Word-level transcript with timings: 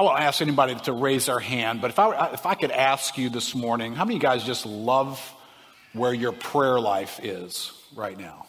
I 0.00 0.02
won't 0.02 0.18
ask 0.18 0.40
anybody 0.40 0.74
to 0.76 0.94
raise 0.94 1.26
their 1.26 1.38
hand, 1.38 1.82
but 1.82 1.90
if 1.90 1.98
I, 1.98 2.32
if 2.32 2.46
I 2.46 2.54
could 2.54 2.70
ask 2.70 3.18
you 3.18 3.28
this 3.28 3.54
morning, 3.54 3.94
how 3.94 4.06
many 4.06 4.16
of 4.16 4.22
you 4.22 4.26
guys 4.26 4.44
just 4.44 4.64
love 4.64 5.20
where 5.92 6.14
your 6.14 6.32
prayer 6.32 6.80
life 6.80 7.20
is 7.22 7.70
right 7.94 8.18
now? 8.18 8.46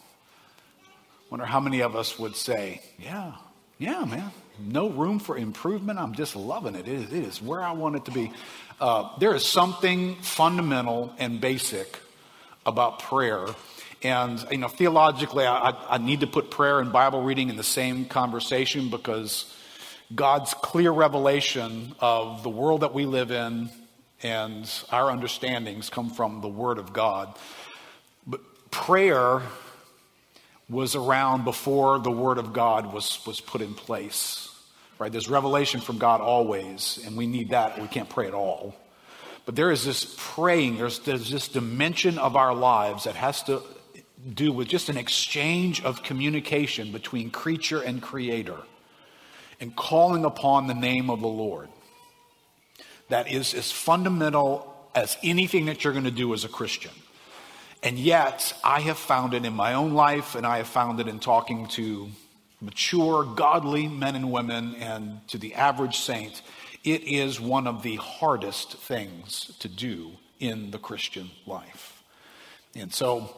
Wonder 1.30 1.46
how 1.46 1.60
many 1.60 1.82
of 1.82 1.94
us 1.94 2.18
would 2.18 2.38
say, 2.38 2.82
Yeah, 2.98 3.34
yeah, 3.80 4.06
man, 4.06 4.32
no 4.66 4.92
room 4.92 5.20
for 5.20 5.36
improvement. 5.36 6.00
I'm 6.00 6.16
just 6.16 6.38
loving 6.38 6.74
it. 6.74 6.88
It 6.88 6.94
is, 6.94 7.12
it 7.12 7.26
is 7.26 7.42
where 7.42 7.62
I 7.62 7.74
want 7.74 7.98
it 7.98 8.06
to 8.06 8.12
be. 8.12 8.32
Uh, 8.80 9.10
there 9.20 9.36
is 9.36 9.46
something 9.46 10.16
fundamental 10.22 11.14
and 11.18 11.42
basic 11.42 12.00
about 12.66 13.00
prayer. 13.00 13.46
And, 14.04 14.42
you 14.50 14.58
know, 14.58 14.70
theologically, 14.70 15.46
I, 15.46 15.72
I 15.90 15.98
need 15.98 16.22
to 16.22 16.28
put 16.28 16.50
prayer 16.50 16.80
and 16.80 16.94
Bible 16.94 17.24
reading 17.24 17.50
in 17.50 17.58
the 17.58 17.64
same 17.64 18.06
conversation 18.06 18.90
because 18.90 19.54
God's 20.14 20.54
clear 20.54 20.92
revelation 20.92 21.96
of 22.00 22.44
the 22.44 22.50
world 22.50 22.82
that 22.82 22.94
we 22.94 23.06
live 23.06 23.32
in 23.32 23.70
and 24.24 24.70
our 24.92 25.10
understandings 25.10 25.90
come 25.90 26.10
from 26.10 26.42
the 26.42 26.48
Word 26.48 26.78
of 26.78 26.94
God. 26.94 27.36
But 28.28 28.42
prayer 28.72 29.42
was 30.70 30.96
around 30.96 31.44
before 31.44 32.00
the 32.00 32.12
Word 32.12 32.38
of 32.38 32.54
God 32.54 32.94
was, 32.94 33.20
was 33.26 33.40
put 33.40 33.62
in 33.62 33.74
place. 33.74 34.48
Right? 35.00 35.12
There's 35.12 35.30
revelation 35.30 35.82
from 35.82 35.98
God 35.98 36.22
always, 36.22 37.00
and 37.06 37.18
we 37.18 37.26
need 37.26 37.50
that. 37.50 37.82
We 37.82 37.88
can't 37.88 38.10
pray 38.10 38.28
at 38.28 38.34
all. 38.34 38.76
But 39.46 39.56
there 39.56 39.72
is 39.72 39.84
this 39.84 40.16
praying, 40.18 40.78
there's, 40.78 41.00
there's 41.00 41.32
this 41.32 41.48
dimension 41.48 42.20
of 42.20 42.36
our 42.36 42.54
lives 42.54 43.06
that 43.06 43.16
has 43.16 43.42
to 43.44 43.64
do 44.34 44.52
with 44.52 44.68
just 44.68 44.90
an 44.90 44.98
exchange 44.98 45.84
of 45.84 46.04
communication 46.04 46.92
between 46.92 47.32
creature 47.32 47.82
and 47.82 48.02
creator 48.02 48.58
and 49.62 49.76
calling 49.76 50.26
upon 50.26 50.68
the 50.68 50.74
name 50.74 51.10
of 51.10 51.22
the 51.22 51.28
Lord. 51.28 51.70
That 53.10 53.32
is 53.32 53.54
as 53.54 53.72
fundamental 53.72 54.68
as 54.96 55.18
anything 55.24 55.68
that 55.68 55.84
you're 55.84 55.94
going 55.94 56.06
to 56.06 56.12
do 56.12 56.34
as 56.34 56.44
a 56.44 56.50
Christian. 56.50 56.92
And 57.84 57.98
yet, 57.98 58.54
I 58.64 58.82
have 58.82 58.98
found 58.98 59.34
it 59.34 59.46
in 59.46 59.54
my 59.54 59.74
own 59.74 59.94
life, 59.94 60.36
and 60.36 60.46
I 60.46 60.58
have 60.58 60.68
found 60.68 61.00
it 61.00 61.08
in 61.08 61.20
talking 61.20 61.68
to 61.70 62.10
mature, 62.60 63.24
godly 63.24 63.88
men 63.88 64.16
and 64.16 64.32
women, 64.32 64.76
and 64.76 65.28
to 65.30 65.38
the 65.38 65.56
average 65.56 65.98
saint. 65.98 66.42
It 66.84 67.04
is 67.04 67.40
one 67.40 67.68
of 67.68 67.84
the 67.84 67.96
hardest 67.96 68.78
things 68.78 69.56
to 69.60 69.68
do 69.68 70.12
in 70.40 70.72
the 70.72 70.80
Christian 70.80 71.32
life. 71.46 72.04
And 72.76 72.94
so, 72.94 73.36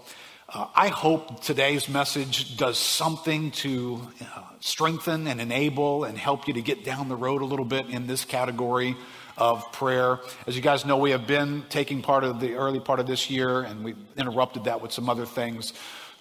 uh, 0.54 0.68
I 0.76 0.90
hope 0.90 1.42
today's 1.42 1.90
message 1.90 2.58
does 2.58 2.78
something 2.78 3.50
to 3.52 4.08
uh, 4.22 4.42
strengthen 4.60 5.26
and 5.26 5.42
enable 5.42 6.04
and 6.04 6.16
help 6.16 6.48
you 6.48 6.54
to 6.54 6.62
get 6.62 6.86
down 6.86 7.10
the 7.10 7.16
road 7.16 7.42
a 7.42 7.46
little 7.46 7.66
bit 7.66 7.90
in 7.90 8.06
this 8.06 8.24
category 8.24 8.96
of 9.36 9.72
prayer. 9.72 10.20
As 10.46 10.56
you 10.56 10.62
guys 10.62 10.86
know, 10.86 10.98
we 10.98 11.10
have 11.10 11.26
been 11.26 11.64
taking 11.70 12.04
part 12.04 12.24
of 12.24 12.40
the 12.40 12.54
early 12.54 12.80
part 12.80 13.00
of 13.00 13.08
this 13.08 13.32
year, 13.32 13.62
and 13.62 13.84
we 13.84 13.96
interrupted 14.16 14.66
that 14.66 14.80
with 14.80 14.92
some 14.92 15.10
other 15.10 15.26
things 15.26 15.74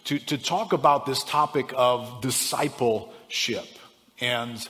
to, 0.04 0.18
to 0.18 0.38
talk 0.38 0.72
about 0.72 1.04
this 1.04 1.22
topic 1.24 1.74
of 1.76 2.22
discipleship. 2.22 3.66
And 4.18 4.66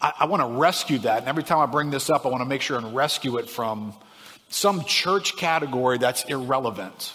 I, 0.00 0.14
I 0.20 0.24
want 0.26 0.42
to 0.42 0.58
rescue 0.58 0.98
that. 0.98 1.20
And 1.20 1.28
every 1.28 1.44
time 1.44 1.60
I 1.60 1.66
bring 1.66 1.90
this 1.90 2.10
up, 2.10 2.26
I 2.26 2.28
want 2.28 2.40
to 2.40 2.48
make 2.48 2.60
sure 2.60 2.76
and 2.76 2.92
rescue 2.92 3.36
it 3.36 3.48
from 3.48 3.94
some 4.48 4.82
church 4.84 5.36
category 5.36 5.98
that's 5.98 6.24
irrelevant 6.24 7.12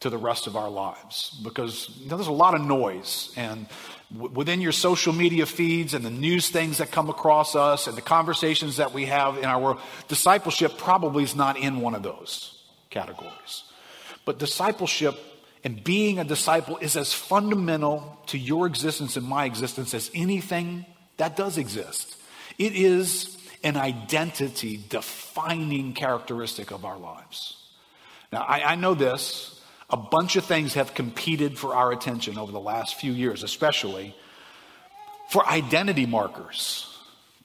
to 0.00 0.10
the 0.10 0.18
rest 0.18 0.46
of 0.46 0.56
our 0.56 0.70
lives. 0.70 1.38
Because 1.44 1.90
you 1.98 2.08
know, 2.08 2.16
there's 2.16 2.26
a 2.26 2.32
lot 2.32 2.54
of 2.54 2.62
noise. 2.62 3.32
And 3.36 3.66
w- 4.12 4.32
within 4.32 4.60
your 4.60 4.72
social 4.72 5.12
media 5.12 5.46
feeds 5.46 5.94
and 5.94 6.04
the 6.04 6.10
news 6.10 6.48
things 6.48 6.78
that 6.78 6.90
come 6.90 7.10
across 7.10 7.54
us 7.54 7.86
and 7.86 7.96
the 7.96 8.02
conversations 8.02 8.78
that 8.78 8.92
we 8.92 9.06
have 9.06 9.36
in 9.38 9.44
our 9.44 9.60
world 9.60 9.80
discipleship 10.08 10.78
probably 10.78 11.22
is 11.22 11.36
not 11.36 11.58
in 11.58 11.80
one 11.80 11.94
of 11.94 12.02
those 12.02 12.62
categories. 12.88 13.64
But 14.24 14.38
discipleship 14.38 15.18
and 15.62 15.82
being 15.84 16.18
a 16.18 16.24
disciple 16.24 16.78
is 16.78 16.96
as 16.96 17.12
fundamental 17.12 18.18
to 18.28 18.38
your 18.38 18.66
existence 18.66 19.16
and 19.16 19.26
my 19.26 19.44
existence 19.44 19.92
as 19.92 20.10
anything 20.14 20.86
that 21.18 21.36
does 21.36 21.58
exist. 21.58 22.16
It 22.58 22.74
is 22.74 23.36
an 23.62 23.76
identity 23.76 24.80
defining 24.88 25.92
characteristic 25.92 26.70
of 26.70 26.86
our 26.86 26.96
lives. 26.96 27.56
Now 28.32 28.40
I, 28.40 28.72
I 28.72 28.74
know 28.76 28.94
this 28.94 29.59
a 29.90 29.96
bunch 29.96 30.36
of 30.36 30.44
things 30.44 30.74
have 30.74 30.94
competed 30.94 31.58
for 31.58 31.74
our 31.74 31.92
attention 31.92 32.38
over 32.38 32.52
the 32.52 32.60
last 32.60 32.94
few 32.94 33.12
years, 33.12 33.42
especially 33.42 34.14
for 35.30 35.46
identity 35.46 36.06
markers, 36.06 36.86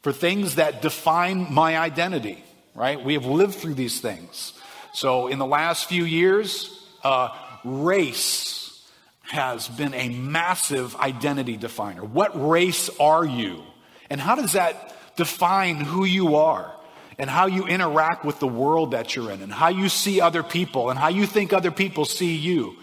for 0.02 0.12
things 0.12 0.56
that 0.56 0.82
define 0.82 1.52
my 1.54 1.78
identity, 1.78 2.44
right? 2.74 3.04
We 3.04 3.14
have 3.14 3.26
lived 3.26 3.56
through 3.56 3.76
these 3.76 4.00
things. 4.02 4.54
So 4.94 5.28
in 5.28 5.40
the 5.40 5.46
last 5.46 5.88
few 5.88 6.04
years, 6.04 6.88
uh, 7.04 7.30
race 7.64 8.84
has 9.24 9.68
been 9.68 9.94
a 9.94 10.10
massive 10.10 10.96
identity 10.96 11.58
definer. 11.58 12.04
What 12.04 12.32
race 12.48 12.90
are 13.00 13.26
you? 13.26 13.64
And 14.10 14.22
how 14.22 14.36
does 14.36 14.54
that 14.54 14.96
define 15.16 15.78
who 15.78 16.06
you 16.06 16.36
are? 16.36 16.75
And 17.18 17.30
how 17.30 17.48
you 17.48 17.66
interact 17.66 18.26
with 18.26 18.40
the 18.40 18.48
world 18.48 18.92
that 18.92 19.16
you're 19.16 19.32
in 19.32 19.42
and 19.42 19.52
how 19.52 19.70
you 19.70 19.90
see 19.90 20.22
other 20.22 20.44
people 20.44 20.90
and 20.90 21.00
how 21.00 21.08
you 21.08 21.26
think 21.26 21.54
other 21.54 21.72
people 21.72 22.06
see 22.06 22.36
you. 22.36 22.76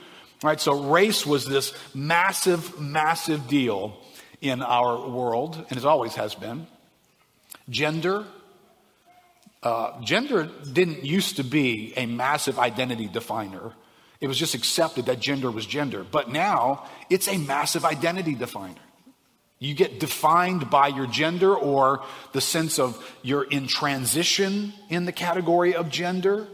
Right? 0.42 0.60
So 0.60 0.90
race 0.90 1.24
was 1.24 1.46
this 1.46 1.72
massive, 1.94 2.80
massive 2.80 3.46
deal 3.46 3.96
in 4.40 4.60
our 4.62 5.08
world, 5.08 5.64
and 5.70 5.78
it 5.78 5.84
always 5.84 6.16
has 6.16 6.34
been. 6.34 6.66
Gender. 7.70 8.24
Uh, 9.62 10.00
gender 10.00 10.50
didn't 10.72 11.04
used 11.04 11.36
to 11.36 11.44
be 11.44 11.92
a 11.96 12.06
massive 12.06 12.58
identity 12.58 13.06
definer. 13.06 13.72
It 14.20 14.26
was 14.26 14.36
just 14.36 14.54
accepted 14.54 15.06
that 15.06 15.20
gender 15.20 15.50
was 15.50 15.66
gender. 15.66 16.04
But 16.04 16.30
now 16.30 16.88
it's 17.08 17.28
a 17.28 17.38
massive 17.38 17.84
identity 17.84 18.34
definer. 18.34 18.74
You 19.62 19.74
get 19.74 20.00
defined 20.00 20.70
by 20.70 20.88
your 20.88 21.06
gender 21.06 21.54
or 21.54 22.02
the 22.32 22.40
sense 22.40 22.80
of 22.80 22.98
you're 23.22 23.44
in 23.44 23.68
transition 23.68 24.72
in 24.88 25.04
the 25.04 25.12
category 25.12 25.76
of 25.76 25.88
gender. 25.88 26.48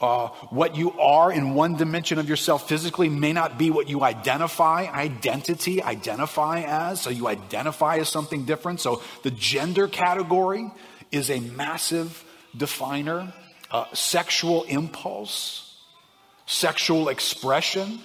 Uh, 0.00 0.28
what 0.50 0.76
you 0.76 0.92
are 1.00 1.32
in 1.32 1.54
one 1.54 1.74
dimension 1.74 2.18
of 2.20 2.28
yourself 2.28 2.68
physically 2.68 3.08
may 3.08 3.32
not 3.32 3.58
be 3.58 3.70
what 3.70 3.88
you 3.88 4.04
identify, 4.04 4.86
identity, 4.86 5.82
identify 5.82 6.60
as. 6.60 7.00
So 7.00 7.10
you 7.10 7.26
identify 7.26 7.96
as 7.96 8.08
something 8.08 8.44
different. 8.44 8.80
So 8.80 9.02
the 9.24 9.32
gender 9.32 9.88
category 9.88 10.70
is 11.10 11.30
a 11.30 11.40
massive 11.40 12.24
definer. 12.56 13.32
Uh, 13.72 13.86
sexual 13.92 14.62
impulse, 14.64 15.80
sexual 16.46 17.08
expression, 17.08 17.98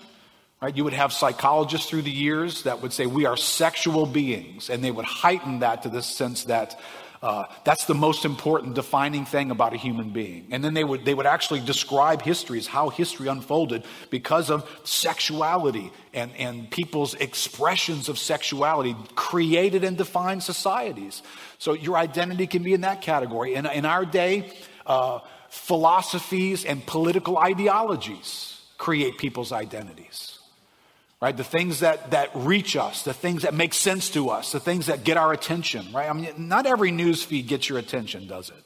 Right? 0.60 0.76
You 0.76 0.84
would 0.86 0.94
have 0.94 1.14
psychologists 1.14 1.88
through 1.88 2.02
the 2.02 2.12
years 2.12 2.64
that 2.64 2.82
would 2.82 2.92
say 2.92 3.06
we 3.06 3.26
are 3.26 3.38
sexual 3.38 4.08
beings, 4.08 4.72
and 4.72 4.84
they 4.84 4.90
would 4.90 5.06
heighten 5.06 5.60
that 5.60 5.84
to 5.84 5.90
the 5.90 6.02
sense 6.02 6.46
that 6.46 6.80
uh, 7.22 7.46
that's 7.64 7.86
the 7.86 7.96
most 7.96 8.26
important 8.26 8.76
defining 8.76 9.26
thing 9.26 9.50
about 9.50 9.74
a 9.74 9.78
human 9.78 10.10
being. 10.12 10.48
And 10.52 10.64
then 10.64 10.74
they 10.74 10.84
would, 10.84 11.04
they 11.04 11.14
would 11.14 11.26
actually 11.26 11.62
describe 11.62 12.22
histories, 12.22 12.68
how 12.68 12.90
history 12.90 13.28
unfolded 13.28 13.86
because 14.10 14.50
of 14.50 14.70
sexuality 14.84 15.92
and, 16.14 16.32
and 16.38 16.70
people's 16.70 17.16
expressions 17.16 18.08
of 18.08 18.20
sexuality 18.20 18.96
created 19.16 19.84
and 19.84 19.98
defined 19.98 20.44
societies. 20.44 21.24
So 21.58 21.74
your 21.74 21.98
identity 21.98 22.46
can 22.46 22.62
be 22.62 22.74
in 22.74 22.82
that 22.82 23.02
category. 23.02 23.56
In, 23.56 23.66
in 23.66 23.86
our 23.86 24.06
day, 24.06 24.54
uh, 24.86 25.20
philosophies 25.50 26.66
and 26.66 26.86
political 26.86 27.40
ideologies 27.40 28.62
create 28.78 29.18
people's 29.18 29.52
identities 29.52 30.37
right? 31.22 31.36
The 31.36 31.44
things 31.44 31.80
that, 31.80 32.12
that 32.12 32.30
reach 32.36 32.76
us, 32.76 33.04
the 33.04 33.14
things 33.14 33.44
that 33.44 33.54
make 33.54 33.74
sense 33.74 34.10
to 34.12 34.30
us, 34.30 34.52
the 34.52 34.60
things 34.60 34.86
that 34.88 35.04
get 35.04 35.18
our 35.18 35.34
attention, 35.34 35.92
right? 35.94 36.10
I 36.10 36.14
mean, 36.14 36.30
not 36.38 36.66
every 36.66 36.92
news 36.92 37.24
feed 37.24 37.48
gets 37.48 37.68
your 37.70 37.80
attention, 37.80 38.28
does 38.28 38.50
it? 38.50 38.64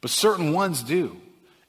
But 0.00 0.10
certain 0.10 0.52
ones 0.52 0.82
do. 0.82 1.16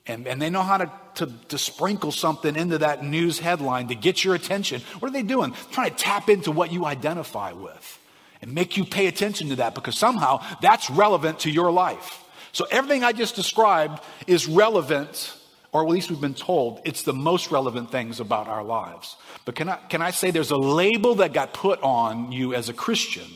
And, 0.05 0.27
and 0.27 0.41
they 0.41 0.49
know 0.49 0.63
how 0.63 0.77
to, 0.77 0.91
to, 1.15 1.31
to 1.49 1.57
sprinkle 1.57 2.11
something 2.11 2.55
into 2.55 2.79
that 2.79 3.03
news 3.03 3.39
headline 3.39 3.87
to 3.87 3.95
get 3.95 4.23
your 4.23 4.35
attention. 4.35 4.81
What 4.99 5.09
are 5.09 5.13
they 5.13 5.23
doing? 5.23 5.51
They're 5.51 5.71
trying 5.71 5.91
to 5.91 5.95
tap 5.95 6.29
into 6.29 6.51
what 6.51 6.71
you 6.71 6.85
identify 6.85 7.53
with 7.53 7.99
and 8.41 8.53
make 8.53 8.75
you 8.75 8.83
pay 8.83 9.07
attention 9.07 9.49
to 9.49 9.55
that 9.57 9.75
because 9.75 9.97
somehow 9.97 10.43
that's 10.61 10.89
relevant 10.89 11.39
to 11.39 11.51
your 11.51 11.71
life. 11.71 12.23
So 12.51 12.65
everything 12.69 13.03
I 13.03 13.13
just 13.13 13.35
described 13.35 14.03
is 14.27 14.47
relevant 14.47 15.37
or 15.73 15.83
at 15.83 15.89
least 15.89 16.11
we've 16.11 16.21
been 16.21 16.35
told 16.35 16.79
it's 16.85 17.01
the 17.01 17.13
most 17.13 17.51
relevant 17.51 17.91
things 17.91 18.19
about 18.19 18.47
our 18.47 18.63
lives. 18.63 19.17
But 19.43 19.55
can 19.55 19.69
I, 19.69 19.77
can 19.89 20.01
I 20.03 20.11
say 20.11 20.29
there's 20.29 20.51
a 20.51 20.57
label 20.57 21.15
that 21.15 21.33
got 21.33 21.53
put 21.53 21.81
on 21.81 22.31
you 22.31 22.53
as 22.53 22.69
a 22.69 22.73
Christian 22.73 23.29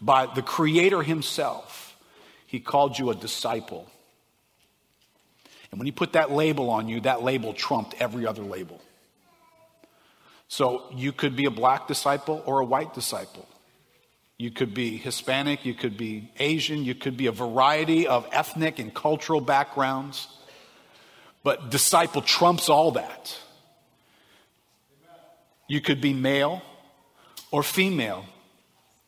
by 0.00 0.26
the 0.26 0.42
Creator 0.42 1.02
Himself? 1.02 1.96
He 2.46 2.60
called 2.60 2.98
you 2.98 3.10
a 3.10 3.14
disciple. 3.14 3.90
And 5.70 5.80
when 5.80 5.86
He 5.86 5.92
put 5.92 6.12
that 6.12 6.30
label 6.30 6.68
on 6.68 6.86
you, 6.86 7.00
that 7.00 7.22
label 7.22 7.54
trumped 7.54 7.94
every 7.98 8.26
other 8.26 8.42
label. 8.42 8.80
So 10.48 10.84
you 10.94 11.12
could 11.12 11.34
be 11.34 11.46
a 11.46 11.50
black 11.50 11.88
disciple 11.88 12.42
or 12.44 12.60
a 12.60 12.64
white 12.64 12.92
disciple. 12.92 13.48
You 14.36 14.50
could 14.50 14.74
be 14.74 14.96
Hispanic, 14.96 15.64
you 15.64 15.74
could 15.74 15.96
be 15.96 16.30
Asian, 16.38 16.82
you 16.82 16.94
could 16.94 17.16
be 17.16 17.26
a 17.26 17.32
variety 17.32 18.06
of 18.06 18.26
ethnic 18.32 18.78
and 18.78 18.92
cultural 18.92 19.40
backgrounds. 19.40 20.28
But 21.42 21.70
disciple 21.70 22.22
trumps 22.22 22.68
all 22.68 22.92
that. 22.92 23.38
You 25.68 25.80
could 25.80 26.00
be 26.00 26.12
male 26.12 26.62
or 27.50 27.62
female 27.62 28.24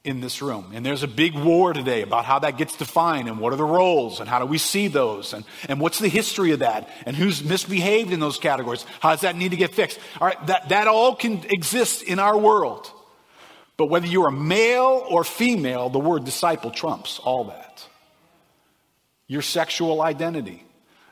in 0.04 0.20
this 0.20 0.42
room. 0.42 0.72
And 0.74 0.84
there's 0.84 1.02
a 1.02 1.08
big 1.08 1.34
war 1.34 1.72
today 1.72 2.02
about 2.02 2.24
how 2.24 2.40
that 2.40 2.56
gets 2.56 2.76
defined 2.76 3.28
and 3.28 3.38
what 3.38 3.52
are 3.52 3.56
the 3.56 3.64
roles 3.64 4.18
and 4.18 4.28
how 4.28 4.40
do 4.40 4.46
we 4.46 4.58
see 4.58 4.88
those 4.88 5.32
and, 5.32 5.44
and 5.68 5.78
what's 5.78 5.98
the 6.00 6.08
history 6.08 6.50
of 6.50 6.58
that 6.58 6.88
and 7.06 7.14
who's 7.14 7.42
misbehaved 7.42 8.12
in 8.12 8.18
those 8.18 8.38
categories. 8.38 8.84
How 9.00 9.10
does 9.10 9.20
that 9.20 9.36
need 9.36 9.50
to 9.50 9.56
get 9.56 9.74
fixed? 9.74 10.00
All 10.20 10.26
right, 10.26 10.46
that, 10.48 10.70
that 10.70 10.88
all 10.88 11.14
can 11.14 11.44
exist 11.50 12.02
in 12.02 12.18
our 12.18 12.36
world. 12.36 12.90
But 13.76 13.86
whether 13.86 14.06
you're 14.06 14.28
a 14.28 14.32
male 14.32 15.04
or 15.08 15.24
female, 15.24 15.88
the 15.88 16.00
word 16.00 16.24
disciple 16.24 16.70
trumps 16.70 17.20
all 17.20 17.44
that. 17.44 17.86
Your 19.28 19.42
sexual 19.42 20.02
identity, 20.02 20.64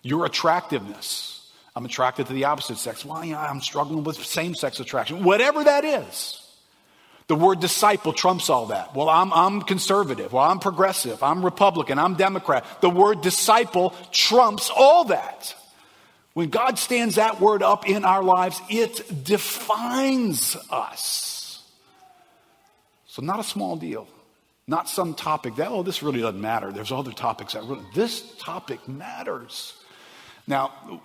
your 0.03 0.27
attractiveness. 0.27 1.53
I'm 1.77 1.85
attracted 1.85 2.27
to 2.27 2.33
the 2.33 2.45
opposite 2.45 2.79
sex. 2.79 3.05
Well, 3.05 3.25
yeah, 3.25 3.41
I'm 3.41 3.61
struggling 3.61 4.05
with 4.05 4.17
same 4.25 4.55
sex 4.55 4.81
attraction. 4.81 5.25
Whatever 5.25 5.65
that 5.65 5.85
is. 5.85 6.37
The 7.29 7.37
word 7.37 7.61
disciple 7.61 8.13
trumps 8.13 8.51
all 8.51 8.67
that. 8.67 8.93
Well, 8.93 9.09
I'm, 9.09 9.33
I'm 9.33 9.63
conservative. 9.63 10.33
Well, 10.33 10.43
I'm 10.43 10.59
progressive. 10.59 11.23
I'm 11.23 11.45
Republican. 11.45 11.97
I'm 11.97 12.17
Democrat. 12.17 12.65
The 12.81 12.91
word 12.91 13.21
disciple 13.21 13.95
trumps 14.11 14.69
all 14.75 15.05
that. 15.05 15.55
When 16.35 16.49
God 16.49 16.77
stands 16.77 17.15
that 17.15 17.41
word 17.41 17.63
up 17.63 17.89
in 17.89 18.05
our 18.05 18.23
lives, 18.23 18.61
it 18.69 19.25
defines 19.25 20.57
us. 20.71 21.63
So, 23.07 23.23
not 23.23 23.39
a 23.39 23.45
small 23.45 23.77
deal. 23.77 24.09
Not 24.67 24.89
some 24.89 25.15
topic 25.15 25.57
that, 25.57 25.69
oh, 25.69 25.83
this 25.83 26.03
really 26.03 26.21
doesn't 26.21 26.41
matter. 26.41 26.73
There's 26.73 26.93
other 26.93 27.13
topics 27.13 27.55
that 27.55 27.63
really, 27.63 27.85
this 27.95 28.37
topic 28.39 28.89
matters. 28.89 29.80
Now, 30.51 31.01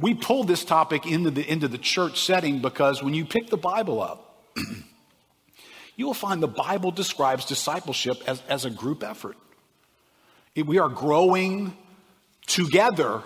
we 0.00 0.14
pulled 0.14 0.46
this 0.46 0.64
topic 0.64 1.04
into 1.04 1.30
the, 1.30 1.46
into 1.50 1.66
the 1.66 1.78
church 1.78 2.20
setting 2.20 2.62
because 2.62 3.02
when 3.02 3.12
you 3.12 3.24
pick 3.24 3.50
the 3.50 3.56
Bible 3.56 4.00
up, 4.00 4.46
you 5.96 6.06
will 6.06 6.14
find 6.14 6.40
the 6.40 6.46
Bible 6.46 6.92
describes 6.92 7.44
discipleship 7.44 8.22
as, 8.26 8.40
as 8.48 8.64
a 8.64 8.70
group 8.70 9.02
effort. 9.02 9.36
We 10.56 10.78
are 10.78 10.88
growing 10.88 11.76
together 12.46 13.22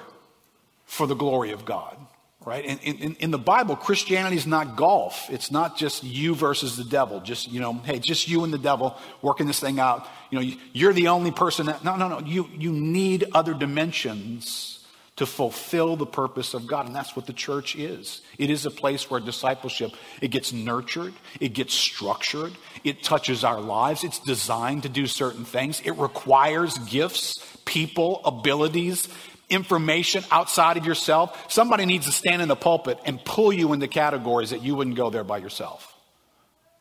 for 0.86 1.06
the 1.06 1.14
glory 1.14 1.50
of 1.50 1.66
God, 1.66 1.98
right? 2.46 2.64
In, 2.64 2.78
in, 2.78 3.14
in, 3.16 3.30
the 3.30 3.38
Bible, 3.38 3.76
Christianity 3.76 4.36
is 4.36 4.46
not 4.46 4.74
golf. 4.76 5.28
It's 5.28 5.50
not 5.50 5.76
just 5.76 6.02
you 6.02 6.34
versus 6.34 6.78
the 6.78 6.84
devil. 6.84 7.20
Just, 7.20 7.52
you 7.52 7.60
know, 7.60 7.74
hey, 7.74 7.98
just 7.98 8.26
you 8.26 8.42
and 8.44 8.54
the 8.54 8.58
devil 8.58 8.96
working 9.20 9.46
this 9.46 9.60
thing 9.60 9.78
out. 9.78 10.08
You 10.30 10.40
know, 10.40 10.56
you're 10.72 10.94
the 10.94 11.08
only 11.08 11.30
person 11.30 11.66
that, 11.66 11.84
no, 11.84 11.96
no, 11.96 12.08
no. 12.08 12.20
You, 12.20 12.48
you 12.56 12.72
need 12.72 13.26
other 13.34 13.52
dimensions 13.52 14.77
to 15.18 15.26
fulfill 15.26 15.96
the 15.96 16.06
purpose 16.06 16.54
of 16.54 16.66
God. 16.66 16.86
And 16.86 16.94
that's 16.94 17.14
what 17.16 17.26
the 17.26 17.32
church 17.32 17.74
is. 17.74 18.22
It 18.38 18.50
is 18.50 18.66
a 18.66 18.70
place 18.70 19.10
where 19.10 19.20
discipleship, 19.20 19.92
it 20.22 20.28
gets 20.28 20.52
nurtured, 20.52 21.12
it 21.40 21.54
gets 21.54 21.74
structured, 21.74 22.52
it 22.84 23.02
touches 23.02 23.42
our 23.42 23.60
lives, 23.60 24.04
it's 24.04 24.20
designed 24.20 24.84
to 24.84 24.88
do 24.88 25.08
certain 25.08 25.44
things. 25.44 25.80
It 25.84 25.92
requires 25.92 26.78
gifts, 26.78 27.58
people, 27.64 28.20
abilities, 28.24 29.08
information 29.50 30.22
outside 30.30 30.76
of 30.76 30.86
yourself. 30.86 31.50
Somebody 31.52 31.84
needs 31.84 32.06
to 32.06 32.12
stand 32.12 32.40
in 32.40 32.46
the 32.46 32.56
pulpit 32.56 32.98
and 33.04 33.22
pull 33.24 33.52
you 33.52 33.72
into 33.72 33.88
categories 33.88 34.50
that 34.50 34.62
you 34.62 34.76
wouldn't 34.76 34.96
go 34.96 35.10
there 35.10 35.24
by 35.24 35.38
yourself. 35.38 35.94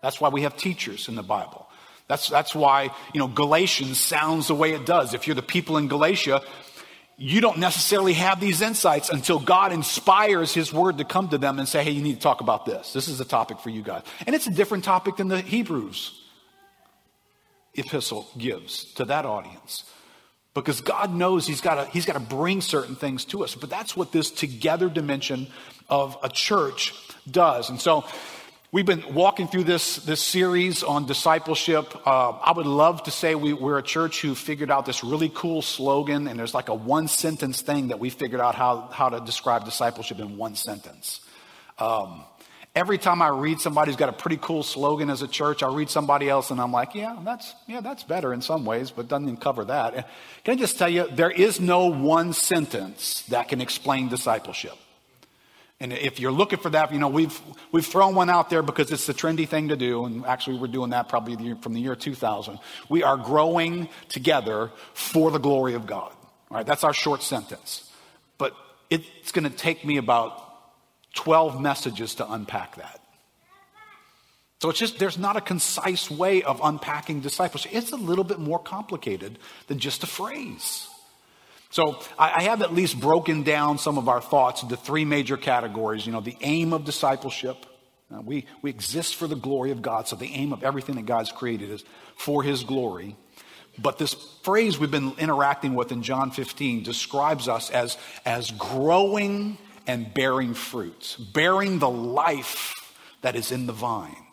That's 0.03 0.21
why 0.21 0.29
we 0.29 0.43
have 0.43 0.55
teachers 0.55 1.07
in 1.07 1.15
the 1.15 1.23
Bible. 1.23 1.67
That's, 2.07 2.29
that's 2.29 2.53
why, 2.53 2.91
you 3.13 3.19
know, 3.19 3.27
Galatians 3.27 3.99
sounds 3.99 4.47
the 4.47 4.55
way 4.55 4.73
it 4.73 4.85
does. 4.85 5.15
If 5.15 5.25
you're 5.25 5.35
the 5.35 5.41
people 5.41 5.77
in 5.77 5.87
Galatia, 5.87 6.41
you 7.17 7.41
don't 7.41 7.57
necessarily 7.57 8.13
have 8.13 8.39
these 8.39 8.61
insights 8.61 9.09
until 9.09 9.39
God 9.39 9.73
inspires 9.73 10.53
His 10.53 10.71
word 10.71 10.99
to 10.99 11.03
come 11.03 11.29
to 11.29 11.39
them 11.39 11.57
and 11.57 11.67
say, 11.67 11.83
hey, 11.83 11.91
you 11.91 12.01
need 12.03 12.15
to 12.15 12.21
talk 12.21 12.41
about 12.41 12.65
this. 12.65 12.93
This 12.93 13.07
is 13.07 13.19
a 13.19 13.25
topic 13.25 13.59
for 13.59 13.71
you 13.71 13.81
guys. 13.81 14.03
And 14.27 14.35
it's 14.35 14.45
a 14.45 14.51
different 14.51 14.83
topic 14.83 15.15
than 15.17 15.27
the 15.27 15.41
Hebrews 15.41 16.21
epistle 17.73 18.27
gives 18.37 18.85
to 18.95 19.05
that 19.05 19.25
audience. 19.25 19.83
Because 20.53 20.81
God 20.81 21.13
knows 21.13 21.45
he's 21.45 21.61
got, 21.61 21.75
to, 21.75 21.91
he's 21.91 22.05
got 22.05 22.13
to 22.13 22.19
bring 22.19 22.61
certain 22.61 22.95
things 22.95 23.25
to 23.25 23.43
us. 23.43 23.55
But 23.55 23.69
that's 23.69 23.95
what 23.95 24.11
this 24.11 24.31
together 24.31 24.89
dimension 24.89 25.47
of 25.89 26.17
a 26.23 26.29
church 26.29 26.93
does. 27.29 27.69
And 27.69 27.79
so 27.79 28.05
We've 28.69 28.85
been 28.85 29.13
walking 29.13 29.47
through 29.47 29.63
this, 29.63 29.95
this 29.95 30.21
series 30.21 30.83
on 30.83 31.05
discipleship. 31.05 32.05
Uh, 32.05 32.31
I 32.31 32.51
would 32.51 32.65
love 32.65 33.01
to 33.03 33.11
say 33.11 33.33
we, 33.33 33.53
we're 33.53 33.77
a 33.77 33.83
church 33.83 34.19
who 34.19 34.35
figured 34.35 34.69
out 34.69 34.85
this 34.85 35.05
really 35.05 35.31
cool 35.33 35.61
slogan, 35.61 36.27
and 36.27 36.37
there's 36.37 36.53
like 36.53 36.67
a 36.67 36.73
one 36.73 37.07
sentence 37.07 37.61
thing 37.61 37.87
that 37.87 37.99
we 37.99 38.09
figured 38.09 38.41
out 38.41 38.55
how, 38.55 38.89
how 38.91 39.07
to 39.07 39.21
describe 39.21 39.63
discipleship 39.63 40.19
in 40.19 40.35
one 40.35 40.57
sentence. 40.57 41.21
Um, 41.79 42.25
every 42.75 42.97
time 42.97 43.21
I 43.21 43.29
read 43.29 43.61
somebody 43.61 43.91
who's 43.91 43.97
got 43.97 44.09
a 44.09 44.13
pretty 44.13 44.35
cool 44.35 44.63
slogan 44.63 45.09
as 45.09 45.21
a 45.21 45.29
church, 45.29 45.63
I 45.63 45.73
read 45.73 45.89
somebody 45.89 46.27
else 46.27 46.51
and 46.51 46.59
I'm 46.59 46.73
like, 46.73 46.93
yeah, 46.93 47.17
that's, 47.23 47.55
yeah, 47.67 47.79
that's 47.79 48.03
better 48.03 48.33
in 48.33 48.41
some 48.41 48.65
ways, 48.65 48.91
but 48.91 49.07
doesn't 49.07 49.37
cover 49.37 49.63
that. 49.63 50.09
Can 50.43 50.55
I 50.55 50.57
just 50.57 50.77
tell 50.77 50.89
you, 50.89 51.07
there 51.09 51.31
is 51.31 51.61
no 51.61 51.85
one 51.85 52.33
sentence 52.33 53.21
that 53.29 53.47
can 53.47 53.61
explain 53.61 54.09
discipleship. 54.09 54.77
And 55.79 55.93
if 55.93 56.19
you're 56.19 56.31
looking 56.31 56.57
for 56.57 56.71
that, 56.71 56.91
you 56.91 56.97
know, 56.97 57.07
we've, 57.07 57.39
we've 57.71 57.85
thrown 57.85 58.15
one 58.15 58.31
out 58.31 58.49
there 58.49 58.63
because 58.63 58.91
it's 58.91 59.05
the 59.05 59.13
trendy 59.13 59.47
thing 59.47 59.67
to 59.69 59.75
do. 59.75 60.05
And 60.05 60.25
actually, 60.25 60.57
we're 60.57 60.67
doing 60.67 60.89
that 60.89 61.07
probably 61.07 61.53
from 61.61 61.73
the 61.73 61.79
year 61.79 61.95
2000. 61.95 62.57
We 62.89 63.03
are 63.03 63.15
growing 63.15 63.89
together 64.09 64.71
for 64.93 65.29
the 65.29 65.37
glory 65.37 65.75
of 65.75 65.85
God. 65.85 66.11
All 66.49 66.57
right, 66.57 66.65
that's 66.65 66.83
our 66.83 66.93
short 66.93 67.21
sentence. 67.21 67.91
But 68.39 68.53
it's 68.89 69.31
going 69.31 69.49
to 69.49 69.55
take 69.55 69.85
me 69.85 69.97
about 69.97 70.43
12 71.13 71.61
messages 71.61 72.15
to 72.15 72.31
unpack 72.31 72.77
that. 72.77 72.99
So 74.59 74.71
it's 74.71 74.79
just, 74.79 74.97
there's 74.97 75.19
not 75.19 75.37
a 75.37 75.41
concise 75.41 76.09
way 76.09 76.41
of 76.41 76.59
unpacking 76.63 77.21
discipleship. 77.21 77.71
It's 77.75 77.91
a 77.91 77.97
little 77.97 78.23
bit 78.23 78.39
more 78.39 78.57
complicated 78.57 79.37
than 79.67 79.77
just 79.77 80.01
a 80.01 80.07
phrase. 80.07 80.87
So 81.69 81.99
I 82.17 82.43
have 82.43 82.61
at 82.61 82.73
least 82.73 82.99
broken 82.99 83.43
down 83.43 83.77
some 83.77 83.97
of 83.97 84.07
our 84.07 84.21
thoughts 84.21 84.63
into 84.63 84.77
three 84.77 85.05
major 85.05 85.37
categories. 85.37 86.05
You 86.05 86.13
know, 86.13 86.21
the 86.21 86.37
aim 86.41 86.73
of 86.73 86.85
discipleship. 86.85 87.65
Uh, 88.09 88.21
we, 88.21 88.45
we 88.61 88.69
exist 88.69 89.17
for 89.17 89.27
the 89.27 89.35
glory 89.35 89.71
of 89.71 89.81
God. 89.81 90.07
So 90.07 90.15
the 90.15 90.31
aim 90.33 90.53
of 90.53 90.63
everything 90.63 90.95
that 90.95 91.05
God's 91.05 91.31
created 91.31 91.69
is 91.69 91.83
for 92.15 92.41
his 92.41 92.63
glory. 92.63 93.17
But 93.77 93.97
this 93.97 94.13
phrase 94.43 94.79
we've 94.79 94.89
been 94.89 95.13
interacting 95.19 95.75
with 95.75 95.91
in 95.91 96.03
John 96.03 96.31
15 96.31 96.83
describes 96.83 97.47
us 97.47 97.69
as, 97.69 97.97
as 98.25 98.51
growing 98.51 99.57
and 99.85 100.13
bearing 100.13 100.53
fruits, 100.53 101.15
bearing 101.15 101.79
the 101.79 101.89
life 101.89 102.73
that 103.21 103.35
is 103.35 103.51
in 103.51 103.67
the 103.67 103.73
vine. 103.73 104.26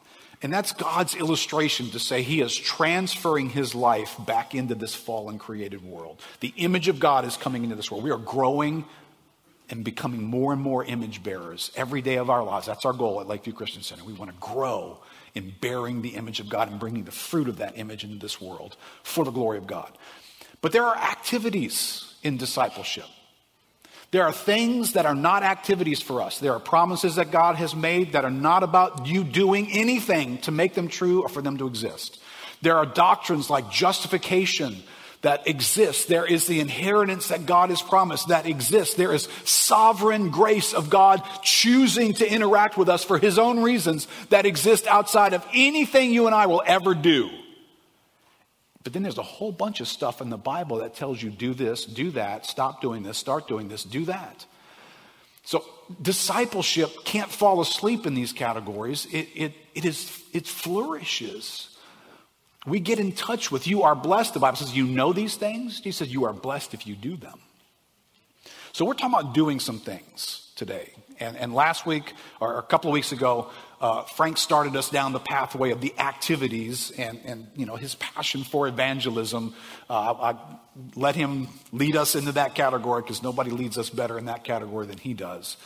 And 0.44 0.52
that's 0.52 0.72
God's 0.72 1.14
illustration 1.14 1.88
to 1.92 1.98
say 1.98 2.20
he 2.20 2.42
is 2.42 2.54
transferring 2.54 3.48
his 3.48 3.74
life 3.74 4.14
back 4.26 4.54
into 4.54 4.74
this 4.74 4.94
fallen 4.94 5.38
created 5.38 5.82
world. 5.82 6.20
The 6.40 6.52
image 6.58 6.88
of 6.88 7.00
God 7.00 7.24
is 7.24 7.38
coming 7.38 7.64
into 7.64 7.76
this 7.76 7.90
world. 7.90 8.04
We 8.04 8.10
are 8.10 8.18
growing 8.18 8.84
and 9.70 9.82
becoming 9.82 10.22
more 10.22 10.52
and 10.52 10.60
more 10.60 10.84
image 10.84 11.22
bearers 11.22 11.72
every 11.76 12.02
day 12.02 12.16
of 12.16 12.28
our 12.28 12.44
lives. 12.44 12.66
That's 12.66 12.84
our 12.84 12.92
goal 12.92 13.22
at 13.22 13.26
Lakeview 13.26 13.54
Christian 13.54 13.80
Center. 13.80 14.04
We 14.04 14.12
want 14.12 14.32
to 14.32 14.36
grow 14.38 14.98
in 15.34 15.54
bearing 15.62 16.02
the 16.02 16.10
image 16.10 16.40
of 16.40 16.50
God 16.50 16.70
and 16.70 16.78
bringing 16.78 17.04
the 17.04 17.10
fruit 17.10 17.48
of 17.48 17.56
that 17.56 17.78
image 17.78 18.04
into 18.04 18.18
this 18.18 18.38
world 18.38 18.76
for 19.02 19.24
the 19.24 19.30
glory 19.30 19.56
of 19.56 19.66
God. 19.66 19.96
But 20.60 20.72
there 20.72 20.84
are 20.84 20.94
activities 20.94 22.16
in 22.22 22.36
discipleship. 22.36 23.06
There 24.14 24.23
are 24.23 24.33
things 24.33 24.92
that 24.92 25.06
are 25.06 25.14
not 25.16 25.42
activities 25.42 26.00
for 26.00 26.23
us. 26.23 26.38
There 26.38 26.52
are 26.52 26.61
promises 26.61 27.16
that 27.16 27.33
God 27.33 27.56
has 27.56 27.75
made 27.75 28.12
that 28.12 28.25
are 28.25 28.30
not 28.30 28.62
about 28.62 29.09
you 29.09 29.25
doing 29.25 29.73
anything 29.73 30.38
to 30.42 30.52
make 30.52 30.75
them 30.75 30.87
true 30.87 31.23
or 31.23 31.28
for 31.28 31.42
them 31.42 31.56
to 31.56 31.66
exist. 31.66 32.23
There 32.62 32.76
are 32.76 32.87
doctrines 32.87 33.50
like 33.50 33.73
justification 33.73 34.85
that 35.23 35.49
exist. 35.49 36.06
There 36.06 36.25
is 36.25 36.47
the 36.47 36.61
inheritance 36.61 37.26
that 37.26 37.44
God 37.44 37.71
has 37.71 37.83
promised 37.83 38.28
that 38.28 38.47
exists. 38.47 38.94
There 38.94 39.12
is 39.12 39.28
sovereign 39.42 40.30
grace 40.30 40.75
of 40.75 40.90
God 40.90 41.21
choosing 41.42 42.12
to 42.12 42.33
interact 42.33 42.78
with 42.78 42.88
us 42.88 43.02
for 43.02 43.18
his 43.18 43.37
own 43.37 43.64
reasons 43.64 44.06
that 44.28 44.47
exist 44.47 44.87
outside 44.87 45.33
of 45.33 45.44
anything 45.52 46.12
you 46.12 46.26
and 46.26 46.37
I 46.37 46.47
will 46.47 46.62
ever 46.64 46.94
do. 46.94 47.30
But 48.84 48.92
then 48.92 49.02
there's 49.02 49.18
a 49.18 49.22
whole 49.22 49.50
bunch 49.50 49.80
of 49.80 49.88
stuff 49.88 50.20
in 50.20 50.28
the 50.28 50.36
Bible 50.36 50.76
that 50.78 50.94
tells 50.94 51.20
you 51.22 51.30
do 51.30 51.54
this, 51.54 51.86
do 51.86 52.10
that, 52.12 52.44
stop 52.44 52.82
doing 52.82 53.02
this, 53.02 53.16
start 53.16 53.48
doing 53.48 53.68
this, 53.68 53.82
do 53.82 54.04
that. 54.04 54.44
So 55.42 55.64
discipleship 56.00 56.90
can't 57.04 57.30
fall 57.30 57.60
asleep 57.62 58.06
in 58.06 58.14
these 58.14 58.32
categories. 58.32 59.06
It, 59.06 59.28
it, 59.34 59.52
it, 59.74 59.84
is, 59.86 60.22
it 60.32 60.46
flourishes. 60.46 61.76
We 62.66 62.78
get 62.78 62.98
in 62.98 63.12
touch 63.12 63.50
with 63.50 63.66
you 63.66 63.82
are 63.82 63.94
blessed. 63.94 64.34
The 64.34 64.40
Bible 64.40 64.58
says 64.58 64.76
you 64.76 64.86
know 64.86 65.12
these 65.12 65.36
things. 65.36 65.80
He 65.82 65.90
says 65.90 66.12
you 66.12 66.24
are 66.24 66.32
blessed 66.32 66.74
if 66.74 66.86
you 66.86 66.94
do 66.94 67.16
them. 67.16 67.40
So 68.72 68.84
we're 68.84 68.94
talking 68.94 69.18
about 69.18 69.34
doing 69.34 69.60
some 69.60 69.78
things 69.78 70.50
today. 70.56 70.90
And, 71.20 71.36
and 71.36 71.54
last 71.54 71.86
week, 71.86 72.12
or 72.40 72.58
a 72.58 72.62
couple 72.62 72.90
of 72.90 72.94
weeks 72.94 73.12
ago, 73.12 73.50
uh, 73.84 74.02
Frank 74.04 74.38
started 74.38 74.74
us 74.76 74.88
down 74.88 75.12
the 75.12 75.20
pathway 75.20 75.70
of 75.70 75.82
the 75.82 75.92
activities 75.98 76.90
and, 76.92 77.20
and 77.26 77.48
you 77.54 77.66
know, 77.66 77.76
his 77.76 77.94
passion 77.96 78.42
for 78.42 78.66
evangelism. 78.66 79.52
Uh, 79.90 80.14
I 80.14 80.36
let 80.96 81.14
him 81.14 81.48
lead 81.70 81.94
us 81.94 82.14
into 82.14 82.32
that 82.32 82.54
category 82.54 83.02
because 83.02 83.22
nobody 83.22 83.50
leads 83.50 83.76
us 83.76 83.90
better 83.90 84.16
in 84.16 84.24
that 84.24 84.42
category 84.42 84.86
than 84.86 84.96
he 84.96 85.12
does. 85.12 85.58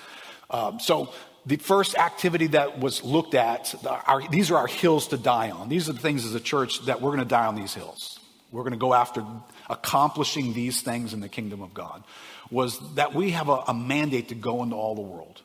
Um, 0.51 0.81
so 0.81 1.15
the 1.47 1.59
first 1.59 1.97
activity 1.97 2.49
that 2.49 2.81
was 2.81 3.05
looked 3.05 3.37
at, 3.37 3.73
our, 3.87 4.27
these 4.27 4.51
are 4.51 4.57
our 4.57 4.67
hills 4.67 5.07
to 5.09 5.17
die 5.17 5.53
on. 5.53 5.69
These 5.69 5.89
are 5.89 5.93
the 5.93 6.01
things 6.01 6.25
as 6.25 6.35
a 6.35 6.41
church 6.41 6.87
that 6.87 7.01
we're 7.01 7.11
going 7.11 7.21
to 7.21 7.25
die 7.25 7.47
on 7.47 7.55
these 7.55 7.75
hills. 7.75 8.19
We're 8.51 8.63
going 8.63 8.73
to 8.73 8.79
go 8.79 8.95
after 8.95 9.25
accomplishing 9.71 10.55
these 10.55 10.83
things 10.83 11.15
in 11.15 11.21
the 11.21 11.29
kingdom 11.29 11.63
of 11.63 11.73
God. 11.73 12.03
Was 12.51 12.81
that 12.97 13.15
we 13.15 13.31
have 13.31 13.49
a, 13.49 13.63
a 13.69 13.75
mandate 13.75 14.31
to 14.31 14.35
go 14.35 14.65
into 14.65 14.75
all 14.75 14.97
the 14.97 15.03
world 15.03 15.41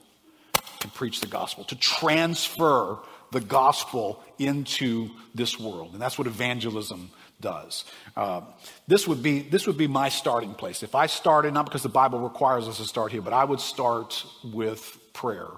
and 0.84 0.94
preach 0.94 1.22
the 1.22 1.28
gospel, 1.28 1.63
to 1.66 1.75
transfer 1.75 3.00
the 3.32 3.42
gospel 3.42 4.24
into 4.40 5.10
this 5.36 5.60
world. 5.60 5.94
And 5.94 6.02
that's 6.02 6.18
what 6.18 6.28
evangelism 6.28 7.10
does. 7.42 7.84
Uh, 8.16 8.42
this, 8.88 9.08
would 9.08 9.22
be, 9.22 9.42
this 9.42 9.68
would 9.68 9.78
be 9.78 9.88
my 9.88 10.10
starting 10.10 10.54
place. 10.54 10.84
If 10.84 10.96
I 10.96 11.08
started, 11.08 11.54
not 11.54 11.66
because 11.66 11.84
the 11.84 11.90
Bible 11.90 12.20
requires 12.20 12.68
us 12.68 12.78
to 12.78 12.86
start 12.86 13.12
here, 13.12 13.22
but 13.22 13.34
I 13.34 13.44
would 13.44 13.60
start 13.60 14.25
with 14.44 14.98
prayer 15.13 15.50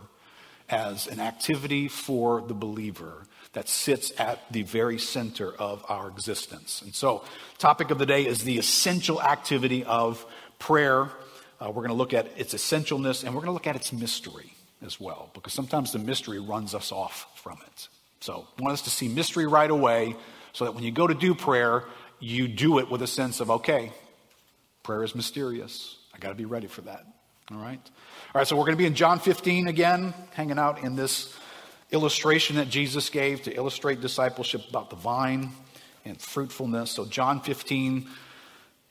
as 0.69 1.07
an 1.07 1.19
activity 1.19 1.87
for 1.87 2.41
the 2.41 2.55
believer 2.55 3.27
that 3.53 3.69
sits 3.69 4.11
at 4.19 4.39
the 4.51 4.63
very 4.63 4.97
center 4.97 5.53
of 5.53 5.85
our 5.87 6.09
existence. 6.09 6.81
And 6.81 6.93
so, 6.93 7.23
topic 7.57 7.91
of 7.91 7.99
the 7.99 8.05
day 8.05 8.25
is 8.25 8.43
the 8.43 8.57
essential 8.57 9.21
activity 9.21 9.83
of 9.85 10.25
prayer. 10.59 11.09
Uh, 11.61 11.67
we're 11.67 11.83
going 11.83 11.89
to 11.89 11.93
look 11.93 12.13
at 12.13 12.27
its 12.37 12.53
essentialness 12.53 13.23
and 13.23 13.33
we're 13.33 13.41
going 13.41 13.47
to 13.47 13.53
look 13.53 13.67
at 13.67 13.75
its 13.75 13.93
mystery 13.93 14.55
as 14.83 14.99
well, 14.99 15.29
because 15.33 15.53
sometimes 15.53 15.91
the 15.91 15.99
mystery 15.99 16.39
runs 16.39 16.73
us 16.73 16.91
off 16.91 17.27
from 17.35 17.57
it. 17.65 17.87
So, 18.21 18.47
I 18.57 18.61
want 18.61 18.73
us 18.73 18.81
to 18.83 18.89
see 18.89 19.07
mystery 19.07 19.45
right 19.45 19.69
away 19.69 20.15
so 20.53 20.65
that 20.65 20.73
when 20.73 20.83
you 20.83 20.91
go 20.91 21.05
to 21.05 21.13
do 21.13 21.35
prayer, 21.35 21.83
you 22.19 22.47
do 22.47 22.79
it 22.79 22.89
with 22.89 23.01
a 23.01 23.07
sense 23.07 23.39
of, 23.39 23.51
okay, 23.51 23.91
prayer 24.83 25.03
is 25.03 25.15
mysterious. 25.15 25.97
I 26.13 26.17
got 26.17 26.29
to 26.29 26.35
be 26.35 26.45
ready 26.45 26.67
for 26.67 26.81
that. 26.81 27.05
All 27.51 27.57
right? 27.57 27.79
All 28.33 28.39
right, 28.39 28.47
so 28.47 28.55
we're 28.55 28.63
going 28.63 28.77
to 28.77 28.81
be 28.81 28.87
in 28.87 28.95
John 28.95 29.19
15 29.19 29.67
again, 29.67 30.13
hanging 30.31 30.57
out 30.57 30.83
in 30.83 30.95
this 30.95 31.37
illustration 31.91 32.55
that 32.55 32.69
Jesus 32.69 33.09
gave 33.09 33.43
to 33.43 33.55
illustrate 33.55 34.01
discipleship 34.01 34.67
about 34.69 34.89
the 34.89 34.95
vine 34.95 35.51
and 36.03 36.19
fruitfulness. 36.19 36.91
So, 36.91 37.05
John 37.05 37.41
15. 37.41 38.07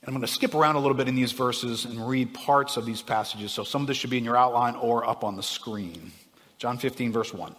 I'm 0.07 0.13
going 0.13 0.21
to 0.21 0.27
skip 0.27 0.55
around 0.55 0.77
a 0.77 0.81
little 0.81 0.97
bit 0.97 1.09
in 1.09 1.15
these 1.15 1.33
verses 1.33 1.85
and 1.85 2.09
read 2.09 2.35
parts 2.35 2.77
of 2.77 2.85
these 2.85 3.01
passages. 3.01 3.53
So, 3.53 3.65
some 3.65 3.83
of 3.83 3.87
this 3.87 3.97
should 3.97 4.11
be 4.11 4.19
in 4.19 4.25
your 4.25 4.37
outline 4.37 4.75
or 4.77 5.09
up 5.09 5.25
on 5.25 5.37
the 5.37 5.43
screen. 5.43 6.13
John 6.59 6.79
15, 6.79 7.13
verse 7.13 7.33
1. 7.33 7.55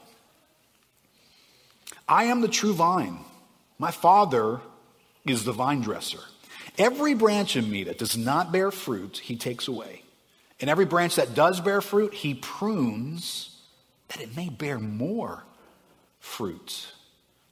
I 2.07 2.25
am 2.25 2.41
the 2.41 2.47
true 2.47 2.73
vine. 2.73 3.17
My 3.79 3.91
Father 3.91 4.61
is 5.25 5.43
the 5.43 5.51
vine 5.51 5.81
dresser. 5.81 6.19
Every 6.77 7.13
branch 7.13 7.55
in 7.55 7.69
me 7.69 7.85
that 7.85 7.97
does 7.97 8.17
not 8.17 8.51
bear 8.51 8.69
fruit, 8.69 9.17
he 9.17 9.35
takes 9.37 9.67
away. 9.67 10.03
And 10.59 10.69
every 10.69 10.85
branch 10.85 11.15
that 11.15 11.35
does 11.35 11.59
bear 11.59 11.81
fruit, 11.81 12.13
he 12.13 12.33
prunes 12.35 13.59
that 14.09 14.21
it 14.21 14.35
may 14.35 14.49
bear 14.49 14.79
more 14.79 15.43
fruit. 16.19 16.87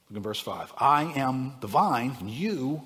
Look 0.08 0.18
in 0.18 0.22
verse 0.22 0.40
5. 0.40 0.72
I 0.78 1.04
am 1.16 1.54
the 1.60 1.66
vine, 1.66 2.16
and 2.20 2.30
you 2.30 2.82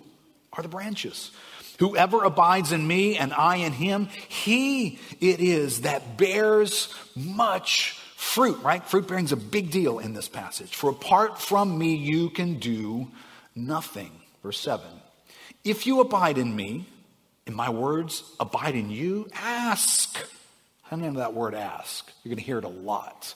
are 0.52 0.62
the 0.62 0.68
branches. 0.68 1.30
Whoever 1.78 2.24
abides 2.24 2.72
in 2.72 2.86
me 2.86 3.16
and 3.16 3.32
I 3.32 3.56
in 3.56 3.72
him, 3.72 4.08
he 4.28 4.98
it 5.20 5.40
is 5.40 5.82
that 5.82 6.16
bears 6.16 6.92
much 7.14 7.92
fruit, 8.16 8.60
right? 8.62 8.84
Fruit 8.84 9.06
bearing 9.06 9.24
is 9.24 9.32
a 9.32 9.36
big 9.36 9.70
deal 9.70 9.98
in 9.98 10.12
this 10.12 10.28
passage. 10.28 10.74
For 10.74 10.90
apart 10.90 11.40
from 11.40 11.78
me, 11.78 11.94
you 11.94 12.30
can 12.30 12.58
do 12.58 13.08
nothing. 13.54 14.10
Verse 14.42 14.58
7. 14.58 14.84
If 15.64 15.86
you 15.86 16.00
abide 16.00 16.38
in 16.38 16.54
me, 16.54 16.86
in 17.46 17.54
my 17.54 17.70
words 17.70 18.22
abide 18.40 18.74
in 18.74 18.90
you, 18.90 19.28
ask. 19.34 20.18
How 20.82 20.96
many 20.96 21.08
of 21.08 21.14
that 21.16 21.34
word 21.34 21.54
ask? 21.54 22.10
You're 22.22 22.30
going 22.30 22.38
to 22.38 22.44
hear 22.44 22.58
it 22.58 22.64
a 22.64 22.68
lot 22.68 23.34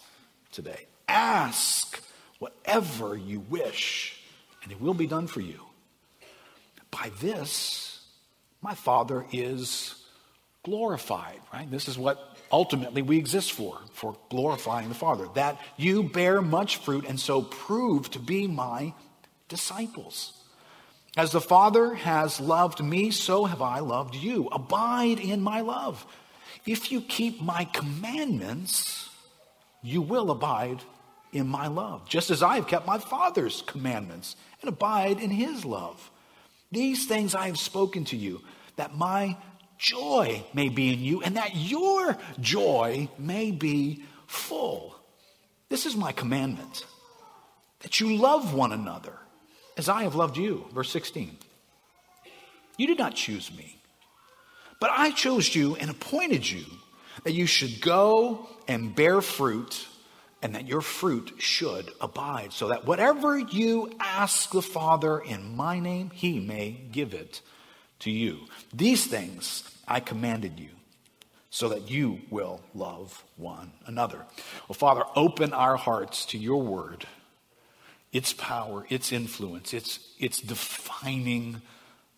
today. 0.53 0.87
Ask 1.09 2.03
whatever 2.39 3.17
you 3.17 3.41
wish, 3.41 4.21
and 4.63 4.73
it 4.73 4.81
will 4.81 4.95
be 4.95 5.07
done 5.07 5.27
for 5.27 5.41
you. 5.41 5.61
By 6.91 7.11
this, 7.21 7.92
my 8.63 8.75
Father 8.75 9.27
is 9.33 9.95
glorified, 10.65 11.41
right? 11.53 11.69
This 11.71 11.89
is 11.89 11.99
what 11.99 12.37
ultimately 12.51 13.03
we 13.03 13.19
exist 13.19 13.53
for, 13.53 13.79
for 13.93 14.17
glorifying 14.31 14.89
the 14.89 14.95
Father. 14.95 15.29
That 15.35 15.61
you 15.77 16.05
bear 16.05 16.41
much 16.41 16.77
fruit 16.77 17.05
and 17.07 17.19
so 17.19 17.43
prove 17.43 18.11
to 18.13 18.21
be 18.21 18.47
my 18.47 18.95
disciples. 19.49 20.33
As 21.17 21.33
the 21.33 21.41
Father 21.41 21.95
has 21.95 22.41
loved 22.41 22.83
me, 22.83 23.11
so 23.11 23.45
have 23.45 23.61
I 23.61 23.81
loved 23.81 24.15
you. 24.15 24.49
Abide 24.51 25.19
in 25.19 25.43
my 25.43 25.61
love. 25.61 26.07
If 26.65 26.93
you 26.93 27.01
keep 27.01 27.43
my 27.43 27.65
commandments, 27.65 29.11
you 29.83 30.01
will 30.01 30.31
abide 30.31 30.81
in 31.33 31.49
my 31.49 31.67
love, 31.67 32.09
just 32.09 32.31
as 32.31 32.43
I 32.43 32.55
have 32.55 32.69
kept 32.69 32.87
my 32.87 32.99
Father's 32.99 33.63
commandments 33.63 34.37
and 34.61 34.69
abide 34.69 35.21
in 35.21 35.31
his 35.31 35.65
love. 35.65 36.11
These 36.73 37.07
things 37.07 37.35
I 37.35 37.47
have 37.47 37.59
spoken 37.59 38.05
to 38.07 38.17
you, 38.17 38.41
that 38.77 38.97
my 38.97 39.37
joy 39.79 40.43
may 40.55 40.69
be 40.69 40.93
in 40.93 41.01
you 41.01 41.23
and 41.23 41.37
that 41.37 41.55
your 41.55 42.17
joy 42.41 43.09
may 43.19 43.51
be 43.51 44.05
full. 44.27 44.97
This 45.69 45.87
is 45.87 45.97
my 45.97 46.13
commandment 46.13 46.87
that 47.81 48.01
you 48.01 48.17
love 48.17 48.55
one 48.55 48.73
another 48.73 49.19
as 49.77 49.89
I 49.89 50.05
have 50.05 50.15
loved 50.15 50.37
you. 50.37 50.67
Verse 50.73 50.91
16. 50.91 51.37
You 52.79 52.87
did 52.87 52.99
not 52.99 53.15
choose 53.15 53.55
me, 53.55 53.79
but 54.81 54.91
I 54.91 55.11
chose 55.11 55.55
you 55.55 55.77
and 55.77 55.91
appointed 55.91 56.49
you 56.49 56.65
that 57.25 57.33
you 57.33 57.47
should 57.47 57.81
go 57.83 58.49
and 58.67 58.95
bear 58.95 59.21
fruit 59.21 59.87
and 60.43 60.57
that 60.57 60.67
your 60.67 60.81
fruit 60.81 61.35
should 61.39 61.91
abide, 62.01 62.53
so 62.53 62.69
that 62.69 62.85
whatever 62.85 63.39
you 63.39 63.93
ask 64.01 64.51
the 64.51 64.61
Father 64.61 65.21
in 65.21 65.57
my 65.57 65.79
name, 65.79 66.11
he 66.11 66.41
may 66.41 66.73
give 66.91 67.15
it 67.15 67.41
to 68.01 68.11
you. 68.11 68.41
These 68.75 69.07
things 69.07 69.63
I 69.87 70.01
commanded 70.01 70.59
you, 70.59 70.71
so 71.51 71.69
that 71.69 71.91
you 71.91 72.21
will 72.31 72.61
love 72.75 73.23
one 73.37 73.71
another. 73.87 74.27
Well, 74.69 74.75
Father, 74.75 75.05
open 75.15 75.53
our 75.53 75.77
hearts 75.77 76.27
to 76.27 76.39
your 76.39 76.63
word, 76.63 77.07
its 78.13 78.33
power, 78.33 78.85
its 78.89 79.13
influence, 79.13 79.73
its, 79.73 80.01
its 80.19 80.41
defining 80.41 81.63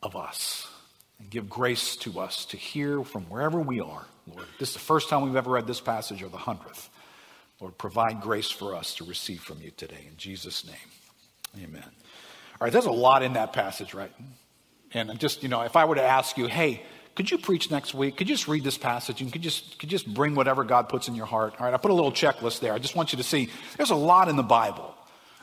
of 0.02 0.16
us. 0.16 0.66
And 1.20 1.30
give 1.30 1.48
grace 1.48 1.94
to 1.98 2.18
us 2.18 2.44
to 2.46 2.56
hear 2.56 3.04
from 3.04 3.24
wherever 3.24 3.60
we 3.60 3.80
are, 3.80 4.06
Lord. 4.26 4.46
This 4.58 4.70
is 4.70 4.74
the 4.74 4.80
first 4.80 5.08
time 5.08 5.22
we've 5.22 5.36
ever 5.36 5.50
read 5.50 5.66
this 5.66 5.80
passage, 5.80 6.22
or 6.22 6.28
the 6.28 6.36
hundredth. 6.36 6.88
Lord, 7.64 7.78
provide 7.78 8.20
grace 8.20 8.50
for 8.50 8.74
us 8.74 8.94
to 8.96 9.04
receive 9.04 9.40
from 9.40 9.62
you 9.62 9.70
today. 9.70 10.04
In 10.06 10.18
Jesus' 10.18 10.66
name, 10.66 11.64
amen. 11.64 11.82
All 11.82 12.66
right, 12.66 12.70
there's 12.70 12.84
a 12.84 12.92
lot 12.92 13.22
in 13.22 13.32
that 13.32 13.54
passage, 13.54 13.94
right? 13.94 14.12
And 14.92 15.10
I'm 15.10 15.16
just, 15.16 15.42
you 15.42 15.48
know, 15.48 15.62
if 15.62 15.74
I 15.74 15.86
were 15.86 15.94
to 15.94 16.02
ask 16.02 16.36
you, 16.36 16.46
hey, 16.46 16.82
could 17.14 17.30
you 17.30 17.38
preach 17.38 17.70
next 17.70 17.94
week? 17.94 18.18
Could 18.18 18.28
you 18.28 18.34
just 18.34 18.48
read 18.48 18.64
this 18.64 18.76
passage 18.76 19.22
and 19.22 19.32
could 19.32 19.42
you 19.42 19.50
just, 19.50 19.78
could 19.78 19.90
you 19.90 19.96
just 19.96 20.12
bring 20.12 20.34
whatever 20.34 20.62
God 20.62 20.90
puts 20.90 21.08
in 21.08 21.14
your 21.14 21.24
heart? 21.24 21.54
All 21.58 21.64
right, 21.64 21.72
I 21.72 21.78
put 21.78 21.90
a 21.90 21.94
little 21.94 22.12
checklist 22.12 22.60
there. 22.60 22.74
I 22.74 22.78
just 22.78 22.94
want 22.94 23.14
you 23.14 23.16
to 23.16 23.24
see 23.24 23.48
there's 23.78 23.88
a 23.88 23.94
lot 23.94 24.28
in 24.28 24.36
the 24.36 24.42
Bible. 24.42 24.94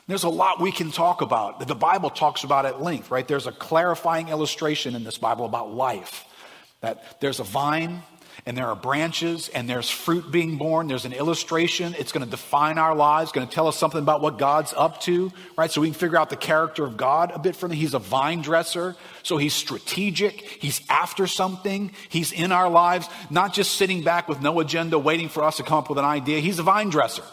There's 0.06 0.22
a 0.22 0.28
lot 0.28 0.60
we 0.60 0.70
can 0.70 0.92
talk 0.92 1.22
about 1.22 1.58
that 1.58 1.66
the 1.66 1.74
Bible 1.74 2.08
talks 2.08 2.44
about 2.44 2.66
at 2.66 2.80
length, 2.80 3.10
right? 3.10 3.26
There's 3.26 3.48
a 3.48 3.52
clarifying 3.52 4.28
illustration 4.28 4.94
in 4.94 5.02
this 5.02 5.18
Bible 5.18 5.44
about 5.44 5.74
life. 5.74 6.24
That 6.82 7.20
there's 7.20 7.40
a 7.40 7.44
vine, 7.44 8.04
and 8.44 8.56
there 8.56 8.66
are 8.66 8.74
branches 8.74 9.48
and 9.48 9.68
there's 9.68 9.88
fruit 9.88 10.30
being 10.30 10.56
borne. 10.56 10.88
There's 10.88 11.04
an 11.04 11.12
illustration. 11.12 11.94
It's 11.98 12.12
going 12.12 12.24
to 12.24 12.30
define 12.30 12.78
our 12.78 12.94
lives, 12.94 13.32
going 13.32 13.46
to 13.46 13.54
tell 13.54 13.68
us 13.68 13.76
something 13.76 14.00
about 14.00 14.20
what 14.20 14.38
God's 14.38 14.74
up 14.76 15.00
to, 15.02 15.32
right? 15.56 15.70
So 15.70 15.80
we 15.80 15.88
can 15.88 15.94
figure 15.94 16.18
out 16.18 16.30
the 16.30 16.36
character 16.36 16.84
of 16.84 16.96
God 16.96 17.30
a 17.34 17.38
bit 17.38 17.54
from. 17.54 17.70
He's 17.70 17.94
a 17.94 17.98
vine 17.98 18.42
dresser. 18.42 18.96
So 19.22 19.36
he's 19.36 19.54
strategic. 19.54 20.40
He's 20.40 20.80
after 20.88 21.26
something. 21.26 21.92
He's 22.08 22.32
in 22.32 22.52
our 22.52 22.68
lives, 22.68 23.08
not 23.30 23.54
just 23.54 23.76
sitting 23.76 24.02
back 24.02 24.28
with 24.28 24.40
no 24.40 24.60
agenda, 24.60 24.98
waiting 24.98 25.28
for 25.28 25.42
us 25.42 25.58
to 25.58 25.62
come 25.62 25.78
up 25.78 25.88
with 25.88 25.98
an 25.98 26.04
idea. 26.04 26.40
He's 26.40 26.58
a 26.58 26.62
vine 26.64 26.90
dresser. 26.90 27.24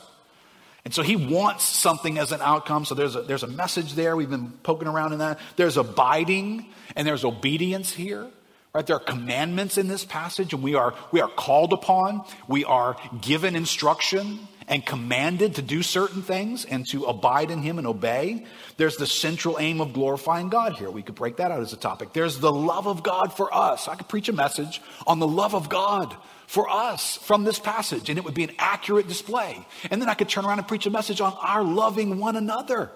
And 0.85 0.93
so 0.93 1.03
he 1.03 1.15
wants 1.15 1.65
something 1.65 2.17
as 2.17 2.31
an 2.31 2.41
outcome. 2.41 2.85
So 2.85 2.95
there's 2.95 3.15
a, 3.15 3.21
there's 3.21 3.43
a 3.43 3.47
message 3.47 3.93
there. 3.93 4.15
We've 4.15 4.29
been 4.29 4.51
poking 4.63 4.87
around 4.87 5.13
in 5.13 5.19
that. 5.19 5.39
There's 5.55 5.77
abiding 5.77 6.65
and 6.95 7.07
there's 7.07 7.25
obedience 7.25 7.91
here. 7.91 8.27
Right? 8.73 8.85
There 8.85 8.95
are 8.95 8.99
commandments 8.99 9.77
in 9.77 9.87
this 9.87 10.05
passage, 10.05 10.53
and 10.53 10.61
we 10.61 10.75
are, 10.75 10.93
we 11.11 11.21
are 11.21 11.27
called 11.27 11.73
upon, 11.73 12.23
we 12.47 12.65
are 12.65 12.97
given 13.19 13.55
instruction, 13.55 14.47
and 14.67 14.85
commanded 14.85 15.55
to 15.55 15.63
do 15.63 15.81
certain 15.81 16.21
things 16.21 16.63
and 16.63 16.87
to 16.89 17.05
abide 17.05 17.49
in 17.49 17.63
Him 17.63 17.79
and 17.79 17.87
obey. 17.87 18.45
There's 18.77 18.97
the 18.97 19.07
central 19.07 19.57
aim 19.59 19.81
of 19.81 19.93
glorifying 19.93 20.49
God 20.49 20.73
here. 20.73 20.91
We 20.91 21.01
could 21.01 21.15
break 21.15 21.37
that 21.37 21.49
out 21.51 21.61
as 21.61 21.73
a 21.73 21.77
topic. 21.77 22.13
There's 22.13 22.37
the 22.37 22.51
love 22.51 22.87
of 22.87 23.01
God 23.01 23.33
for 23.33 23.51
us. 23.53 23.87
I 23.87 23.95
could 23.95 24.07
preach 24.07 24.29
a 24.29 24.33
message 24.33 24.79
on 25.07 25.17
the 25.17 25.27
love 25.27 25.55
of 25.55 25.69
God 25.69 26.15
for 26.45 26.69
us 26.69 27.17
from 27.17 27.43
this 27.43 27.57
passage, 27.57 28.09
and 28.09 28.19
it 28.19 28.23
would 28.23 28.35
be 28.35 28.43
an 28.43 28.55
accurate 28.59 29.07
display. 29.07 29.65
And 29.89 29.99
then 29.99 30.09
I 30.09 30.13
could 30.13 30.29
turn 30.29 30.45
around 30.45 30.59
and 30.59 30.67
preach 30.67 30.85
a 30.85 30.91
message 30.91 31.19
on 31.19 31.33
our 31.41 31.63
loving 31.63 32.19
one 32.19 32.35
another, 32.35 32.91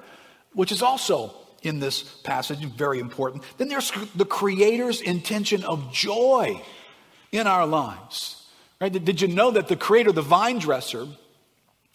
which 0.53 0.71
is 0.71 0.83
also 0.83 1.33
in 1.63 1.79
this 1.79 2.03
passage, 2.03 2.59
very 2.59 2.99
important. 2.99 3.43
Then 3.57 3.69
there's 3.69 3.91
the 4.15 4.25
Creator's 4.25 5.01
intention 5.01 5.63
of 5.63 5.91
joy 5.91 6.61
in 7.31 7.47
our 7.47 7.65
lives. 7.65 8.45
Right? 8.79 8.91
Did 8.91 9.21
you 9.21 9.29
know 9.29 9.51
that 9.51 9.67
the 9.67 9.75
Creator, 9.75 10.11
the 10.11 10.21
vine 10.21 10.59
dresser, 10.59 11.07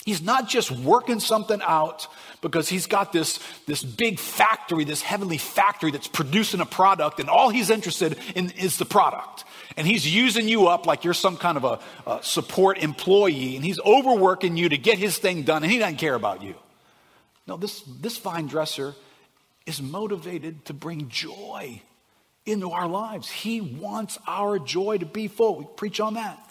he's 0.05 0.23
not 0.23 0.49
just 0.49 0.71
working 0.71 1.21
something 1.21 1.61
out 1.63 2.07
because 2.41 2.69
he's 2.69 2.87
got 2.87 3.13
this, 3.13 3.41
this 3.67 3.83
big 3.83 4.19
factory, 4.19 4.85
this 4.85 5.03
heavenly 5.03 5.39
factory 5.39 5.91
that's 5.91 6.07
producing 6.09 6.61
a 6.61 6.67
product, 6.67 7.21
and 7.21 7.29
all 7.29 7.51
he's 7.51 7.69
interested 7.69 8.17
in 8.35 8.51
is 8.53 8.79
the 8.79 8.85
product. 8.85 9.45
And 9.77 9.87
he's 9.87 10.13
using 10.13 10.49
you 10.49 10.69
up 10.69 10.87
like 10.87 11.05
you're 11.05 11.15
some 11.15 11.37
kind 11.37 11.57
of 11.57 11.65
a, 11.65 11.81
a 12.11 12.23
support 12.23 12.79
employee, 12.79 13.57
and 13.57 13.65
he's 13.65 13.81
overworking 13.81 14.57
you 14.57 14.69
to 14.69 14.79
get 14.79 14.99
his 14.99 15.19
thing 15.19 15.43
done, 15.43 15.63
and 15.63 15.71
he 15.71 15.79
doesn't 15.79 15.97
care 15.97 16.15
about 16.15 16.43
you. 16.43 16.55
No, 17.47 17.57
this, 17.57 17.83
this 18.01 18.19
vine 18.19 18.47
dresser 18.47 18.95
is 19.69 19.83
motivated 19.83 20.65
to 20.65 20.73
bring 20.73 21.09
joy 21.11 21.83
into 22.47 22.71
our 22.71 22.89
lives. 22.89 23.31
He 23.31 23.61
wants 23.61 24.19
our 24.27 24.59
joy 24.59 24.99
to 24.99 25.07
be 25.07 25.29
full. 25.29 25.57
We 25.57 25.67
preach 25.77 26.01
on 26.01 26.15
that. 26.15 26.43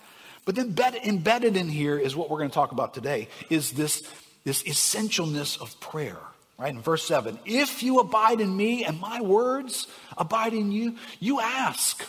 But 0.45 0.55
then 0.55 0.75
embedded 1.03 1.57
in 1.57 1.67
here 1.67 1.97
is 1.97 2.15
what 2.15 2.29
we're 2.29 2.37
going 2.37 2.49
to 2.49 2.53
talk 2.53 2.71
about 2.71 2.93
today 2.93 3.27
is 3.49 3.71
this, 3.71 4.07
this 4.45 4.63
essentialness 4.63 5.59
of 5.59 5.77
prayer. 5.79 6.17
Right 6.57 6.73
in 6.73 6.81
verse 6.81 7.03
7 7.03 7.37
If 7.45 7.83
you 7.83 7.99
abide 7.99 8.39
in 8.39 8.55
me 8.55 8.85
and 8.85 8.99
my 8.99 9.21
words 9.21 9.87
abide 10.17 10.53
in 10.53 10.71
you, 10.71 10.95
you 11.19 11.39
ask. 11.39 12.03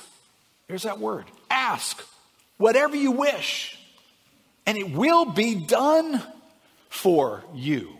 There's 0.69 0.85
that 0.85 1.01
word 1.01 1.25
ask 1.51 2.03
whatever 2.59 2.97
you 2.97 3.13
wish, 3.13 3.79
and 4.67 4.77
it 4.79 4.93
will 4.93 5.25
be 5.25 5.55
done 5.55 6.23
for 6.89 7.43
you. 7.55 7.98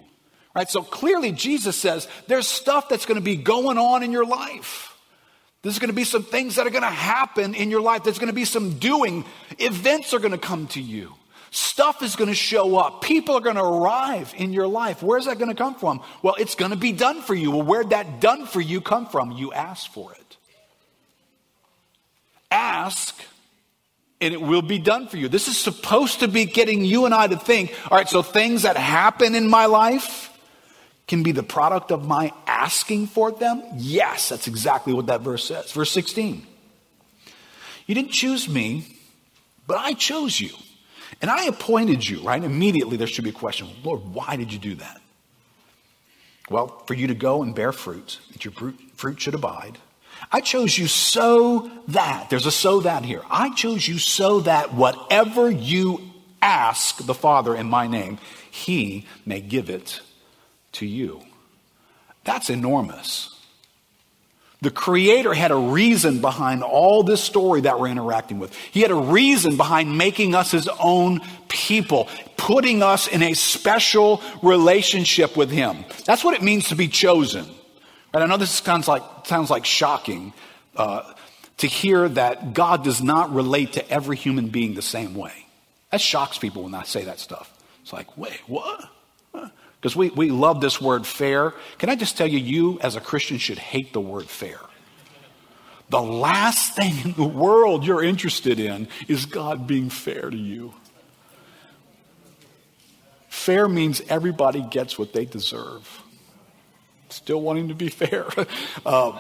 Right? 0.55 0.69
So 0.69 0.83
clearly, 0.83 1.33
Jesus 1.33 1.77
says 1.77 2.09
there's 2.27 2.47
stuff 2.47 2.89
that's 2.89 3.07
going 3.07 3.21
to 3.21 3.25
be 3.25 3.37
going 3.37 3.79
on 3.79 4.03
in 4.03 4.13
your 4.13 4.25
life. 4.25 4.97
There's 5.63 5.79
going 5.79 5.91
to 5.91 5.95
be 5.95 6.05
some 6.05 6.23
things 6.23 6.57
that 6.57 6.67
are 6.67 6.71
going 6.71 6.83
to 6.83 6.89
happen 6.89 7.55
in 7.55 7.71
your 7.71 7.81
life. 7.81 8.05
There's 8.05 8.19
going 8.19 8.29
to 8.29 8.35
be 8.35 8.45
some 8.45 8.79
doing. 8.79 9.25
Events 9.59 10.15
are 10.15 10.19
going 10.19 10.33
to 10.33 10.39
come 10.39 10.67
to 10.69 10.81
you. 10.81 11.15
Stuff 11.51 12.03
is 12.03 12.15
going 12.15 12.29
to 12.29 12.35
show 12.35 12.77
up. 12.77 13.03
People 13.03 13.37
are 13.37 13.41
going 13.41 13.57
to 13.57 13.65
arrive 13.65 14.35
in 14.37 14.53
your 14.53 14.67
life. 14.67 15.03
Where's 15.03 15.25
that 15.25 15.39
going 15.39 15.49
to 15.49 15.57
come 15.57 15.75
from? 15.75 16.03
Well, 16.23 16.35
it's 16.39 16.55
going 16.55 16.71
to 16.71 16.77
be 16.77 16.93
done 16.93 17.23
for 17.23 17.35
you. 17.35 17.51
Well, 17.51 17.63
where'd 17.63 17.91
that 17.91 18.21
done 18.21 18.47
for 18.47 18.61
you 18.61 18.81
come 18.81 19.07
from? 19.07 19.33
You 19.33 19.53
asked 19.53 19.89
for 19.89 20.13
it. 20.13 20.37
Ask 22.51 23.19
and 24.21 24.35
it 24.35 24.41
will 24.41 24.63
be 24.63 24.79
done 24.79 25.07
for 25.07 25.17
you. 25.17 25.29
This 25.29 25.49
is 25.49 25.57
supposed 25.57 26.21
to 26.21 26.29
be 26.29 26.45
getting 26.45 26.85
you 26.85 27.05
and 27.05 27.15
I 27.15 27.27
to 27.27 27.37
think, 27.37 27.75
all 27.91 27.97
right, 27.97 28.09
so 28.09 28.23
things 28.23 28.63
that 28.63 28.77
happen 28.77 29.35
in 29.35 29.49
my 29.49 29.67
life, 29.67 30.37
can 31.09 31.23
be 31.23 31.33
the 31.33 31.43
product 31.43 31.91
of 31.91 32.07
my 32.07 32.33
asking 32.47 33.09
for 33.09 33.33
them? 33.33 33.63
Yes, 33.77 34.29
that's 34.29 34.47
exactly 34.47 34.93
what 34.93 35.07
that 35.07 35.23
verse 35.23 35.45
says. 35.45 35.73
Verse 35.73 35.91
16. 35.91 36.47
You 37.87 37.95
didn't 37.95 38.13
choose 38.13 38.49
me, 38.49 38.85
but 39.67 39.79
I 39.79 39.95
chose 39.95 40.39
you. 40.39 40.51
And 41.21 41.31
I 41.31 41.47
appointed 41.47 42.07
you, 42.07 42.21
right? 42.21 42.43
Immediately 42.43 42.99
there 42.99 43.07
should 43.07 43.25
be 43.25 43.31
a 43.31 43.33
question 43.33 43.69
Lord, 43.83 44.03
why 44.13 44.37
did 44.37 44.53
you 44.53 44.59
do 44.59 44.75
that? 44.77 45.01
Well, 46.51 46.83
for 46.87 46.95
you 46.95 47.09
to 47.09 47.15
go 47.15 47.43
and 47.43 47.55
bear 47.55 47.73
fruit, 47.73 48.21
that 48.33 48.45
your 48.45 48.55
fruit 48.95 49.21
should 49.21 49.35
abide. 49.35 49.79
I 50.31 50.41
chose 50.41 50.77
you 50.77 50.89
so 50.89 51.71
that, 51.89 52.29
there's 52.29 52.47
a 52.47 52.51
so 52.51 52.81
that 52.81 53.05
here. 53.05 53.23
I 53.31 53.55
chose 53.55 53.87
you 53.87 53.99
so 53.99 54.41
that 54.41 54.75
whatever 54.75 55.51
you 55.51 56.01
ask 56.43 57.05
the 57.05 57.15
Father 57.15 57.55
in 57.55 57.69
my 57.69 57.87
name, 57.87 58.19
he 58.51 59.07
may 59.25 59.41
give 59.41 59.71
it 59.71 60.01
to 60.73 60.87
you. 60.87 61.23
That's 62.25 62.51
enormous. 62.51 63.35
The 64.61 64.71
Creator 64.71 65.35
had 65.35 65.53
a 65.53 65.57
reason 65.57 66.21
behind 66.21 66.65
all 66.65 67.05
this 67.05 67.23
story 67.23 67.61
that 67.61 67.79
we're 67.79 67.89
interacting 67.89 68.41
with. 68.41 68.55
He 68.57 68.81
had 68.81 68.91
a 68.91 68.97
reason 68.97 69.57
behind 69.57 69.97
making 69.97 70.35
us 70.35 70.51
His 70.51 70.69
own 70.81 71.21
people, 71.49 72.09
putting 72.37 72.83
us 72.83 73.07
in 73.07 73.23
a 73.23 73.35
special 73.35 74.21
relationship 74.43 75.37
with 75.37 75.51
Him. 75.51 75.85
That's 76.05 76.25
what 76.25 76.35
it 76.35 76.43
means 76.43 76.69
to 76.69 76.75
be 76.75 76.89
chosen. 76.89 77.47
And 78.13 78.23
I 78.23 78.27
know 78.27 78.37
this 78.37 78.51
sounds 78.51 78.89
like, 78.89 79.03
sounds 79.25 79.49
like 79.49 79.65
shocking 79.65 80.33
uh, 80.75 81.13
to 81.59 81.67
hear 81.69 82.09
that 82.09 82.53
God 82.53 82.83
does 82.83 83.01
not 83.01 83.33
relate 83.33 83.75
to 83.75 83.89
every 83.89 84.17
human 84.17 84.49
being 84.49 84.75
the 84.75 84.83
same 84.83 85.15
way. 85.15 85.47
That 85.93 86.01
shocks 86.01 86.37
people 86.37 86.65
when 86.65 86.75
I 86.75 86.83
say 86.83 87.05
that 87.05 87.21
stuff. 87.21 87.53
It's 87.83 87.93
like, 87.93 88.19
wait, 88.19 88.41
what? 88.49 88.89
Because 89.81 89.95
we, 89.95 90.11
we 90.11 90.31
love 90.31 90.61
this 90.61 90.81
word 90.81 91.07
fair. 91.07 91.55
Can 91.79 91.89
I 91.89 91.95
just 91.95 92.17
tell 92.17 92.27
you, 92.27 92.39
you 92.39 92.81
as 92.81 92.97
a 92.97 93.01
Christian 93.01 93.39
should 93.39 93.59
hate 93.59 93.93
the 93.93 94.01
word 94.01 94.29
fair. 94.29 94.59
The 95.91 96.03
last 96.03 96.75
thing 96.75 96.95
in 97.05 97.13
the 97.13 97.25
world 97.25 97.85
you're 97.85 98.03
interested 98.03 98.59
in 98.61 98.89
is 99.07 99.25
God 99.25 99.67
being 99.67 99.89
fair 99.89 100.29
to 100.29 100.37
you. 100.37 100.75
Fair 103.29 103.69
means 103.69 104.03
everybody 104.09 104.61
gets 104.61 104.99
what 104.99 105.13
they 105.13 105.25
deserve. 105.25 106.03
Still 107.09 107.41
wanting 107.41 107.69
to 107.69 107.75
be 107.75 107.89
fair. 107.89 108.27
um, 108.85 109.19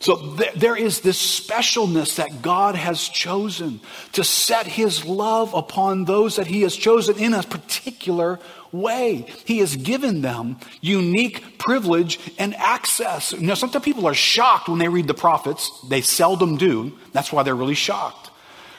so 0.00 0.36
th- 0.36 0.54
there 0.54 0.76
is 0.76 1.00
this 1.00 1.40
specialness 1.40 2.16
that 2.16 2.42
God 2.42 2.74
has 2.74 3.08
chosen 3.08 3.80
to 4.12 4.24
set 4.24 4.66
his 4.66 5.04
love 5.04 5.54
upon 5.54 6.06
those 6.06 6.36
that 6.36 6.46
he 6.46 6.62
has 6.62 6.74
chosen 6.74 7.18
in 7.18 7.34
a 7.34 7.42
particular 7.42 8.40
way. 8.72 9.26
He 9.44 9.58
has 9.58 9.76
given 9.76 10.22
them 10.22 10.58
unique 10.80 11.58
privilege 11.58 12.18
and 12.38 12.54
access. 12.56 13.32
You 13.32 13.46
know, 13.46 13.54
sometimes 13.54 13.84
people 13.84 14.06
are 14.06 14.14
shocked 14.14 14.68
when 14.68 14.78
they 14.78 14.88
read 14.88 15.06
the 15.06 15.14
prophets. 15.14 15.70
They 15.88 16.00
seldom 16.00 16.56
do. 16.56 16.92
That's 17.12 17.32
why 17.32 17.42
they're 17.42 17.54
really 17.54 17.74
shocked. 17.74 18.30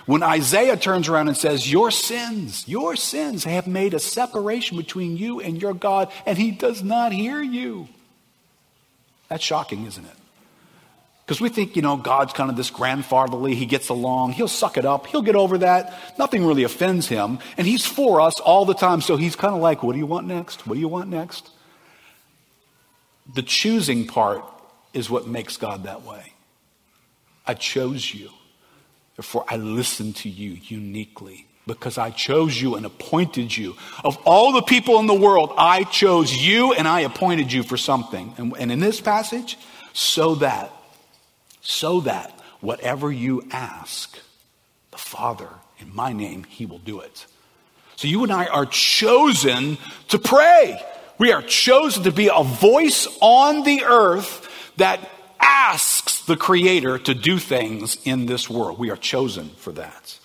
When 0.06 0.22
Isaiah 0.22 0.76
turns 0.76 1.08
around 1.08 1.30
and 1.30 1.38
says, 1.38 1.72
Your 1.72 1.90
sins, 1.90 2.68
your 2.68 2.96
sins 2.96 3.46
have 3.46 3.68
made 3.68 3.94
a 3.94 4.00
separation 4.00 4.76
between 4.78 5.16
you 5.16 5.40
and 5.40 5.62
your 5.62 5.74
God, 5.74 6.12
and 6.26 6.38
he 6.38 6.52
does 6.52 6.84
not 6.84 7.14
hear 7.14 7.42
you. 7.42 7.88
That's 9.30 9.44
shocking, 9.44 9.86
isn't 9.86 10.06
it? 10.06 10.23
Because 11.26 11.40
we 11.40 11.48
think, 11.48 11.76
you 11.78 11.82
know, 11.82 11.96
God's 11.96 12.34
kind 12.34 12.50
of 12.50 12.58
this 12.58 12.70
grandfatherly, 12.70 13.56
he 13.56 13.66
gets 13.66 13.88
along, 13.88 14.34
he'll 14.34 14.50
suck 14.50 14.78
it 14.78 14.86
up, 14.86 15.08
he'll 15.08 15.22
get 15.22 15.36
over 15.36 15.60
that. 15.60 15.94
Nothing 16.20 16.46
really 16.46 16.64
offends 16.64 17.08
him. 17.08 17.40
And 17.58 17.66
he's 17.66 17.86
for 17.86 18.20
us 18.20 18.40
all 18.42 18.66
the 18.66 18.74
time. 18.74 19.00
So 19.00 19.16
he's 19.16 19.36
kind 19.36 19.56
of 19.56 19.62
like, 19.62 19.84
what 19.84 19.94
do 19.94 20.00
you 20.00 20.06
want 20.06 20.28
next? 20.28 20.68
What 20.68 20.76
do 20.76 20.82
you 20.82 20.90
want 20.90 21.10
next? 21.10 21.50
The 23.34 23.42
choosing 23.42 24.06
part 24.06 24.44
is 24.94 25.10
what 25.10 25.26
makes 25.26 25.56
God 25.56 25.84
that 25.84 26.04
way. 26.04 26.34
I 27.48 27.54
chose 27.54 28.14
you. 28.14 28.30
Therefore, 29.16 29.46
I 29.48 29.58
listened 29.58 30.18
to 30.18 30.30
you 30.30 30.58
uniquely 30.62 31.48
because 31.66 31.98
I 31.98 32.10
chose 32.10 32.60
you 32.62 32.76
and 32.76 32.86
appointed 32.86 33.56
you. 33.56 33.76
Of 34.04 34.18
all 34.26 34.52
the 34.52 34.62
people 34.62 35.00
in 35.00 35.08
the 35.08 35.14
world, 35.14 35.54
I 35.58 35.86
chose 35.86 36.34
you 36.34 36.74
and 36.74 36.86
I 36.86 37.02
appointed 37.02 37.54
you 37.54 37.64
for 37.64 37.78
something. 37.78 38.34
And, 38.38 38.54
and 38.60 38.72
in 38.74 38.82
this 38.82 39.00
passage, 39.00 39.58
so 39.94 40.36
that 40.36 40.72
so 41.64 42.02
that 42.02 42.40
whatever 42.62 43.12
you 43.12 43.48
ask 43.52 44.20
the 44.92 44.98
Father 44.98 45.50
in 45.80 45.94
my 45.96 46.14
name, 46.14 46.44
he 46.44 46.66
will 46.66 46.80
do 46.80 47.00
it. 47.00 47.26
So 47.96 48.08
you 48.08 48.24
and 48.24 48.32
I 48.32 48.46
are 48.46 48.66
chosen 48.66 49.78
to 50.10 50.20
pray. 50.20 50.80
We 51.18 51.32
are 51.32 51.42
chosen 51.42 52.04
to 52.04 52.12
be 52.12 52.30
a 52.34 52.44
voice 52.44 53.08
on 53.22 53.64
the 53.64 53.84
earth 53.84 54.50
that 54.78 55.00
asks 55.40 56.26
the 56.26 56.36
Creator 56.36 57.00
to 57.00 57.14
do 57.14 57.38
things 57.38 57.98
in 58.06 58.26
this 58.26 58.50
world. 58.50 58.80
We 58.80 58.90
are 58.92 58.98
chosen 58.98 59.50
for 59.50 59.72
that. 59.74 60.20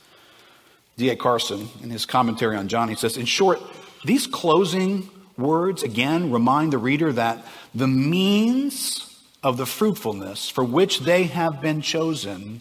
D.A. 0.97 1.17
Carson, 1.17 1.69
in 1.83 1.91
his 1.91 2.07
commentary 2.07 2.57
on 2.57 2.69
John, 2.69 2.89
he 2.89 2.97
says, 2.97 3.17
in 3.17 3.27
short, 3.27 3.61
these 4.05 4.27
closing 4.27 5.09
words 5.37 5.83
again 5.85 6.33
remind 6.33 6.73
the 6.73 6.79
reader 6.79 7.13
that 7.13 7.45
the 7.75 7.87
means 7.87 9.08
of 9.43 9.57
the 9.57 9.67
fruitfulness 9.67 10.49
for 10.49 10.65
which 10.65 11.01
they 11.01 11.25
have 11.25 11.61
been 11.61 11.81
chosen 11.81 12.61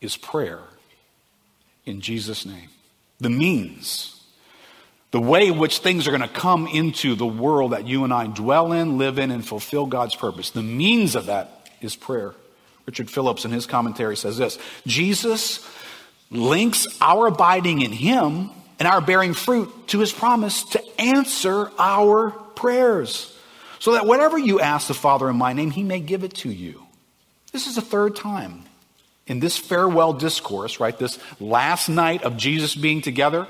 is 0.00 0.16
prayer 0.16 0.60
in 1.84 2.00
Jesus' 2.00 2.44
name. 2.44 2.68
The 3.20 3.30
means, 3.30 4.22
the 5.10 5.20
way 5.20 5.50
which 5.50 5.78
things 5.78 6.06
are 6.06 6.10
going 6.10 6.22
to 6.22 6.28
come 6.28 6.66
into 6.66 7.14
the 7.14 7.26
world 7.26 7.72
that 7.72 7.86
you 7.86 8.04
and 8.04 8.12
I 8.12 8.26
dwell 8.26 8.72
in, 8.72 8.98
live 8.98 9.18
in, 9.18 9.30
and 9.30 9.46
fulfill 9.46 9.86
God's 9.86 10.14
purpose. 10.14 10.50
The 10.50 10.62
means 10.62 11.14
of 11.14 11.26
that 11.26 11.68
is 11.80 11.96
prayer. 11.96 12.34
Richard 12.86 13.10
Phillips, 13.10 13.44
in 13.44 13.50
his 13.50 13.66
commentary, 13.66 14.16
says 14.16 14.38
this 14.38 14.58
Jesus 14.86 15.66
links 16.30 16.86
our 17.00 17.26
abiding 17.26 17.80
in 17.80 17.92
Him 17.92 18.50
and 18.78 18.86
our 18.86 19.00
bearing 19.00 19.34
fruit 19.34 19.88
to 19.88 20.00
his 20.00 20.12
promise 20.12 20.62
to 20.64 21.00
answer 21.00 21.70
our 21.78 22.30
prayers. 22.30 23.34
So 23.80 23.92
that 23.92 24.06
whatever 24.06 24.38
you 24.38 24.60
ask 24.60 24.88
the 24.88 24.94
Father 24.94 25.28
in 25.28 25.36
my 25.36 25.52
name, 25.52 25.70
he 25.70 25.82
may 25.82 26.00
give 26.00 26.24
it 26.24 26.34
to 26.36 26.50
you. 26.50 26.84
This 27.52 27.66
is 27.66 27.76
the 27.76 27.82
third 27.82 28.16
time 28.16 28.64
in 29.26 29.40
this 29.40 29.56
farewell 29.58 30.12
discourse, 30.12 30.80
right? 30.80 30.98
This 30.98 31.18
last 31.38 31.88
night 31.88 32.22
of 32.22 32.36
Jesus 32.36 32.74
being 32.74 33.02
together 33.02 33.46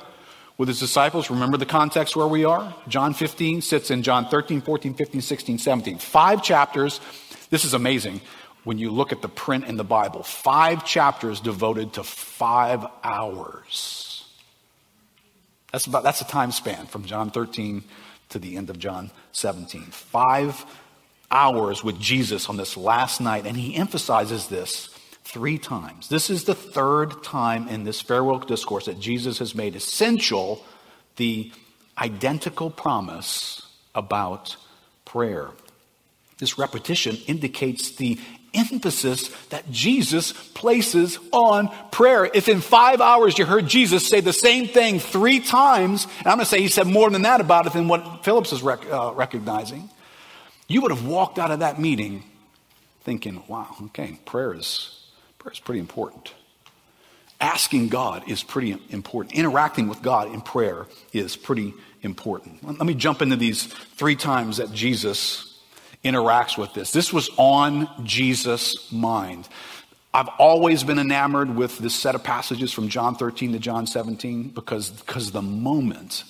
with 0.59 0.69
his 0.69 0.81
disciples. 0.81 1.31
Remember 1.31 1.57
the 1.57 1.67
context 1.67 2.17
where 2.17 2.27
we 2.27 2.45
are? 2.45 2.75
John 2.89 3.15
15 3.15 3.63
sits 3.63 3.91
in 3.91 4.03
John 4.03 4.29
13, 4.29 4.61
14, 4.61 4.95
15, 4.95 5.21
16, 5.21 5.59
17. 5.59 5.99
Five 5.99 6.43
chapters. 6.43 7.01
This 7.51 7.65
is 7.65 7.75
amazing 7.75 8.21
when 8.65 8.77
you 8.77 8.91
look 8.91 9.13
at 9.13 9.23
the 9.23 9.29
print 9.29 9.65
in 9.65 9.77
the 9.77 9.85
Bible. 9.85 10.23
Five 10.23 10.85
chapters 10.85 11.41
devoted 11.41 11.95
to 11.95 12.03
five 12.03 12.85
hours. 13.03 14.27
That's 15.73 15.87
about 15.87 16.03
that's 16.03 16.21
a 16.21 16.27
time 16.27 16.51
span 16.51 16.87
from 16.87 17.05
John 17.05 17.31
13 17.31 17.85
to 18.31 18.39
the 18.39 18.57
end 18.57 18.71
of 18.71 18.79
John 18.79 19.11
17. 19.33 19.83
Five 19.83 20.65
hours 21.31 21.85
with 21.85 22.01
Jesus 22.01 22.49
on 22.49 22.57
this 22.57 22.77
last 22.77 23.21
night, 23.21 23.47
and 23.47 23.57
he 23.57 23.75
emphasizes 23.75 24.49
this 24.49 24.89
three 25.25 25.59
times. 25.59 26.09
This 26.09 26.31
is 26.31 26.45
the 26.45 26.55
third 26.55 27.23
time 27.23 27.69
in 27.69 27.85
this 27.85 28.01
farewell 28.01 28.39
discourse 28.39 28.87
that 28.87 28.99
Jesus 28.99 29.39
has 29.39 29.55
made 29.55 29.77
essential 29.77 30.65
the 31.17 31.53
identical 31.99 32.71
promise 32.71 33.63
about 33.95 34.57
prayer. 35.05 35.51
This 36.39 36.57
repetition 36.57 37.17
indicates 37.27 37.97
the 37.97 38.19
emphasis 38.55 39.29
that 39.47 39.71
Jesus 39.71 40.33
places 40.33 41.19
on 41.33 41.71
prayer. 41.91 42.25
If 42.25 42.49
in 42.49 42.61
five 42.61 43.01
hours 43.01 43.39
you 43.39 43.45
heard 43.45 43.67
Jesus 43.67 44.07
say 44.07 44.21
the 44.21 44.33
same 44.33 44.69
thing 44.69 45.01
three 45.01 45.41
times, 45.41 46.07
and 46.19 46.27
I'm 46.27 46.37
going 46.37 46.41
to 46.41 46.47
say 46.47 46.61
he 46.61 46.69
said 46.69 46.87
more 46.87 47.11
than 47.11 47.23
that 47.23 47.41
about 47.41 47.67
it 47.67 47.73
than 47.73 47.89
what 47.89 48.25
Phillips 48.25 48.53
is 48.53 48.63
rec- 48.63 48.91
uh, 48.91 49.13
recognizing, 49.15 49.91
you 50.67 50.83
would 50.83 50.91
have 50.91 51.07
walked 51.07 51.39
out 51.39 51.51
of 51.51 51.61
that 51.61 51.81
meeting 51.81 52.25
thinking, 53.03 53.43
wow, 53.49 53.75
okay, 53.87 54.19
prayer 54.25 54.55
is 54.55 54.99
Prayer 55.39 55.53
is 55.53 55.61
pretty 55.61 55.81
important. 55.81 56.35
Asking 57.41 57.89
God 57.89 58.29
is 58.29 58.43
pretty 58.43 58.77
important. 58.91 59.37
Interacting 59.37 59.89
with 59.89 60.03
God 60.03 60.33
in 60.35 60.41
prayer 60.41 60.87
is 61.13 61.37
pretty 61.37 61.73
important. 62.03 62.65
Let 62.65 62.85
me 62.85 62.95
jump 62.95 63.23
into 63.23 63.37
these 63.37 63.67
three 63.67 64.17
times 64.17 64.57
that 64.57 64.73
Jesus 64.73 65.48
interacts 66.05 66.57
with 66.57 66.73
this. 66.75 66.91
This 66.91 67.13
was 67.13 67.31
on 67.37 67.89
Jesus' 68.05 68.91
mind. 68.93 69.49
I've 70.15 70.29
always 70.39 70.85
been 70.85 70.99
enamored 70.99 71.55
with 71.55 71.79
this 71.79 71.95
set 71.95 72.15
of 72.15 72.25
passages 72.25 72.73
from 72.73 72.89
John 72.89 73.15
13 73.15 73.53
to 73.53 73.59
John 73.59 73.87
17 73.87 74.49
because, 74.49 74.91
because 74.91 75.33
the 75.33 75.43
moment 75.43 76.25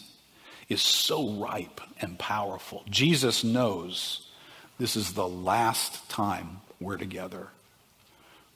is 0.68 0.82
so 0.82 1.30
ripe 1.30 1.80
and 2.00 2.18
powerful. 2.18 2.84
Jesus 2.90 3.44
knows 3.44 4.28
this 4.78 4.96
is 4.96 5.12
the 5.12 5.28
last 5.28 6.08
time 6.08 6.60
we're 6.80 6.96
together 6.96 7.48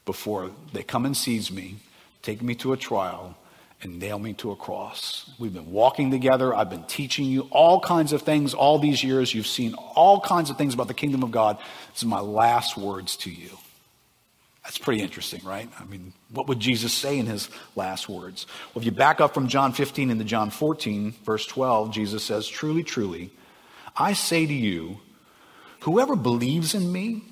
before 0.05 0.51
they 0.72 0.83
come 0.83 1.07
and 1.07 1.16
seize 1.16 1.51
me, 1.51 1.77
take 2.22 2.42
me 2.42 2.55
to 2.57 2.72
a 2.72 2.77
trial, 2.77 3.37
and 3.82 3.98
nail 3.98 4.18
me 4.18 4.32
to 4.34 4.52
a 4.52 4.56
cross. 4.56 5.30
We've 5.38 5.52
been 5.52 5.72
walking 5.72 6.10
together. 6.10 6.54
I've 6.54 6.70
been 6.70 6.84
teaching 6.84 7.24
you 7.24 7.48
all 7.50 7.80
kinds 7.80 8.12
of 8.12 8.22
things 8.22 8.54
all 8.54 8.78
these 8.78 9.02
years. 9.02 9.34
You've 9.34 9.46
seen 9.46 9.74
all 9.74 10.20
kinds 10.20 10.50
of 10.50 10.56
things 10.56 10.72
about 10.72 10.88
the 10.88 10.94
kingdom 10.94 11.22
of 11.24 11.32
God. 11.32 11.58
This 11.90 11.98
is 11.98 12.04
my 12.04 12.20
last 12.20 12.76
words 12.76 13.16
to 13.18 13.30
you. 13.30 13.50
That's 14.62 14.78
pretty 14.78 15.02
interesting, 15.02 15.40
right? 15.44 15.68
I 15.80 15.84
mean, 15.84 16.12
what 16.30 16.46
would 16.46 16.60
Jesus 16.60 16.92
say 16.92 17.18
in 17.18 17.26
his 17.26 17.48
last 17.74 18.08
words? 18.08 18.46
Well, 18.72 18.82
if 18.82 18.84
you 18.86 18.92
back 18.92 19.20
up 19.20 19.34
from 19.34 19.48
John 19.48 19.72
15 19.72 20.10
into 20.10 20.24
John 20.24 20.50
14, 20.50 21.14
verse 21.24 21.44
12, 21.46 21.90
Jesus 21.90 22.22
says, 22.22 22.46
Truly, 22.46 22.84
truly, 22.84 23.32
I 23.96 24.12
say 24.12 24.46
to 24.46 24.54
you, 24.54 25.00
whoever 25.80 26.14
believes 26.14 26.74
in 26.76 26.92
me, 26.92 27.24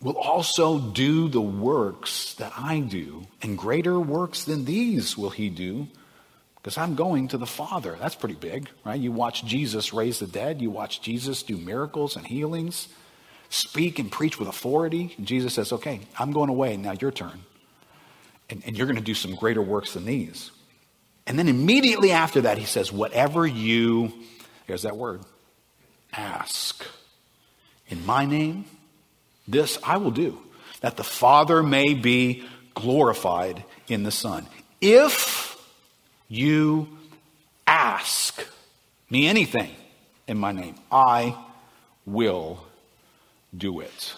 will 0.00 0.16
also 0.16 0.78
do 0.78 1.28
the 1.28 1.40
works 1.40 2.34
that 2.34 2.52
I 2.56 2.80
do, 2.80 3.26
and 3.42 3.58
greater 3.58 3.98
works 3.98 4.44
than 4.44 4.64
these 4.64 5.18
will 5.18 5.30
he 5.30 5.48
do, 5.48 5.88
because 6.56 6.78
I'm 6.78 6.94
going 6.94 7.28
to 7.28 7.38
the 7.38 7.46
Father. 7.46 7.96
That's 8.00 8.14
pretty 8.14 8.36
big, 8.36 8.68
right? 8.84 9.00
You 9.00 9.10
watch 9.10 9.44
Jesus 9.44 9.92
raise 9.92 10.20
the 10.20 10.26
dead, 10.26 10.60
you 10.60 10.70
watch 10.70 11.00
Jesus 11.00 11.42
do 11.42 11.56
miracles 11.56 12.16
and 12.16 12.26
healings, 12.26 12.88
speak 13.48 13.98
and 13.98 14.10
preach 14.10 14.38
with 14.38 14.48
authority. 14.48 15.14
And 15.18 15.26
Jesus 15.26 15.54
says, 15.54 15.72
Okay, 15.72 16.00
I'm 16.18 16.32
going 16.32 16.50
away, 16.50 16.76
now 16.76 16.92
your 16.92 17.10
turn. 17.10 17.40
And, 18.50 18.62
and 18.66 18.76
you're 18.78 18.86
going 18.86 18.96
to 18.96 19.02
do 19.02 19.14
some 19.14 19.34
greater 19.34 19.62
works 19.62 19.94
than 19.94 20.04
these. 20.04 20.50
And 21.26 21.38
then 21.38 21.48
immediately 21.48 22.12
after 22.12 22.42
that, 22.42 22.58
he 22.58 22.64
says, 22.64 22.92
Whatever 22.92 23.46
you, 23.46 24.12
here's 24.66 24.82
that 24.82 24.96
word, 24.96 25.22
ask 26.12 26.84
in 27.88 28.04
my 28.06 28.24
name 28.24 28.64
this 29.48 29.78
I 29.82 29.96
will 29.96 30.10
do, 30.10 30.38
that 30.80 30.96
the 30.96 31.04
Father 31.04 31.62
may 31.62 31.94
be 31.94 32.44
glorified 32.74 33.64
in 33.88 34.04
the 34.04 34.12
Son. 34.12 34.46
If 34.80 35.56
you 36.28 36.88
ask 37.66 38.46
me 39.10 39.26
anything 39.26 39.74
in 40.26 40.38
my 40.38 40.52
name, 40.52 40.76
I 40.92 41.36
will 42.06 42.64
do 43.56 43.80
it. 43.80 44.14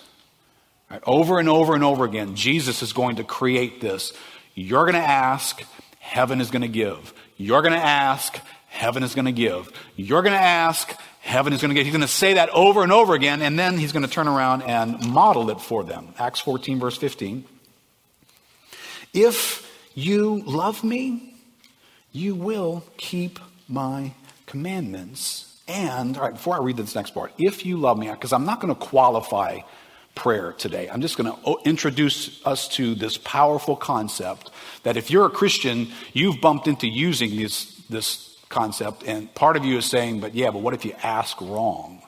Right, 0.91 1.03
over 1.07 1.39
and 1.39 1.49
over 1.49 1.75
and 1.75 1.85
over 1.85 2.05
again, 2.05 2.35
Jesus 2.35 2.83
is 2.83 2.93
going 2.93 3.17
to 3.17 3.25
create 3.25 3.81
this. 3.81 4.13
You're 4.55 4.85
going 4.85 4.95
to 4.95 5.09
ask, 5.09 5.63
heaven 6.01 6.41
is 6.41 6.51
going 6.51 6.63
to 6.63 6.69
give. 6.69 7.15
You're 7.37 7.63
going 7.63 7.75
to 7.75 7.79
ask, 7.79 8.39
heaven 8.67 9.05
is 9.05 9.15
going 9.15 9.27
to 9.27 9.33
give. 9.33 9.71
You're 9.95 10.23
going 10.23 10.35
to 10.35 10.41
ask, 10.41 10.93
heaven 11.21 11.53
is 11.53 11.61
going 11.61 11.71
to 11.71 11.75
get. 11.75 11.85
He's 11.85 11.93
going 11.93 12.03
to 12.03 12.09
say 12.09 12.35
that 12.35 12.49
over 12.51 12.83
and 12.83 12.93
over 12.93 13.15
again, 13.15 13.43
and 13.43 13.59
then 13.59 13.79
he's 13.79 13.93
going 13.93 14.05
to 14.05 14.11
turn 14.11 14.29
around 14.29 14.63
and 14.63 15.09
model 15.09 15.51
it 15.51 15.61
for 15.61 15.85
them. 15.85 16.15
Acts 16.19 16.41
14, 16.41 16.81
verse 16.81 16.97
15. 16.97 17.45
If 19.13 19.69
you 19.95 20.43
love 20.47 20.85
me, 20.85 21.35
you 22.13 22.35
will 22.35 22.85
keep 22.97 23.39
my 23.69 24.13
commandments. 24.47 25.47
And, 25.69 26.17
all 26.17 26.25
right, 26.25 26.33
before 26.33 26.55
I 26.55 26.59
read 26.59 26.77
this 26.77 26.95
next 26.95 27.13
part, 27.13 27.33
if 27.39 27.65
you 27.65 27.77
love 27.77 27.99
me, 27.99 28.11
because 28.11 28.33
I'm 28.33 28.45
not 28.45 28.61
going 28.61 28.75
to 28.75 28.81
qualify 28.81 29.61
prayer 30.15 30.53
today. 30.53 30.89
I'm 30.89 31.01
just 31.01 31.17
going 31.17 31.33
to 31.33 31.39
oh, 31.47 31.61
introduce 31.65 32.45
us 32.45 32.69
to 32.71 32.95
this 32.95 33.17
powerful 33.19 33.77
concept 33.77 34.51
that 34.83 34.97
if 34.97 35.11
you're 35.11 35.27
a 35.27 35.31
Christian, 35.31 35.89
you've 36.13 36.41
bumped 36.41 36.67
into 36.67 36.87
using 36.87 37.37
this, 37.37 37.77
this 37.89 38.30
concept. 38.51 39.05
And 39.05 39.35
part 39.35 39.57
of 39.57 39.65
you 39.65 39.79
is 39.79 39.87
saying, 39.87 40.21
but 40.21 40.35
yeah, 40.35 40.51
but 40.51 40.61
what 40.61 40.75
if 40.75 40.85
you 40.85 40.93
ask 41.03 41.41
wrong? 41.41 42.03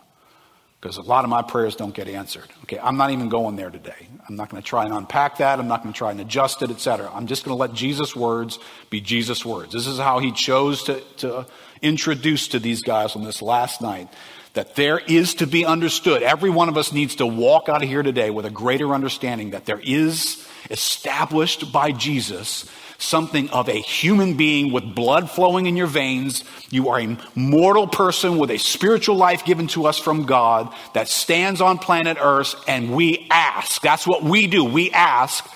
Because 0.80 0.96
a 0.96 1.02
lot 1.02 1.22
of 1.22 1.30
my 1.30 1.42
prayers 1.42 1.76
don't 1.76 1.94
get 1.94 2.08
answered. 2.08 2.48
Okay, 2.64 2.78
I'm 2.78 2.96
not 2.96 3.12
even 3.12 3.28
going 3.28 3.54
there 3.54 3.70
today. 3.70 4.08
I'm 4.28 4.34
not 4.34 4.50
going 4.50 4.60
to 4.60 4.68
try 4.68 4.84
and 4.84 4.92
unpack 4.92 5.38
that. 5.38 5.60
I'm 5.60 5.68
not 5.68 5.84
going 5.84 5.92
to 5.92 5.96
try 5.96 6.10
and 6.10 6.20
adjust 6.20 6.60
it, 6.60 6.70
etc. 6.70 7.08
I'm 7.14 7.28
just 7.28 7.44
going 7.44 7.56
to 7.56 7.60
let 7.60 7.72
Jesus' 7.72 8.16
words 8.16 8.58
be 8.90 9.00
Jesus' 9.00 9.46
words. 9.46 9.72
This 9.72 9.86
is 9.86 9.98
how 9.98 10.18
he 10.18 10.32
chose 10.32 10.82
to, 10.84 11.00
to 11.18 11.46
introduce 11.80 12.48
to 12.48 12.58
these 12.58 12.82
guys 12.82 13.14
on 13.14 13.22
this 13.22 13.40
last 13.40 13.80
night 13.80 14.08
that 14.54 14.74
there 14.74 14.98
is 14.98 15.34
to 15.34 15.46
be 15.46 15.64
understood. 15.64 16.22
Every 16.22 16.50
one 16.50 16.68
of 16.68 16.76
us 16.76 16.92
needs 16.92 17.14
to 17.16 17.26
walk 17.26 17.68
out 17.68 17.82
of 17.82 17.88
here 17.88 18.02
today 18.02 18.30
with 18.30 18.44
a 18.44 18.50
greater 18.50 18.92
understanding 18.92 19.52
that 19.52 19.64
there 19.64 19.80
is 19.82 20.46
established 20.68 21.72
by 21.72 21.92
Jesus 21.92 22.68
something 23.02 23.50
of 23.50 23.68
a 23.68 23.74
human 23.74 24.36
being 24.36 24.72
with 24.72 24.94
blood 24.94 25.30
flowing 25.30 25.66
in 25.66 25.76
your 25.76 25.86
veins. 25.86 26.44
You 26.70 26.88
are 26.90 27.00
a 27.00 27.18
mortal 27.34 27.86
person 27.86 28.38
with 28.38 28.50
a 28.50 28.58
spiritual 28.58 29.16
life 29.16 29.44
given 29.44 29.66
to 29.68 29.86
us 29.86 29.98
from 29.98 30.24
God 30.24 30.72
that 30.94 31.08
stands 31.08 31.60
on 31.60 31.78
planet 31.78 32.16
Earth, 32.20 32.54
and 32.66 32.94
we 32.94 33.26
ask. 33.30 33.82
That's 33.82 34.06
what 34.06 34.22
we 34.22 34.46
do. 34.46 34.64
We 34.64 34.90
ask, 34.90 35.46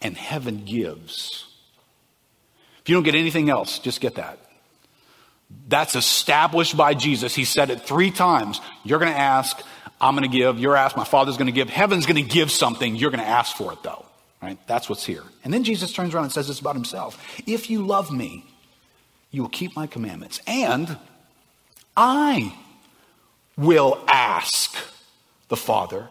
and 0.00 0.16
heaven 0.16 0.64
gives. 0.64 1.46
If 2.80 2.88
you 2.88 2.96
don't 2.96 3.04
get 3.04 3.14
anything 3.14 3.50
else, 3.50 3.78
just 3.78 4.00
get 4.00 4.16
that. 4.16 4.38
That's 5.68 5.94
established 5.94 6.76
by 6.76 6.94
Jesus. 6.94 7.34
He 7.34 7.44
said 7.44 7.70
it 7.70 7.82
three 7.82 8.10
times. 8.10 8.60
You're 8.82 8.98
going 8.98 9.12
to 9.12 9.18
ask, 9.18 9.60
I'm 10.00 10.16
going 10.16 10.28
to 10.28 10.36
give. 10.36 10.58
You're 10.58 10.76
asked, 10.76 10.96
my 10.96 11.04
Father's 11.04 11.36
going 11.36 11.46
to 11.46 11.52
give. 11.52 11.70
Heaven's 11.70 12.06
going 12.06 12.22
to 12.22 12.28
give 12.28 12.50
something. 12.50 12.96
You're 12.96 13.10
going 13.10 13.22
to 13.22 13.28
ask 13.28 13.56
for 13.56 13.72
it, 13.72 13.82
though. 13.82 14.04
Right? 14.44 14.58
That's 14.66 14.90
what's 14.90 15.06
here. 15.06 15.22
And 15.42 15.52
then 15.52 15.64
Jesus 15.64 15.92
turns 15.92 16.14
around 16.14 16.24
and 16.24 16.32
says 16.32 16.48
this 16.48 16.60
about 16.60 16.74
himself 16.74 17.18
If 17.46 17.70
you 17.70 17.84
love 17.84 18.12
me, 18.12 18.44
you 19.30 19.42
will 19.42 19.48
keep 19.48 19.74
my 19.74 19.86
commandments. 19.86 20.40
And 20.46 20.98
I 21.96 22.54
will 23.56 24.04
ask 24.06 24.76
the 25.48 25.56
Father, 25.56 26.08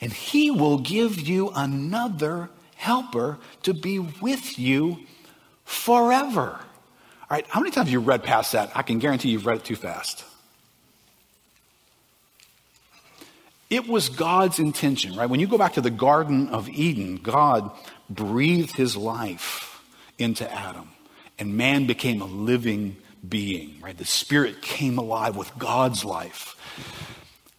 and 0.00 0.12
he 0.12 0.50
will 0.50 0.78
give 0.78 1.20
you 1.20 1.50
another 1.54 2.48
helper 2.76 3.38
to 3.62 3.74
be 3.74 3.98
with 3.98 4.58
you 4.58 5.00
forever. 5.64 6.60
All 6.60 7.28
right, 7.30 7.46
how 7.48 7.60
many 7.60 7.70
times 7.70 7.88
have 7.88 7.92
you 7.92 8.00
read 8.00 8.22
past 8.22 8.52
that? 8.52 8.70
I 8.74 8.82
can 8.82 8.98
guarantee 8.98 9.30
you've 9.30 9.46
read 9.46 9.58
it 9.58 9.64
too 9.64 9.76
fast. 9.76 10.24
It 13.70 13.88
was 13.88 14.08
God's 14.08 14.58
intention, 14.58 15.16
right? 15.16 15.28
When 15.28 15.40
you 15.40 15.46
go 15.46 15.58
back 15.58 15.74
to 15.74 15.80
the 15.80 15.90
Garden 15.90 16.48
of 16.48 16.68
Eden, 16.68 17.16
God 17.16 17.70
breathed 18.10 18.76
his 18.76 18.96
life 18.96 19.82
into 20.18 20.50
Adam, 20.52 20.90
and 21.38 21.56
man 21.56 21.86
became 21.86 22.20
a 22.20 22.26
living 22.26 22.96
being, 23.26 23.80
right? 23.80 23.96
The 23.96 24.04
Spirit 24.04 24.62
came 24.62 24.98
alive 24.98 25.36
with 25.36 25.50
God's 25.58 26.04
life. 26.04 26.56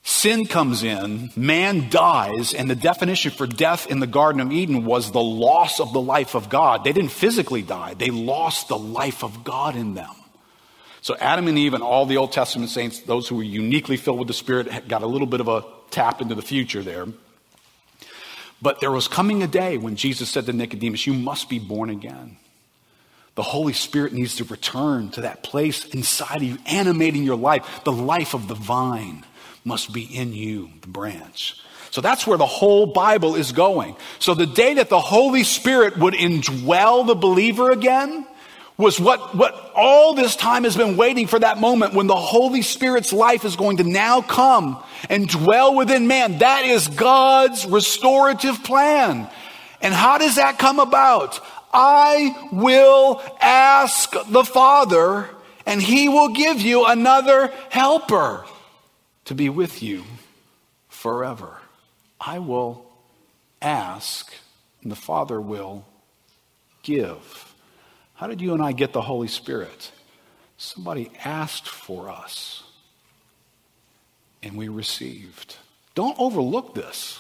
Sin 0.03 0.45
comes 0.45 0.83
in, 0.83 1.31
man 1.35 1.89
dies, 1.89 2.53
and 2.53 2.69
the 2.69 2.75
definition 2.75 3.31
for 3.31 3.47
death 3.47 3.87
in 3.87 3.99
the 3.99 4.07
Garden 4.07 4.39
of 4.39 4.51
Eden 4.51 4.85
was 4.85 5.11
the 5.11 5.23
loss 5.23 5.79
of 5.79 5.93
the 5.93 6.01
life 6.01 6.35
of 6.35 6.47
God. 6.47 6.83
They 6.83 6.93
didn't 6.93 7.09
physically 7.09 7.63
die, 7.63 7.95
they 7.95 8.11
lost 8.11 8.67
the 8.67 8.77
life 8.77 9.23
of 9.23 9.43
God 9.43 9.75
in 9.75 9.95
them. 9.95 10.11
So 11.05 11.15
Adam 11.17 11.47
and 11.47 11.55
Eve 11.55 11.75
and 11.75 11.83
all 11.83 12.07
the 12.07 12.17
Old 12.17 12.31
Testament 12.31 12.71
saints, 12.71 13.01
those 13.01 13.27
who 13.27 13.35
were 13.35 13.43
uniquely 13.43 13.95
filled 13.95 14.17
with 14.17 14.27
the 14.27 14.33
Spirit, 14.33 14.87
got 14.87 15.03
a 15.03 15.05
little 15.05 15.27
bit 15.27 15.39
of 15.39 15.47
a 15.47 15.63
tap 15.91 16.19
into 16.19 16.33
the 16.33 16.41
future 16.41 16.81
there. 16.81 17.05
But 18.59 18.79
there 18.79 18.89
was 18.89 19.07
coming 19.07 19.43
a 19.43 19.47
day 19.47 19.77
when 19.77 19.97
Jesus 19.97 20.31
said 20.31 20.47
to 20.47 20.53
Nicodemus, 20.53 21.05
You 21.05 21.13
must 21.13 21.47
be 21.47 21.59
born 21.59 21.91
again. 21.91 22.37
The 23.35 23.43
Holy 23.43 23.73
Spirit 23.73 24.13
needs 24.13 24.37
to 24.37 24.45
return 24.45 25.11
to 25.11 25.21
that 25.21 25.43
place 25.43 25.85
inside 25.85 26.37
of 26.37 26.43
you, 26.43 26.57
animating 26.65 27.21
your 27.21 27.37
life, 27.37 27.83
the 27.83 27.91
life 27.91 28.33
of 28.33 28.47
the 28.47 28.55
vine 28.55 29.23
must 29.63 29.93
be 29.93 30.05
in 30.05 30.33
you, 30.33 30.71
the 30.81 30.87
branch. 30.87 31.61
So 31.91 32.01
that's 32.01 32.25
where 32.25 32.39
the 32.39 32.47
whole 32.47 32.87
Bible 32.87 33.35
is 33.35 33.51
going. 33.51 33.95
So 34.17 34.33
the 34.33 34.47
day 34.47 34.73
that 34.73 34.89
the 34.89 35.01
Holy 35.01 35.43
Spirit 35.43 35.97
would 35.99 36.15
indwell 36.15 37.05
the 37.05 37.13
believer 37.13 37.69
again 37.69 38.25
was 38.77 38.99
what, 38.99 39.35
what 39.35 39.71
all 39.73 40.13
this 40.13 40.35
time 40.35 40.65
has 40.65 40.75
been 40.75 40.97
waiting 40.97 41.27
for 41.27 41.39
that 41.39 41.59
moment 41.59 41.93
when 41.93 42.07
the 42.07 42.15
Holy 42.15 42.61
Spirit's 42.61 43.13
life 43.13 43.45
is 43.45 43.55
going 43.55 43.77
to 43.77 43.83
now 43.83 44.21
come 44.21 44.83
and 45.09 45.29
dwell 45.29 45.75
within 45.75 46.07
man. 46.07 46.39
That 46.39 46.65
is 46.65 46.88
God's 46.88 47.65
restorative 47.65 48.63
plan. 48.63 49.29
And 49.81 49.93
how 49.93 50.17
does 50.17 50.35
that 50.35 50.59
come 50.59 50.79
about? 50.79 51.39
I 51.73 52.47
will 52.51 53.21
ask 53.39 54.13
the 54.29 54.43
Father 54.43 55.29
and 55.65 55.81
he 55.81 56.09
will 56.09 56.29
give 56.29 56.61
you 56.61 56.85
another 56.85 57.53
helper 57.69 58.45
to 59.25 59.35
be 59.35 59.49
with 59.49 59.81
you 59.81 60.03
forever. 60.89 61.59
I 62.19 62.39
will 62.39 62.85
ask, 63.61 64.33
and 64.81 64.91
the 64.91 64.95
Father 64.95 65.41
will 65.41 65.85
give. 66.83 67.54
How 68.15 68.28
did 68.28 68.41
you 68.41 68.54
and 68.54 68.63
I 68.63 68.71
get 68.71 68.93
the 68.93 69.01
Holy 69.01 69.28
Spirit? 69.28 69.91
Somebody 70.58 71.12
asked 71.23 71.67
for 71.67 72.10
us, 72.10 72.63
and 74.41 74.56
we 74.56 74.69
received. 74.69 75.58
Don't 75.95 76.17
overlook 76.17 76.73
this. 76.73 77.19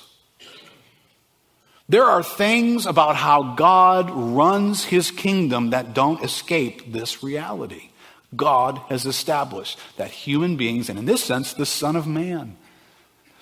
There 1.87 2.05
are 2.05 2.23
things 2.23 2.85
about 2.85 3.17
how 3.17 3.55
God 3.55 4.09
runs 4.09 4.85
his 4.85 5.11
kingdom 5.11 5.71
that 5.71 5.93
don't 5.93 6.23
escape 6.23 6.91
this 6.91 7.21
reality. 7.21 7.89
God 8.35 8.79
has 8.89 9.05
established 9.05 9.77
that 9.97 10.09
human 10.09 10.55
beings, 10.55 10.89
and 10.89 10.97
in 10.97 11.05
this 11.05 11.23
sense, 11.23 11.53
the 11.53 11.65
Son 11.65 11.95
of 11.95 12.07
Man, 12.07 12.55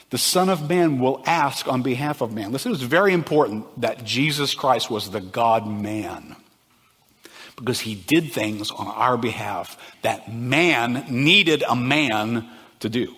the 0.09 0.17
Son 0.17 0.49
of 0.49 0.67
Man 0.67 0.99
will 0.99 1.23
ask 1.25 1.67
on 1.67 1.83
behalf 1.83 2.21
of 2.21 2.33
man. 2.33 2.51
Listen, 2.51 2.71
it's 2.71 2.81
very 2.81 3.13
important 3.13 3.81
that 3.81 4.03
Jesus 4.03 4.53
Christ 4.53 4.89
was 4.89 5.09
the 5.09 5.21
God 5.21 5.67
man 5.67 6.35
because 7.55 7.79
he 7.79 7.95
did 7.95 8.31
things 8.31 8.71
on 8.71 8.87
our 8.87 9.17
behalf 9.17 9.77
that 10.01 10.33
man 10.33 11.05
needed 11.09 11.63
a 11.67 11.75
man 11.75 12.49
to 12.79 12.89
do. 12.89 13.15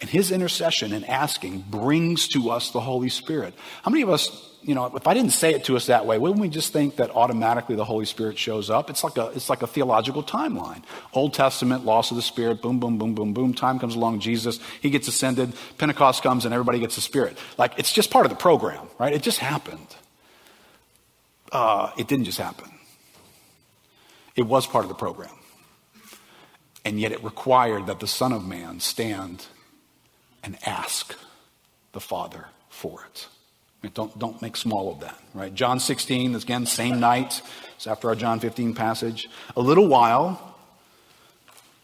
And 0.00 0.08
his 0.08 0.30
intercession 0.30 0.92
and 0.92 1.04
asking 1.04 1.64
brings 1.68 2.28
to 2.28 2.50
us 2.50 2.70
the 2.70 2.80
Holy 2.80 3.08
Spirit. 3.08 3.54
How 3.82 3.90
many 3.90 4.02
of 4.02 4.10
us 4.10 4.48
you 4.62 4.74
know, 4.74 4.86
if 4.96 5.06
I 5.06 5.14
didn't 5.14 5.30
say 5.30 5.54
it 5.54 5.64
to 5.64 5.76
us 5.76 5.86
that 5.86 6.04
way, 6.04 6.18
wouldn't 6.18 6.40
we 6.40 6.48
just 6.48 6.72
think 6.72 6.96
that 6.96 7.10
automatically 7.10 7.76
the 7.76 7.84
Holy 7.84 8.04
Spirit 8.04 8.38
shows 8.38 8.70
up? 8.70 8.90
It's 8.90 9.04
like 9.04 9.16
a, 9.16 9.26
it's 9.28 9.48
like 9.48 9.62
a 9.62 9.66
theological 9.66 10.22
timeline. 10.22 10.82
Old 11.12 11.32
Testament, 11.32 11.84
loss 11.84 12.10
of 12.10 12.16
the 12.16 12.22
Spirit, 12.22 12.60
boom, 12.60 12.80
boom, 12.80 12.98
boom, 12.98 13.14
boom, 13.14 13.32
boom. 13.32 13.54
Time 13.54 13.78
comes 13.78 13.94
along, 13.94 14.20
Jesus, 14.20 14.58
he 14.82 14.90
gets 14.90 15.06
ascended. 15.08 15.52
Pentecost 15.78 16.22
comes 16.22 16.44
and 16.44 16.52
everybody 16.52 16.80
gets 16.80 16.96
the 16.96 17.00
Spirit. 17.00 17.38
Like, 17.56 17.78
it's 17.78 17.92
just 17.92 18.10
part 18.10 18.26
of 18.26 18.30
the 18.30 18.36
program, 18.36 18.86
right? 18.98 19.12
It 19.12 19.22
just 19.22 19.38
happened. 19.38 19.96
Uh, 21.52 21.92
it 21.96 22.08
didn't 22.08 22.24
just 22.24 22.38
happen. 22.38 22.70
It 24.38 24.46
was 24.46 24.68
part 24.68 24.84
of 24.84 24.88
the 24.88 24.94
program. 24.94 25.34
And 26.84 27.00
yet 27.00 27.10
it 27.10 27.24
required 27.24 27.86
that 27.86 27.98
the 27.98 28.06
Son 28.06 28.32
of 28.32 28.46
Man 28.46 28.78
stand 28.78 29.46
and 30.44 30.56
ask 30.64 31.16
the 31.90 31.98
Father 31.98 32.46
for 32.68 33.04
it. 33.04 33.26
Don't, 33.94 34.16
don't 34.16 34.40
make 34.40 34.56
small 34.56 34.92
of 34.92 35.00
that, 35.00 35.18
right? 35.34 35.52
John 35.52 35.80
16, 35.80 36.36
again, 36.36 36.66
same 36.66 37.00
night. 37.00 37.42
It's 37.74 37.88
after 37.88 38.08
our 38.10 38.14
John 38.14 38.38
15 38.38 38.74
passage. 38.74 39.28
A 39.56 39.60
little 39.60 39.88
while, 39.88 40.56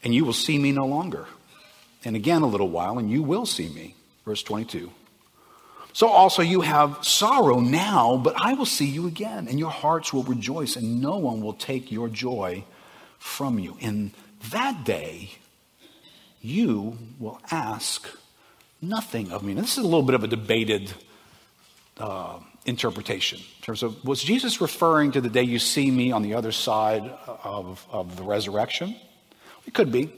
and 0.05 0.14
you 0.14 0.25
will 0.25 0.33
see 0.33 0.57
me 0.57 0.71
no 0.71 0.87
longer. 0.87 1.27
And 2.05 2.14
again, 2.14 2.43
a 2.43 2.47
little 2.47 2.69
while, 2.69 3.01
and 3.01 3.11
you 3.11 3.25
will 3.25 3.47
see 3.47 3.69
me. 3.69 3.97
Verse 4.25 4.45
22. 4.45 4.93
So 5.94 6.09
also 6.09 6.42
you 6.42 6.62
have 6.62 6.98
sorrow 7.07 7.61
now, 7.61 8.16
but 8.16 8.35
I 8.37 8.54
will 8.54 8.66
see 8.66 8.87
you 8.87 9.07
again, 9.07 9.46
and 9.46 9.61
your 9.61 9.70
hearts 9.70 10.12
will 10.12 10.24
rejoice, 10.24 10.74
and 10.74 11.00
no 11.00 11.18
one 11.18 11.40
will 11.40 11.54
take 11.54 11.92
your 11.92 12.09
joy 12.09 12.64
from 13.20 13.61
you. 13.61 13.76
In 13.78 14.11
that 14.50 14.85
day, 14.85 15.30
you 16.42 16.98
will 17.20 17.40
ask 17.52 18.09
nothing 18.83 19.30
of 19.30 19.44
me. 19.44 19.54
Now, 19.54 19.61
this 19.61 19.78
is 19.78 19.85
a 19.85 19.87
little 19.87 20.02
bit 20.02 20.16
of 20.16 20.24
a 20.24 20.26
debated 20.26 20.92
uh, 21.96 22.40
interpretation 22.66 23.38
in 23.38 23.62
terms 23.62 23.85
of 23.85 24.04
was 24.04 24.20
Jesus 24.20 24.61
referring 24.61 25.12
to 25.12 25.20
the 25.20 25.28
day 25.28 25.44
you 25.44 25.61
see 25.61 25.92
me 25.92 26.11
on 26.11 26.22
the 26.22 26.35
other 26.35 26.50
side 26.50 27.04
of, 27.44 27.87
of 27.88 28.16
the 28.16 28.24
resurrection? 28.24 28.96
It 29.64 29.74
could 29.74 29.92
be. 29.92 30.12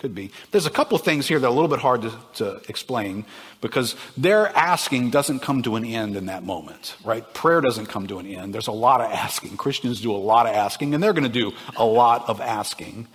Could 0.00 0.14
be. 0.14 0.30
There's 0.50 0.64
a 0.64 0.70
couple 0.70 0.96
of 0.96 1.04
things 1.04 1.28
here 1.28 1.38
that 1.38 1.46
are 1.46 1.50
a 1.50 1.52
little 1.52 1.68
bit 1.68 1.80
hard 1.80 2.00
to, 2.00 2.18
to 2.36 2.62
explain 2.70 3.26
because 3.60 3.94
their 4.16 4.48
asking 4.56 5.10
doesn't 5.10 5.40
come 5.40 5.62
to 5.64 5.76
an 5.76 5.84
end 5.84 6.16
in 6.16 6.24
that 6.24 6.42
moment, 6.42 6.96
right? 7.04 7.22
Prayer 7.34 7.60
doesn't 7.60 7.84
come 7.84 8.06
to 8.06 8.18
an 8.18 8.26
end. 8.26 8.54
There's 8.54 8.68
a 8.68 8.72
lot 8.72 9.02
of 9.02 9.12
asking. 9.12 9.58
Christians 9.58 10.00
do 10.00 10.10
a 10.10 10.16
lot 10.16 10.46
of 10.46 10.54
asking, 10.54 10.94
and 10.94 11.02
they're 11.02 11.12
going 11.12 11.24
to 11.24 11.28
do 11.28 11.52
a 11.76 11.84
lot 11.84 12.30
of 12.30 12.40
asking. 12.40 13.08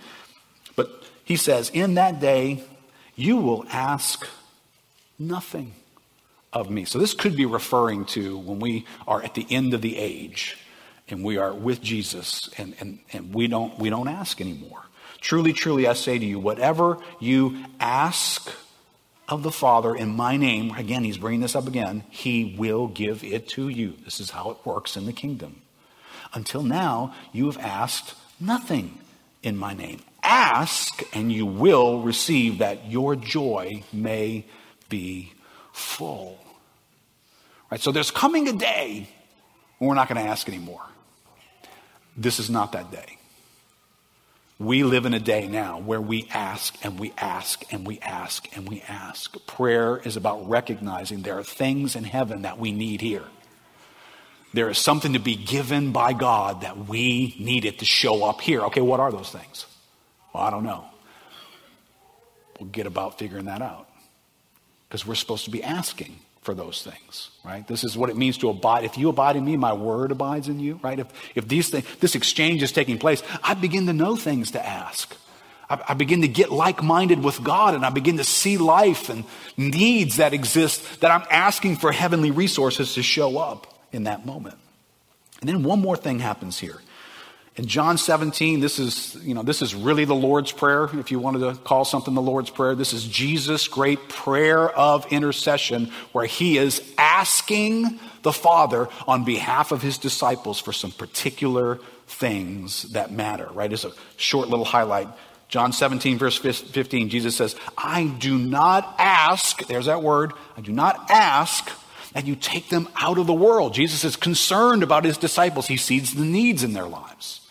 But 0.76 1.02
he 1.24 1.34
says, 1.34 1.70
in 1.70 1.94
that 1.94 2.20
day, 2.20 2.62
you 3.16 3.38
will 3.38 3.64
ask 3.68 4.24
nothing 5.18 5.72
of 6.52 6.70
me. 6.70 6.84
So 6.84 7.00
this 7.00 7.14
could 7.14 7.34
be 7.34 7.46
referring 7.46 8.04
to 8.06 8.38
when 8.38 8.60
we 8.60 8.86
are 9.08 9.20
at 9.20 9.34
the 9.34 9.44
end 9.50 9.74
of 9.74 9.82
the 9.82 9.98
age 9.98 10.56
and 11.08 11.24
we 11.24 11.36
are 11.36 11.52
with 11.52 11.82
Jesus 11.82 12.48
and, 12.56 12.76
and, 12.78 13.00
and 13.12 13.34
we, 13.34 13.48
don't, 13.48 13.76
we 13.76 13.90
don't 13.90 14.06
ask 14.06 14.40
anymore. 14.40 14.84
Truly, 15.20 15.52
truly, 15.52 15.86
I 15.86 15.94
say 15.94 16.18
to 16.18 16.24
you, 16.24 16.38
whatever 16.38 16.98
you 17.20 17.64
ask 17.80 18.50
of 19.28 19.42
the 19.42 19.50
Father 19.50 19.94
in 19.94 20.14
my 20.14 20.36
name, 20.36 20.70
again, 20.72 21.04
he's 21.04 21.18
bringing 21.18 21.40
this 21.40 21.56
up 21.56 21.66
again, 21.66 22.04
he 22.10 22.54
will 22.58 22.86
give 22.86 23.24
it 23.24 23.48
to 23.50 23.68
you. 23.68 23.94
This 24.04 24.20
is 24.20 24.30
how 24.30 24.50
it 24.50 24.58
works 24.64 24.96
in 24.96 25.06
the 25.06 25.12
kingdom. 25.12 25.62
Until 26.32 26.62
now, 26.62 27.14
you 27.32 27.46
have 27.46 27.58
asked 27.58 28.14
nothing 28.38 28.98
in 29.42 29.56
my 29.56 29.74
name. 29.74 30.00
Ask, 30.22 31.02
and 31.12 31.32
you 31.32 31.46
will 31.46 32.02
receive 32.02 32.58
that 32.58 32.90
your 32.90 33.16
joy 33.16 33.82
may 33.92 34.44
be 34.88 35.32
full. 35.72 36.38
Right? 37.70 37.80
So 37.80 37.92
there's 37.92 38.10
coming 38.10 38.48
a 38.48 38.52
day 38.52 39.08
when 39.78 39.88
we're 39.88 39.94
not 39.94 40.08
going 40.08 40.22
to 40.22 40.28
ask 40.28 40.48
anymore. 40.48 40.82
This 42.16 42.38
is 42.38 42.48
not 42.48 42.72
that 42.72 42.90
day. 42.90 43.15
We 44.58 44.84
live 44.84 45.04
in 45.04 45.12
a 45.12 45.20
day 45.20 45.48
now 45.48 45.80
where 45.80 46.00
we 46.00 46.26
ask 46.32 46.74
and 46.82 46.98
we 46.98 47.12
ask 47.18 47.62
and 47.72 47.86
we 47.86 47.98
ask 48.00 48.46
and 48.56 48.66
we 48.66 48.82
ask. 48.88 49.36
Prayer 49.46 49.98
is 49.98 50.16
about 50.16 50.48
recognizing 50.48 51.20
there 51.20 51.38
are 51.38 51.44
things 51.44 51.94
in 51.94 52.04
heaven 52.04 52.42
that 52.42 52.58
we 52.58 52.72
need 52.72 53.02
here. 53.02 53.24
There 54.54 54.70
is 54.70 54.78
something 54.78 55.12
to 55.12 55.18
be 55.18 55.36
given 55.36 55.92
by 55.92 56.14
God 56.14 56.62
that 56.62 56.88
we 56.88 57.36
need 57.38 57.66
it 57.66 57.80
to 57.80 57.84
show 57.84 58.24
up 58.24 58.40
here. 58.40 58.62
Okay, 58.62 58.80
what 58.80 58.98
are 58.98 59.12
those 59.12 59.30
things? 59.30 59.66
Well, 60.32 60.42
I 60.42 60.48
don't 60.48 60.64
know. 60.64 60.86
We'll 62.58 62.70
get 62.70 62.86
about 62.86 63.18
figuring 63.18 63.44
that 63.44 63.60
out 63.60 63.86
because 64.88 65.06
we're 65.06 65.16
supposed 65.16 65.44
to 65.44 65.50
be 65.50 65.62
asking 65.62 66.18
for 66.46 66.54
those 66.54 66.82
things, 66.82 67.30
right? 67.44 67.66
This 67.66 67.82
is 67.82 67.98
what 67.98 68.08
it 68.08 68.16
means 68.16 68.38
to 68.38 68.48
abide. 68.48 68.84
If 68.84 68.96
you 68.96 69.08
abide 69.08 69.34
in 69.34 69.44
me, 69.44 69.56
my 69.56 69.72
word 69.72 70.12
abides 70.12 70.48
in 70.48 70.60
you, 70.60 70.78
right? 70.80 70.98
If, 70.98 71.08
if 71.34 71.48
these 71.48 71.68
things, 71.68 71.84
this 71.96 72.14
exchange 72.14 72.62
is 72.62 72.70
taking 72.70 72.98
place, 72.98 73.20
I 73.42 73.54
begin 73.54 73.86
to 73.86 73.92
know 73.92 74.14
things 74.14 74.52
to 74.52 74.64
ask. 74.64 75.14
I, 75.68 75.82
I 75.88 75.94
begin 75.94 76.22
to 76.22 76.28
get 76.28 76.52
like 76.52 76.84
minded 76.84 77.22
with 77.22 77.42
God 77.42 77.74
and 77.74 77.84
I 77.84 77.90
begin 77.90 78.16
to 78.18 78.24
see 78.24 78.58
life 78.58 79.10
and 79.10 79.24
needs 79.56 80.18
that 80.18 80.32
exist 80.32 81.00
that 81.00 81.10
I'm 81.10 81.26
asking 81.30 81.76
for 81.76 81.90
heavenly 81.90 82.30
resources 82.30 82.94
to 82.94 83.02
show 83.02 83.38
up 83.38 83.66
in 83.90 84.04
that 84.04 84.24
moment. 84.24 84.56
And 85.40 85.48
then 85.48 85.64
one 85.64 85.80
more 85.80 85.96
thing 85.96 86.20
happens 86.20 86.60
here. 86.60 86.80
In 87.56 87.66
John 87.66 87.96
17, 87.96 88.60
this 88.60 88.78
is, 88.78 89.16
you 89.22 89.32
know, 89.32 89.42
this 89.42 89.62
is 89.62 89.74
really 89.74 90.04
the 90.04 90.14
Lord's 90.14 90.52
Prayer, 90.52 90.90
if 90.98 91.10
you 91.10 91.18
wanted 91.18 91.38
to 91.38 91.54
call 91.62 91.86
something 91.86 92.12
the 92.12 92.20
Lord's 92.20 92.50
Prayer. 92.50 92.74
This 92.74 92.92
is 92.92 93.06
Jesus' 93.06 93.66
great 93.66 94.10
prayer 94.10 94.68
of 94.68 95.10
intercession 95.10 95.90
where 96.12 96.26
he 96.26 96.58
is 96.58 96.82
asking 96.98 97.98
the 98.22 98.32
Father 98.32 98.88
on 99.08 99.24
behalf 99.24 99.72
of 99.72 99.80
his 99.80 99.96
disciples 99.96 100.60
for 100.60 100.72
some 100.72 100.92
particular 100.92 101.78
things 102.06 102.82
that 102.92 103.10
matter, 103.10 103.48
right? 103.52 103.72
As 103.72 103.86
a 103.86 103.92
short 104.18 104.48
little 104.48 104.66
highlight, 104.66 105.08
John 105.48 105.72
17, 105.72 106.18
verse 106.18 106.36
15, 106.36 107.08
Jesus 107.08 107.36
says, 107.36 107.56
I 107.78 108.04
do 108.18 108.36
not 108.36 108.96
ask, 108.98 109.66
there's 109.66 109.86
that 109.86 110.02
word, 110.02 110.32
I 110.58 110.60
do 110.60 110.72
not 110.72 111.10
ask 111.10 111.70
that 112.12 112.26
you 112.26 112.36
take 112.36 112.68
them 112.68 112.88
out 112.96 113.16
of 113.16 113.26
the 113.26 113.32
world. 113.32 113.72
Jesus 113.72 114.04
is 114.04 114.16
concerned 114.16 114.82
about 114.82 115.04
his 115.04 115.16
disciples. 115.16 115.68
He 115.68 115.76
sees 115.76 116.14
the 116.14 116.24
needs 116.24 116.62
in 116.64 116.72
their 116.72 116.86
lives, 116.86 117.45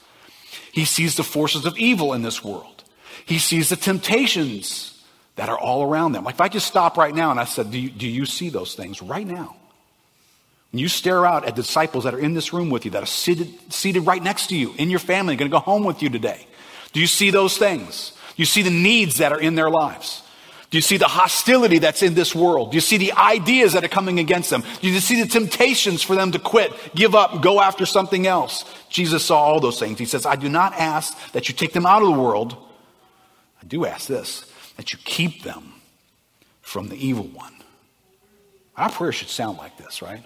he 0.75 0.83
sees 0.83 1.15
the 1.15 1.23
forces 1.23 1.65
of 1.65 1.77
evil 1.77 2.11
in 2.11 2.21
this 2.21 2.43
world, 2.43 2.83
he 3.25 3.39
sees 3.39 3.69
the 3.69 3.77
temptations 3.77 5.01
that 5.37 5.47
are 5.47 5.57
all 5.57 5.83
around 5.89 6.11
them. 6.11 6.25
Like 6.25 6.35
if 6.35 6.41
I 6.41 6.49
just 6.49 6.67
stop 6.67 6.97
right 6.97 7.15
now 7.15 7.31
and 7.31 7.39
I 7.39 7.45
said, 7.45 7.71
Do 7.71 7.79
you, 7.79 7.89
do 7.89 8.05
you 8.05 8.25
see 8.25 8.49
those 8.49 8.75
things 8.75 9.01
right 9.01 9.25
now? 9.25 9.55
When 10.71 10.79
you 10.81 10.89
stare 10.89 11.25
out 11.25 11.45
at 11.45 11.55
the 11.55 11.61
disciples 11.61 12.03
that 12.03 12.13
are 12.13 12.19
in 12.19 12.33
this 12.33 12.51
room 12.51 12.69
with 12.69 12.83
you, 12.83 12.91
that 12.91 13.03
are 13.03 13.07
seated, 13.07 13.47
seated 13.71 14.01
right 14.01 14.21
next 14.21 14.47
to 14.47 14.57
you, 14.57 14.73
in 14.77 14.89
your 14.89 14.99
family, 14.99 15.37
going 15.37 15.49
to 15.49 15.55
go 15.55 15.59
home 15.59 15.85
with 15.85 16.03
you 16.03 16.09
today, 16.09 16.45
do 16.91 16.99
you 16.99 17.07
see 17.07 17.31
those 17.31 17.57
things? 17.57 18.11
Do 18.35 18.41
you 18.41 18.45
see 18.45 18.61
the 18.61 18.69
needs 18.69 19.19
that 19.19 19.31
are 19.31 19.39
in 19.39 19.55
their 19.55 19.69
lives? 19.69 20.23
Do 20.71 20.77
you 20.77 20.81
see 20.81 20.97
the 20.97 21.07
hostility 21.07 21.77
that's 21.77 22.01
in 22.01 22.15
this 22.15 22.33
world? 22.33 22.71
Do 22.71 22.75
you 22.75 22.81
see 22.81 22.97
the 22.97 23.13
ideas 23.13 23.73
that 23.73 23.83
are 23.83 23.89
coming 23.89 24.19
against 24.19 24.49
them? 24.49 24.63
Do 24.81 24.89
you 24.89 24.99
see 24.99 25.21
the 25.21 25.27
temptations 25.27 26.01
for 26.01 26.15
them 26.15 26.31
to 26.31 26.39
quit, 26.39 26.73
give 26.95 27.13
up, 27.15 27.41
go 27.41 27.61
after 27.61 27.85
something 27.85 28.25
else? 28.25 28.65
Jesus 28.89 29.23
saw 29.23 29.39
all 29.39 29.59
those 29.59 29.79
things. 29.79 29.99
He 29.99 30.05
says, 30.05 30.25
I 30.25 30.35
do 30.35 30.49
not 30.49 30.73
ask 30.73 31.15
that 31.33 31.47
you 31.47 31.55
take 31.55 31.73
them 31.73 31.85
out 31.85 32.01
of 32.01 32.07
the 32.07 32.19
world. 32.19 32.57
I 33.61 33.65
do 33.67 33.85
ask 33.85 34.07
this, 34.07 34.51
that 34.77 34.91
you 34.91 34.99
keep 35.05 35.43
them 35.43 35.73
from 36.61 36.89
the 36.89 36.95
evil 36.95 37.25
one. 37.25 37.53
Our 38.75 38.89
prayer 38.89 39.11
should 39.11 39.29
sound 39.29 39.57
like 39.57 39.77
this, 39.77 40.01
right? 40.01 40.23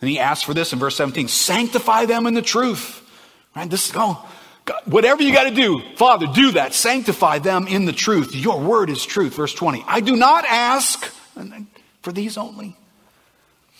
And 0.00 0.10
he 0.10 0.18
asks 0.18 0.44
for 0.44 0.54
this 0.54 0.72
in 0.72 0.78
verse 0.78 0.96
17 0.96 1.28
sanctify 1.28 2.06
them 2.06 2.26
in 2.26 2.34
the 2.34 2.42
truth. 2.42 3.00
Right? 3.54 3.68
This, 3.68 3.88
is 3.88 3.94
oh, 3.96 4.28
God, 4.64 4.80
whatever 4.86 5.22
you 5.22 5.32
got 5.32 5.44
to 5.44 5.54
do, 5.54 5.82
Father, 5.96 6.26
do 6.26 6.52
that. 6.52 6.72
Sanctify 6.72 7.40
them 7.40 7.66
in 7.66 7.84
the 7.84 7.92
truth. 7.92 8.34
Your 8.34 8.60
word 8.60 8.88
is 8.88 9.04
truth. 9.04 9.34
Verse 9.34 9.52
20. 9.52 9.84
I 9.86 10.00
do 10.00 10.16
not 10.16 10.44
ask 10.46 11.04
for 12.00 12.12
these 12.12 12.36
only, 12.38 12.76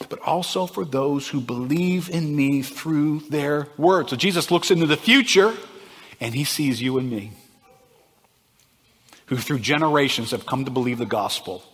but 0.09 0.20
also 0.20 0.66
for 0.66 0.85
those 0.85 1.29
who 1.29 1.40
believe 1.40 2.11
in 2.11 2.37
me 2.37 2.62
through 2.62 3.20
their 3.31 3.68
word. 3.79 4.11
So 4.11 4.16
Jesus 4.16 4.51
looks 4.51 4.70
into 4.70 4.87
the 4.87 4.97
future 4.97 5.55
and 6.20 6.35
he 6.35 6.44
sees 6.44 6.83
you 6.83 6.99
and 6.99 7.11
me, 7.11 7.33
who 9.27 9.37
through 9.37 9.61
generations 9.61 10.33
have 10.33 10.44
come 10.47 10.64
to 10.64 10.70
believe 10.70 10.99
the 10.99 11.07
gospel 11.07 11.64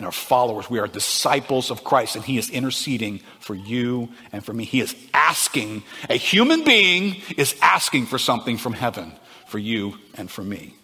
and 0.00 0.06
are 0.06 0.12
followers. 0.12 0.70
We 0.70 0.78
are 0.78 0.86
disciples 0.86 1.70
of 1.70 1.84
Christ, 1.84 2.16
and 2.16 2.24
He 2.24 2.38
is 2.38 2.48
interceding 2.48 3.20
for 3.38 3.54
you 3.54 4.08
and 4.32 4.42
for 4.42 4.54
me. 4.54 4.64
He 4.64 4.80
is 4.80 4.96
asking, 5.12 5.82
a 6.08 6.16
human 6.16 6.64
being 6.64 7.20
is 7.36 7.54
asking 7.60 8.06
for 8.06 8.18
something 8.18 8.56
from 8.56 8.72
heaven 8.72 9.12
for 9.46 9.58
you 9.58 9.98
and 10.14 10.30
for 10.30 10.42
me. 10.42 10.74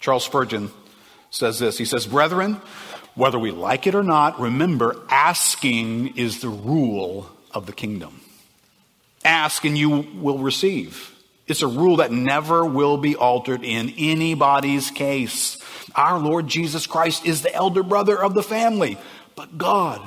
Charles 0.00 0.24
Spurgeon 0.24 0.70
says 1.30 1.58
this 1.58 1.76
He 1.76 1.84
says, 1.84 2.06
Brethren, 2.06 2.62
whether 3.14 3.38
we 3.38 3.50
like 3.50 3.86
it 3.86 3.94
or 3.94 4.02
not, 4.02 4.40
remember, 4.40 4.96
asking 5.10 6.16
is 6.16 6.40
the 6.40 6.48
rule 6.48 7.28
of 7.50 7.66
the 7.66 7.72
kingdom. 7.72 8.22
Ask 9.22 9.66
and 9.66 9.76
you 9.76 9.90
will 9.90 10.38
receive. 10.38 11.10
It's 11.46 11.60
a 11.60 11.66
rule 11.66 11.96
that 11.96 12.10
never 12.10 12.64
will 12.64 12.96
be 12.96 13.16
altered 13.16 13.64
in 13.64 13.92
anybody's 13.98 14.90
case. 14.90 15.58
Our 15.94 16.18
Lord 16.18 16.46
Jesus 16.48 16.86
Christ 16.86 17.26
is 17.26 17.42
the 17.42 17.54
elder 17.54 17.82
brother 17.82 18.22
of 18.22 18.34
the 18.34 18.42
family, 18.42 18.98
but 19.36 19.58
God 19.58 20.00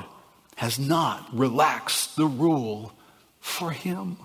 has 0.56 0.78
not 0.78 1.28
relaxed 1.32 2.16
the 2.16 2.26
rule 2.26 2.92
for 3.40 3.70
him. 3.70 4.16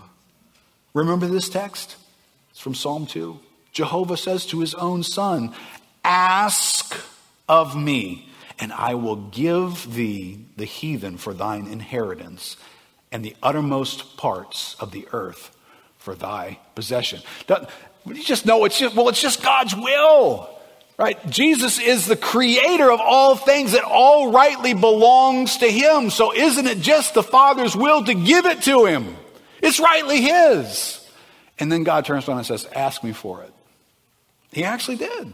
Remember 0.94 1.28
this 1.28 1.50
text? 1.50 1.98
It's 2.52 2.60
from 2.60 2.76
Psalm 2.76 3.06
2. 3.06 3.40
Jehovah 3.72 4.18
says 4.18 4.46
to 4.48 4.60
his 4.60 4.74
own 4.74 5.04
son, 5.04 5.54
Ask 6.04 6.98
of 7.48 7.76
me, 7.76 8.30
and 8.60 8.74
I 8.74 8.96
will 8.96 9.16
give 9.16 9.94
thee 9.94 10.46
the 10.58 10.66
heathen 10.66 11.18
for 11.18 11.34
thine 11.34 11.68
inheritance, 11.68 12.58
and 13.12 13.24
the 13.24 13.36
uttermost 13.44 14.18
parts 14.18 14.76
of 14.80 14.92
the 14.92 15.08
earth 15.12 15.56
for 15.98 16.16
thy 16.16 16.60
possession. 16.76 17.22
You 18.06 18.24
just 18.24 18.46
know 18.46 18.66
it's 18.66 18.80
just, 18.80 18.96
well, 18.96 19.10
it's 19.10 19.22
just 19.22 19.44
God's 19.44 19.76
will. 19.76 20.50
Right? 20.98 21.18
Jesus 21.30 21.80
is 21.80 22.06
the 22.06 22.16
creator 22.16 22.92
of 22.92 23.00
all 23.00 23.36
things 23.36 23.72
that 23.72 23.84
all 23.84 24.32
rightly 24.32 24.74
belongs 24.74 25.58
to 25.58 25.68
him. 25.68 26.12
So 26.12 26.34
isn't 26.34 26.68
it 26.68 26.80
just 26.80 27.16
the 27.16 27.24
Father's 27.24 27.76
will 27.76 28.04
to 28.06 28.14
give 28.14 28.46
it 28.46 28.62
to 28.64 28.86
him? 28.86 29.16
It's 29.62 29.80
rightly 29.80 30.22
his. 30.22 30.98
And 31.60 31.72
then 31.72 31.84
God 31.84 32.06
turns 32.06 32.28
around 32.28 32.40
and 32.40 32.48
says, 32.48 32.68
Ask 32.76 33.04
me 33.04 33.14
for 33.14 33.44
it. 33.44 33.54
He 34.52 34.64
actually 34.64 34.98
did. 34.98 35.34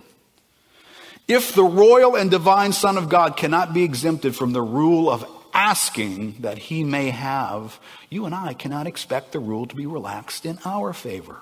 If 1.27 1.53
the 1.53 1.63
royal 1.63 2.15
and 2.15 2.31
divine 2.31 2.71
Son 2.71 2.97
of 2.97 3.09
God 3.09 3.35
cannot 3.35 3.73
be 3.73 3.83
exempted 3.83 4.35
from 4.35 4.53
the 4.53 4.61
rule 4.61 5.09
of 5.09 5.25
asking 5.53 6.35
that 6.41 6.57
he 6.57 6.83
may 6.83 7.09
have, 7.09 7.79
you 8.09 8.25
and 8.25 8.33
I 8.33 8.53
cannot 8.53 8.87
expect 8.87 9.31
the 9.31 9.39
rule 9.39 9.65
to 9.65 9.75
be 9.75 9.85
relaxed 9.85 10.45
in 10.45 10.59
our 10.63 10.93
favor. 10.93 11.37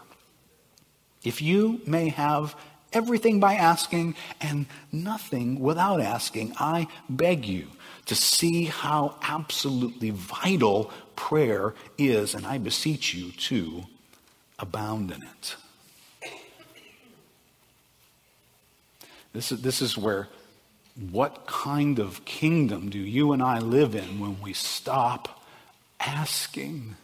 If 1.24 1.42
you 1.42 1.82
may 1.86 2.10
have 2.10 2.56
everything 2.96 3.40
by 3.40 3.54
asking 3.54 4.16
and 4.42 4.66
nothing 4.92 5.60
without 5.60 6.02
asking. 6.02 6.54
I 6.58 6.88
beg 7.08 7.46
you 7.46 7.68
to 8.06 8.16
see 8.16 8.66
how 8.66 9.18
absolutely 9.22 10.12
vital 10.12 10.92
prayer 11.16 11.74
is, 11.98 12.34
and 12.34 12.46
I 12.46 12.58
beseech 12.58 13.14
you 13.14 13.32
to 13.32 13.84
abound 14.58 15.12
in 15.12 15.22
it. 15.24 15.56
This 19.34 19.52
is, 19.52 19.62
this 19.62 19.82
is 19.82 19.98
where 19.98 20.30
what 21.12 21.46
kind 21.46 22.00
of 22.00 22.24
kingdom 22.24 22.90
do 22.90 23.00
you 23.00 23.34
and 23.34 23.44
I 23.44 23.60
live 23.60 23.96
in 23.96 24.20
when 24.20 24.42
we 24.42 24.54
stop 24.54 25.46
asking? 26.00 26.96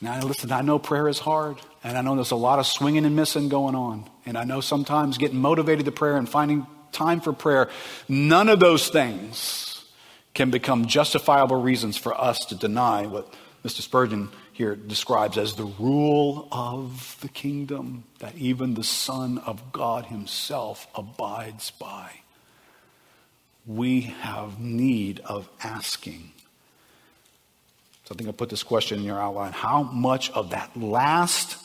Now, 0.00 0.18
listen, 0.20 0.50
I 0.50 0.62
know 0.62 0.78
prayer 0.78 1.08
is 1.08 1.18
hard, 1.18 1.58
and 1.82 1.98
I 1.98 2.00
know 2.00 2.14
there's 2.14 2.30
a 2.30 2.36
lot 2.36 2.58
of 2.58 2.66
swinging 2.66 3.04
and 3.04 3.14
missing 3.14 3.50
going 3.50 3.74
on. 3.74 4.08
And 4.26 4.38
I 4.38 4.44
know 4.44 4.60
sometimes 4.60 5.18
getting 5.18 5.38
motivated 5.38 5.84
to 5.86 5.92
prayer 5.92 6.16
and 6.16 6.28
finding 6.28 6.66
time 6.92 7.20
for 7.20 7.32
prayer, 7.32 7.68
none 8.08 8.48
of 8.48 8.60
those 8.60 8.88
things 8.88 9.84
can 10.32 10.50
become 10.50 10.86
justifiable 10.86 11.60
reasons 11.60 11.96
for 11.96 12.18
us 12.18 12.44
to 12.46 12.54
deny 12.54 13.06
what 13.06 13.32
Mr. 13.64 13.80
Spurgeon 13.80 14.30
here 14.52 14.76
describes 14.76 15.36
as 15.36 15.54
the 15.54 15.64
rule 15.64 16.48
of 16.52 17.18
the 17.20 17.28
kingdom 17.28 18.04
that 18.20 18.36
even 18.36 18.74
the 18.74 18.84
Son 18.84 19.38
of 19.38 19.72
God 19.72 20.06
Himself 20.06 20.86
abides 20.94 21.70
by. 21.72 22.10
We 23.66 24.02
have 24.02 24.60
need 24.60 25.20
of 25.20 25.48
asking 25.62 26.34
so 28.04 28.14
I 28.14 28.16
think 28.16 28.28
I 28.28 28.32
put 28.32 28.50
this 28.50 28.62
question 28.62 28.98
in 28.98 29.04
your 29.04 29.20
outline. 29.20 29.52
How 29.52 29.82
much 29.82 30.30
of 30.32 30.50
that 30.50 30.76
last 30.76 31.63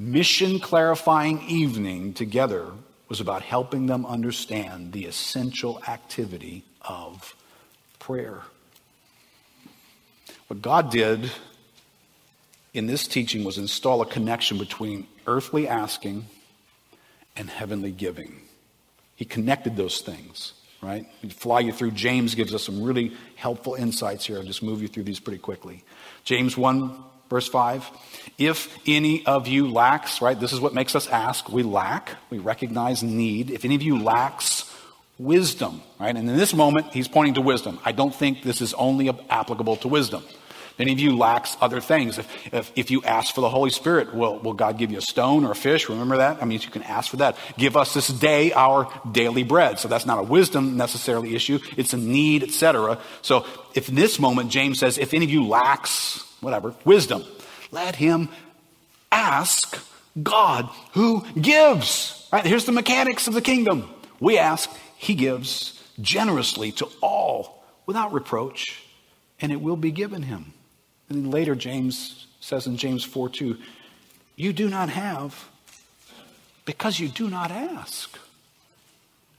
mission 0.00 0.58
clarifying 0.58 1.42
evening 1.42 2.14
together 2.14 2.70
was 3.08 3.20
about 3.20 3.42
helping 3.42 3.86
them 3.86 4.06
understand 4.06 4.92
the 4.92 5.04
essential 5.04 5.82
activity 5.86 6.64
of 6.82 7.34
prayer? 7.98 8.42
What 10.46 10.62
God 10.62 10.90
did 10.90 11.30
in 12.72 12.86
this 12.86 13.06
teaching 13.06 13.44
was 13.44 13.58
install 13.58 14.00
a 14.00 14.06
connection 14.06 14.58
between 14.58 15.06
earthly 15.26 15.68
asking 15.68 16.26
and 17.36 17.50
heavenly 17.50 17.90
giving. 17.90 18.40
He 19.16 19.24
connected 19.24 19.76
those 19.76 20.00
things 20.00 20.54
right? 20.82 21.06
We 21.22 21.28
fly 21.28 21.60
you 21.60 21.72
through. 21.72 21.92
James 21.92 22.34
gives 22.34 22.54
us 22.54 22.62
some 22.64 22.82
really 22.82 23.12
helpful 23.36 23.74
insights 23.74 24.24
here. 24.24 24.38
I'll 24.38 24.44
just 24.44 24.62
move 24.62 24.82
you 24.82 24.88
through 24.88 25.04
these 25.04 25.20
pretty 25.20 25.38
quickly. 25.38 25.84
James 26.24 26.56
1, 26.56 26.96
verse 27.30 27.48
5. 27.48 27.88
If 28.36 28.76
any 28.86 29.24
of 29.24 29.48
you 29.48 29.70
lacks, 29.70 30.20
right? 30.20 30.38
This 30.38 30.52
is 30.52 30.60
what 30.60 30.74
makes 30.74 30.94
us 30.94 31.08
ask. 31.08 31.48
We 31.48 31.62
lack. 31.62 32.16
We 32.28 32.38
recognize 32.38 33.02
need. 33.02 33.50
If 33.50 33.64
any 33.64 33.76
of 33.76 33.82
you 33.82 34.02
lacks 34.02 34.70
wisdom, 35.18 35.82
right? 35.98 36.16
And 36.16 36.28
in 36.28 36.36
this 36.36 36.54
moment, 36.54 36.92
he's 36.92 37.08
pointing 37.08 37.34
to 37.34 37.40
wisdom. 37.40 37.78
I 37.84 37.92
don't 37.92 38.14
think 38.14 38.42
this 38.42 38.60
is 38.60 38.74
only 38.74 39.08
applicable 39.28 39.76
to 39.76 39.88
wisdom. 39.88 40.24
Any 40.78 40.92
of 40.92 40.98
you 40.98 41.14
lacks 41.14 41.58
other 41.60 41.82
things. 41.82 42.16
If, 42.16 42.54
if, 42.54 42.72
if, 42.74 42.90
you 42.90 43.02
ask 43.02 43.34
for 43.34 43.42
the 43.42 43.50
Holy 43.50 43.68
Spirit, 43.68 44.14
will, 44.14 44.38
will 44.38 44.54
God 44.54 44.78
give 44.78 44.90
you 44.90 44.96
a 44.96 45.02
stone 45.02 45.44
or 45.44 45.50
a 45.50 45.54
fish? 45.54 45.90
Remember 45.90 46.16
that? 46.16 46.42
I 46.42 46.46
mean, 46.46 46.58
you 46.62 46.70
can 46.70 46.82
ask 46.84 47.10
for 47.10 47.18
that. 47.18 47.36
Give 47.58 47.76
us 47.76 47.92
this 47.92 48.08
day 48.08 48.52
our 48.52 48.88
daily 49.12 49.42
bread. 49.42 49.78
So 49.78 49.88
that's 49.88 50.06
not 50.06 50.18
a 50.18 50.22
wisdom 50.22 50.78
necessarily 50.78 51.34
issue. 51.34 51.58
It's 51.76 51.92
a 51.92 51.98
need, 51.98 52.42
etc. 52.42 52.98
So 53.20 53.44
if 53.74 53.90
in 53.90 53.94
this 53.94 54.18
moment, 54.18 54.50
James 54.50 54.78
says, 54.78 54.96
if 54.96 55.12
any 55.12 55.26
of 55.26 55.30
you 55.30 55.46
lacks, 55.46 56.24
whatever, 56.40 56.74
wisdom, 56.84 57.24
let 57.70 57.96
him 57.96 58.28
ask 59.12 59.78
God 60.22 60.68
who 60.92 61.24
gives. 61.40 62.28
Right? 62.32 62.44
Here's 62.44 62.64
the 62.64 62.72
mechanics 62.72 63.26
of 63.26 63.34
the 63.34 63.42
kingdom. 63.42 63.88
We 64.18 64.38
ask, 64.38 64.70
he 64.96 65.14
gives 65.14 65.82
generously 66.00 66.72
to 66.72 66.88
all 67.00 67.64
without 67.86 68.12
reproach, 68.12 68.84
and 69.40 69.52
it 69.52 69.60
will 69.60 69.76
be 69.76 69.90
given 69.90 70.22
him. 70.22 70.52
And 71.08 71.24
then 71.24 71.30
later, 71.30 71.54
James 71.54 72.26
says 72.40 72.66
in 72.66 72.76
James 72.76 73.04
4 73.04 73.28
2, 73.28 73.56
you 74.36 74.52
do 74.52 74.68
not 74.68 74.88
have 74.88 75.48
Because 76.64 77.00
you 77.00 77.08
do 77.08 77.28
not 77.28 77.50
ask. 77.50 78.16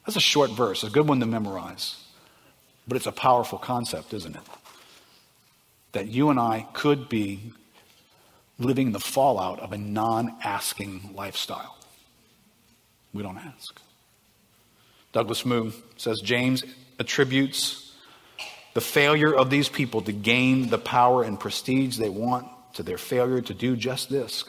That's 0.05 0.17
a 0.17 0.19
short 0.19 0.51
verse, 0.51 0.83
a 0.83 0.89
good 0.89 1.07
one 1.07 1.19
to 1.21 1.25
memorize. 1.25 2.03
But 2.87 2.97
it's 2.97 3.05
a 3.05 3.11
powerful 3.11 3.57
concept, 3.57 4.13
isn't 4.13 4.35
it? 4.35 4.41
That 5.91 6.07
you 6.07 6.29
and 6.29 6.39
I 6.39 6.67
could 6.73 7.09
be 7.09 7.53
living 8.57 8.91
the 8.91 8.99
fallout 8.99 9.59
of 9.59 9.73
a 9.73 9.77
non 9.77 10.35
asking 10.43 11.13
lifestyle. 11.15 11.77
We 13.13 13.23
don't 13.23 13.37
ask. 13.37 13.79
Douglas 15.11 15.45
Moo 15.45 15.71
says 15.97 16.21
James 16.21 16.63
attributes 16.99 17.93
the 18.73 18.81
failure 18.81 19.33
of 19.33 19.49
these 19.49 19.67
people 19.67 20.01
to 20.01 20.13
gain 20.13 20.69
the 20.69 20.77
power 20.77 21.23
and 21.23 21.39
prestige 21.39 21.97
they 21.97 22.09
want 22.09 22.47
to 22.75 22.83
their 22.83 22.97
failure 22.97 23.41
to 23.41 23.53
do 23.53 23.75
just 23.75 24.09
this 24.09 24.45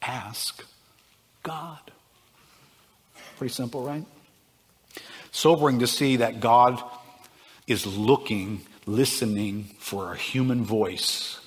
ask 0.00 0.64
God. 1.42 1.80
Pretty 3.36 3.52
simple, 3.52 3.84
right? 3.84 4.04
Sobering 5.32 5.80
to 5.80 5.86
see 5.86 6.16
that 6.16 6.40
God 6.40 6.80
is 7.66 7.86
looking, 7.86 8.60
listening 8.86 9.64
for 9.78 10.12
a 10.12 10.16
human 10.16 10.64
voice 10.64 11.40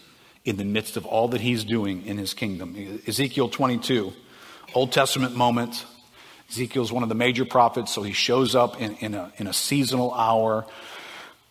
in 0.46 0.58
the 0.58 0.66
midst 0.66 0.98
of 0.98 1.06
all 1.06 1.28
that 1.30 1.42
he's 1.42 1.64
doing 1.64 2.06
in 2.06 2.18
his 2.18 2.34
kingdom. 2.34 3.02
Ezekiel 3.06 3.50
22, 3.50 4.14
Old 4.74 4.92
Testament 4.92 5.36
moment. 5.36 5.86
Ezekiel's 6.50 6.92
one 6.92 7.04
of 7.04 7.10
the 7.10 7.16
major 7.16 7.44
prophets, 7.44 7.94
so 7.94 8.02
he 8.02 8.14
shows 8.14 8.56
up 8.56 8.82
in, 8.82 8.96
in, 8.98 9.14
a, 9.14 9.32
in 9.38 9.48
a 9.48 9.54
seasonal 9.54 10.14
hour 10.14 10.66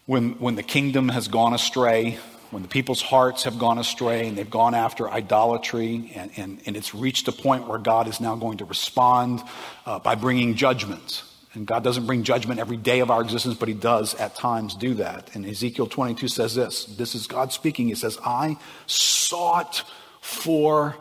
when, 0.07 0.30
when 0.39 0.55
the 0.55 0.62
kingdom 0.62 1.11
has 1.11 1.28
gone 1.28 1.53
astray, 1.53 2.18
when 2.51 2.62
the 2.62 2.68
people's 2.68 3.03
hearts 3.03 3.45
have 3.45 3.59
gone 3.59 3.76
astray 3.76 4.26
and 4.26 4.39
they've 4.39 4.49
gone 4.49 4.74
after 4.74 5.11
idolatry, 5.11 6.12
and, 6.14 6.30
and, 6.37 6.61
and 6.64 6.76
it's 6.76 6.95
reached 6.95 7.28
a 7.28 7.32
point 7.32 7.68
where 7.68 7.78
God 7.78 8.09
is 8.09 8.20
now 8.20 8.37
going 8.37 8.59
to 8.59 8.64
respond 8.64 9.43
uh, 9.84 9.99
by 9.99 10.14
bringing 10.14 10.55
judgment. 10.55 11.22
And 11.57 11.67
God 11.67 11.83
doesn't 11.83 12.05
bring 12.05 12.23
judgment 12.23 12.61
every 12.61 12.77
day 12.77 13.01
of 13.01 13.11
our 13.11 13.23
existence, 13.23 13.57
but 13.57 13.67
He 13.67 13.75
does 13.75 14.15
at 14.17 14.35
times 14.35 14.75
do 14.75 14.93
that. 14.95 15.35
And 15.35 15.47
Ezekiel 15.47 15.87
22 15.87 16.29
says 16.29 16.55
this 16.55 16.85
this 16.85 17.15
is 17.15 17.27
God 17.27 17.51
speaking. 17.51 17.89
He 17.89 17.95
says, 17.95 18.19
I 18.23 18.59
sought 18.87 19.83
for 20.21 20.97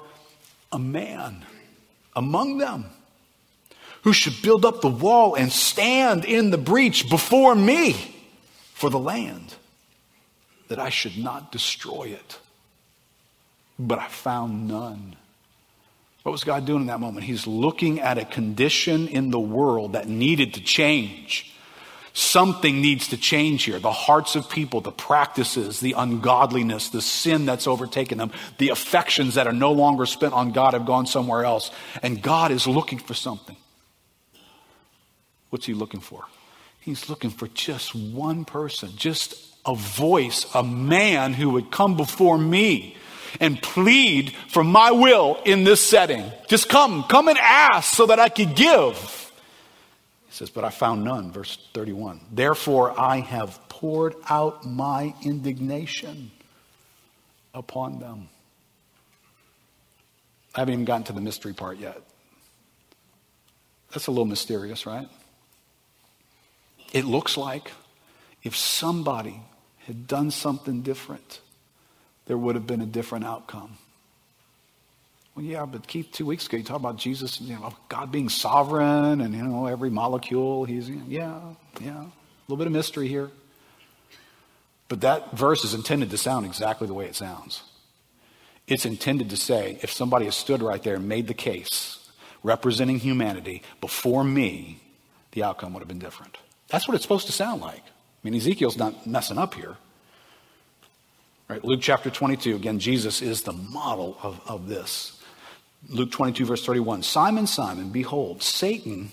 a 0.71 0.79
man 0.79 1.45
among 2.15 2.57
them 2.57 2.85
who 4.03 4.13
should 4.13 4.41
build 4.41 4.63
up 4.63 4.79
the 4.79 4.87
wall 4.87 5.35
and 5.35 5.51
stand 5.51 6.23
in 6.23 6.51
the 6.51 6.57
breach 6.57 7.09
before 7.09 7.53
me 7.53 8.15
for 8.73 8.89
the 8.89 8.99
land, 8.99 9.55
that 10.69 10.79
I 10.79 10.89
should 10.89 11.17
not 11.17 11.51
destroy 11.51 12.03
it. 12.03 12.39
But 13.77 13.99
I 13.99 14.07
found 14.07 14.69
none. 14.69 15.17
What 16.25 16.31
was 16.31 16.43
God 16.43 16.65
doing 16.65 16.81
in 16.81 16.87
that 16.87 16.99
moment? 16.99 17.23
He's 17.27 17.45
looking 17.45 17.99
at 17.99 18.17
a 18.17 18.25
condition 18.25 19.07
in 19.07 19.29
the 19.29 19.39
world 19.39 19.93
that 19.93 20.07
needed 20.07 20.55
to 20.55 20.59
change. 20.59 21.53
Something 22.13 22.81
needs 22.81 23.09
to 23.09 23.17
change 23.17 23.65
here. 23.65 23.77
The 23.77 23.91
hearts 23.91 24.35
of 24.35 24.49
people, 24.49 24.81
the 24.81 24.91
practices, 24.91 25.81
the 25.81 25.93
ungodliness, 25.95 26.89
the 26.89 27.03
sin 27.03 27.45
that's 27.45 27.67
overtaken 27.67 28.17
them, 28.17 28.31
the 28.57 28.69
affections 28.69 29.35
that 29.35 29.45
are 29.45 29.53
no 29.53 29.71
longer 29.71 30.07
spent 30.07 30.33
on 30.33 30.51
God 30.51 30.73
have 30.73 30.87
gone 30.87 31.05
somewhere 31.05 31.45
else. 31.45 31.69
And 32.01 32.23
God 32.23 32.49
is 32.49 32.65
looking 32.65 32.97
for 32.97 33.13
something. 33.13 33.55
What's 35.51 35.67
He 35.67 35.75
looking 35.75 35.99
for? 35.99 36.25
He's 36.79 37.07
looking 37.07 37.29
for 37.29 37.47
just 37.49 37.93
one 37.93 38.45
person, 38.45 38.89
just 38.95 39.35
a 39.63 39.75
voice, 39.75 40.47
a 40.55 40.63
man 40.63 41.33
who 41.33 41.51
would 41.51 41.69
come 41.69 41.95
before 41.95 42.39
me 42.39 42.97
and 43.39 43.61
plead 43.61 44.33
for 44.49 44.63
my 44.63 44.91
will 44.91 45.39
in 45.45 45.63
this 45.63 45.81
setting. 45.81 46.31
Just 46.47 46.69
come, 46.69 47.03
come 47.03 47.27
and 47.27 47.37
ask 47.37 47.93
so 47.93 48.05
that 48.07 48.19
I 48.19 48.29
could 48.29 48.55
give. 48.55 48.97
He 50.27 50.33
says, 50.33 50.49
But 50.49 50.63
I 50.63 50.69
found 50.69 51.03
none, 51.03 51.31
verse 51.31 51.57
31. 51.73 52.21
Therefore, 52.31 52.99
I 52.99 53.19
have 53.19 53.59
poured 53.69 54.15
out 54.29 54.65
my 54.65 55.13
indignation 55.23 56.31
upon 57.53 57.99
them. 57.99 58.29
I 60.53 60.59
haven't 60.59 60.73
even 60.73 60.85
gotten 60.85 61.03
to 61.05 61.13
the 61.13 61.21
mystery 61.21 61.53
part 61.53 61.77
yet. 61.77 62.01
That's 63.91 64.07
a 64.07 64.11
little 64.11 64.25
mysterious, 64.25 64.85
right? 64.85 65.07
It 66.93 67.05
looks 67.05 67.37
like 67.37 67.71
if 68.43 68.55
somebody 68.55 69.41
had 69.85 70.07
done 70.07 70.31
something 70.31 70.81
different, 70.81 71.41
there 72.25 72.37
would 72.37 72.55
have 72.55 72.67
been 72.67 72.81
a 72.81 72.85
different 72.85 73.25
outcome. 73.25 73.77
Well, 75.35 75.45
yeah, 75.45 75.65
but 75.65 75.85
Keith, 75.85 76.11
two 76.11 76.25
weeks 76.25 76.47
ago, 76.47 76.57
you 76.57 76.63
talked 76.63 76.79
about 76.79 76.97
Jesus, 76.97 77.41
you 77.41 77.55
know, 77.55 77.73
God 77.89 78.11
being 78.11 78.29
sovereign 78.29 79.19
and, 79.19 79.33
you 79.35 79.43
know, 79.43 79.65
every 79.65 79.89
molecule. 79.89 80.63
He's, 80.63 80.89
yeah, 80.89 81.41
yeah, 81.81 82.01
a 82.01 82.11
little 82.47 82.57
bit 82.57 82.67
of 82.67 82.73
mystery 82.73 83.09
here. 83.09 83.29
But 84.87 85.01
that 85.01 85.35
verse 85.35 85.65
is 85.65 85.73
intended 85.73 86.11
to 86.11 86.17
sound 86.17 86.45
exactly 86.45 86.87
the 86.87 86.93
way 86.93 87.05
it 87.05 87.15
sounds. 87.15 87.63
It's 88.67 88.85
intended 88.85 89.29
to 89.31 89.37
say, 89.37 89.77
if 89.81 89.91
somebody 89.91 90.25
has 90.25 90.35
stood 90.35 90.61
right 90.61 90.81
there 90.81 90.95
and 90.95 91.07
made 91.07 91.27
the 91.27 91.33
case 91.33 91.99
representing 92.41 92.99
humanity 92.99 93.61
before 93.81 94.23
me, 94.23 94.79
the 95.31 95.43
outcome 95.43 95.73
would 95.73 95.81
have 95.81 95.87
been 95.87 95.99
different. 95.99 96.37
That's 96.69 96.87
what 96.87 96.95
it's 96.95 97.03
supposed 97.03 97.25
to 97.25 97.33
sound 97.33 97.61
like. 97.61 97.83
I 97.83 97.91
mean, 98.23 98.35
Ezekiel's 98.35 98.77
not 98.77 99.05
messing 99.05 99.37
up 99.37 99.53
here. 99.53 99.75
Right, 101.47 101.63
Luke 101.63 101.81
chapter 101.81 102.09
22, 102.09 102.55
again, 102.55 102.79
Jesus 102.79 103.21
is 103.21 103.43
the 103.43 103.53
model 103.53 104.17
of, 104.23 104.41
of 104.47 104.67
this. 104.67 105.21
Luke 105.89 106.11
22, 106.11 106.43
verse 106.43 106.65
31 106.65 107.03
Simon, 107.03 107.45
Simon, 107.45 107.89
behold, 107.89 108.41
Satan 108.41 109.11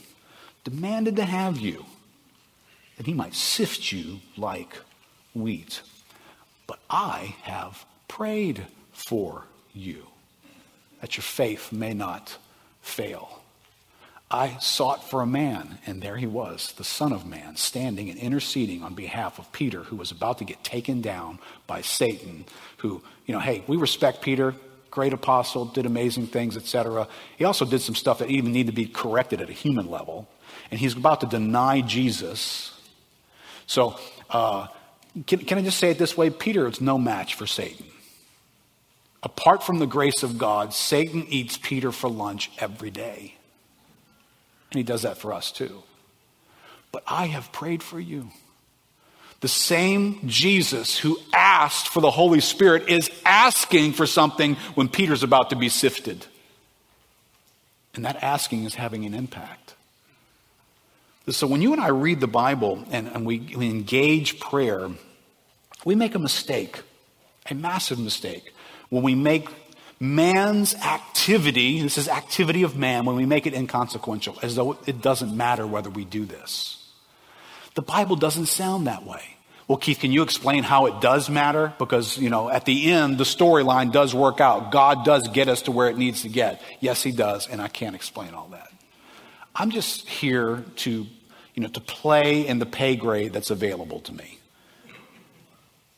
demanded 0.64 1.16
to 1.16 1.24
have 1.24 1.58
you, 1.58 1.84
that 2.96 3.04
he 3.04 3.12
might 3.12 3.34
sift 3.34 3.92
you 3.92 4.20
like 4.38 4.78
wheat. 5.34 5.82
But 6.66 6.78
I 6.88 7.36
have 7.42 7.84
prayed 8.08 8.66
for 8.92 9.44
you, 9.74 10.06
that 11.02 11.18
your 11.18 11.24
faith 11.24 11.70
may 11.70 11.92
not 11.92 12.38
fail. 12.80 13.41
I 14.32 14.56
sought 14.60 15.10
for 15.10 15.20
a 15.20 15.26
man, 15.26 15.78
and 15.84 16.00
there 16.00 16.16
he 16.16 16.26
was, 16.26 16.72
the 16.78 16.84
Son 16.84 17.12
of 17.12 17.26
Man, 17.26 17.56
standing 17.56 18.08
and 18.08 18.18
interceding 18.18 18.82
on 18.82 18.94
behalf 18.94 19.38
of 19.38 19.52
Peter, 19.52 19.82
who 19.82 19.96
was 19.96 20.10
about 20.10 20.38
to 20.38 20.44
get 20.44 20.64
taken 20.64 21.02
down 21.02 21.38
by 21.66 21.82
Satan. 21.82 22.46
Who, 22.78 23.02
you 23.26 23.34
know, 23.34 23.40
hey, 23.40 23.62
we 23.66 23.76
respect 23.76 24.22
Peter, 24.22 24.54
great 24.90 25.12
apostle, 25.12 25.66
did 25.66 25.84
amazing 25.84 26.28
things, 26.28 26.56
etc. 26.56 27.08
He 27.36 27.44
also 27.44 27.66
did 27.66 27.82
some 27.82 27.94
stuff 27.94 28.20
that 28.20 28.30
even 28.30 28.52
need 28.52 28.68
to 28.68 28.72
be 28.72 28.86
corrected 28.86 29.42
at 29.42 29.50
a 29.50 29.52
human 29.52 29.90
level, 29.90 30.26
and 30.70 30.80
he's 30.80 30.96
about 30.96 31.20
to 31.20 31.26
deny 31.26 31.82
Jesus. 31.82 32.72
So, 33.66 33.98
uh, 34.30 34.68
can, 35.26 35.40
can 35.40 35.58
I 35.58 35.62
just 35.62 35.78
say 35.78 35.90
it 35.90 35.98
this 35.98 36.16
way? 36.16 36.30
Peter 36.30 36.66
is 36.66 36.80
no 36.80 36.96
match 36.96 37.34
for 37.34 37.46
Satan. 37.46 37.84
Apart 39.22 39.62
from 39.62 39.78
the 39.78 39.86
grace 39.86 40.22
of 40.22 40.38
God, 40.38 40.72
Satan 40.72 41.26
eats 41.28 41.58
Peter 41.58 41.92
for 41.92 42.08
lunch 42.08 42.50
every 42.58 42.90
day. 42.90 43.36
And 44.72 44.78
he 44.78 44.82
does 44.82 45.02
that 45.02 45.18
for 45.18 45.34
us 45.34 45.52
too. 45.52 45.82
But 46.92 47.04
I 47.06 47.26
have 47.26 47.52
prayed 47.52 47.82
for 47.82 48.00
you. 48.00 48.30
The 49.40 49.48
same 49.48 50.26
Jesus 50.26 50.96
who 50.96 51.18
asked 51.34 51.88
for 51.88 52.00
the 52.00 52.10
Holy 52.10 52.40
Spirit 52.40 52.88
is 52.88 53.10
asking 53.26 53.92
for 53.92 54.06
something 54.06 54.54
when 54.74 54.88
Peter's 54.88 55.22
about 55.22 55.50
to 55.50 55.56
be 55.56 55.68
sifted. 55.68 56.24
And 57.94 58.06
that 58.06 58.22
asking 58.22 58.64
is 58.64 58.76
having 58.76 59.04
an 59.04 59.12
impact. 59.12 59.74
So 61.28 61.46
when 61.46 61.60
you 61.60 61.74
and 61.74 61.82
I 61.82 61.88
read 61.88 62.20
the 62.20 62.26
Bible 62.26 62.82
and, 62.90 63.08
and 63.08 63.26
we, 63.26 63.40
we 63.54 63.68
engage 63.68 64.40
prayer, 64.40 64.88
we 65.84 65.94
make 65.94 66.14
a 66.14 66.18
mistake, 66.18 66.80
a 67.50 67.54
massive 67.54 67.98
mistake, 67.98 68.54
when 68.88 69.02
we 69.02 69.14
make 69.14 69.48
man's 70.02 70.74
activity, 70.74 71.80
this 71.80 71.96
is 71.96 72.08
activity 72.08 72.64
of 72.64 72.76
man, 72.76 73.04
when 73.04 73.14
we 73.14 73.24
make 73.24 73.46
it 73.46 73.54
inconsequential, 73.54 74.36
as 74.42 74.56
though 74.56 74.76
it 74.84 75.00
doesn't 75.00 75.34
matter 75.34 75.64
whether 75.64 75.88
we 75.88 76.04
do 76.04 76.24
this. 76.24 76.90
The 77.74 77.82
Bible 77.82 78.16
doesn't 78.16 78.46
sound 78.46 78.88
that 78.88 79.06
way. 79.06 79.22
Well, 79.68 79.78
Keith, 79.78 80.00
can 80.00 80.10
you 80.10 80.22
explain 80.22 80.64
how 80.64 80.86
it 80.86 81.00
does 81.00 81.30
matter? 81.30 81.72
Because, 81.78 82.18
you 82.18 82.30
know, 82.30 82.50
at 82.50 82.64
the 82.64 82.90
end, 82.90 83.16
the 83.16 83.24
storyline 83.24 83.92
does 83.92 84.12
work 84.12 84.40
out. 84.40 84.72
God 84.72 85.04
does 85.04 85.28
get 85.28 85.48
us 85.48 85.62
to 85.62 85.70
where 85.70 85.88
it 85.88 85.96
needs 85.96 86.22
to 86.22 86.28
get. 86.28 86.60
Yes, 86.80 87.04
He 87.04 87.12
does, 87.12 87.46
and 87.46 87.62
I 87.62 87.68
can't 87.68 87.94
explain 87.94 88.34
all 88.34 88.48
that. 88.48 88.72
I'm 89.54 89.70
just 89.70 90.08
here 90.08 90.64
to, 90.78 91.06
you 91.54 91.62
know, 91.62 91.68
to 91.68 91.80
play 91.80 92.44
in 92.44 92.58
the 92.58 92.66
pay 92.66 92.96
grade 92.96 93.32
that's 93.32 93.50
available 93.50 94.00
to 94.00 94.12
me. 94.12 94.40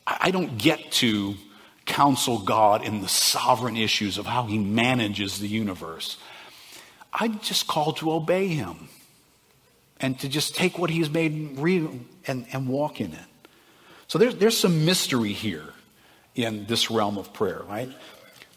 I 0.05 0.29
don't 0.29 0.59
get 0.59 0.91
to 0.93 1.33
counsel 1.85 2.39
God 2.39 2.83
in 2.83 3.01
the 3.01 3.07
sovereign 3.07 3.77
issues 3.77 4.17
of 4.17 4.25
how 4.25 4.43
he 4.43 4.57
manages 4.57 5.39
the 5.39 5.47
universe. 5.47 6.17
I'm 7.13 7.39
just 7.39 7.67
called 7.67 7.97
to 7.97 8.11
obey 8.11 8.47
him 8.47 8.89
and 9.99 10.19
to 10.19 10.27
just 10.27 10.55
take 10.55 10.77
what 10.77 10.89
he's 10.89 11.09
made 11.09 11.57
real 11.57 11.99
and, 12.27 12.45
and 12.51 12.67
walk 12.67 12.99
in 12.99 13.13
it. 13.13 13.19
So 14.07 14.19
there's, 14.19 14.35
there's 14.35 14.57
some 14.57 14.85
mystery 14.85 15.33
here 15.33 15.73
in 16.35 16.65
this 16.65 16.91
realm 16.91 17.17
of 17.17 17.33
prayer, 17.33 17.61
right? 17.67 17.89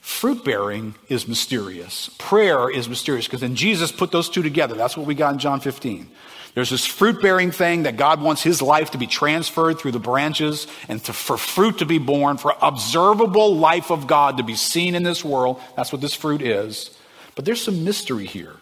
Fruit 0.01 0.45
bearing 0.45 0.95
is 1.09 1.29
mysterious. 1.29 2.11
Prayer 2.19 2.71
is 2.71 2.89
mysterious 2.89 3.27
because 3.27 3.41
then 3.41 3.55
Jesus 3.55 3.93
put 3.93 4.11
those 4.11 4.29
two 4.29 4.43
together. 4.43 4.75
That's 4.75 4.97
what 4.97 5.07
we 5.07 5.15
got 5.15 5.35
in 5.35 5.39
John 5.39 5.61
15. 5.61 6.09
There's 6.55 6.71
this 6.71 6.87
fruit 6.87 7.23
bearing 7.23 7.51
thing 7.51 7.85
that 7.85 7.97
God 7.97 8.21
wants 8.21 8.43
his 8.43 8.61
life 8.61 8.93
to 8.93 8.99
be 8.99 9.07
transferred 9.07 9.79
through 9.79 9.93
the 9.93 9.99
branches 9.99 10.67
and 10.89 11.03
to, 11.05 11.13
for 11.13 11.37
fruit 11.37 11.79
to 11.79 11.87
be 11.87 11.99
borne, 11.99 12.37
for 12.37 12.55
observable 12.61 13.57
life 13.57 13.91
of 13.91 14.07
God 14.07 14.39
to 14.39 14.43
be 14.43 14.57
seen 14.57 14.95
in 14.95 15.03
this 15.03 15.25
world. 15.25 15.61
That's 15.77 15.93
what 15.93 16.01
this 16.01 16.15
fruit 16.15 16.43
is. 16.43 16.97
But 17.35 17.45
there's 17.45 17.63
some 17.63 17.85
mystery 17.85 18.27
here, 18.27 18.57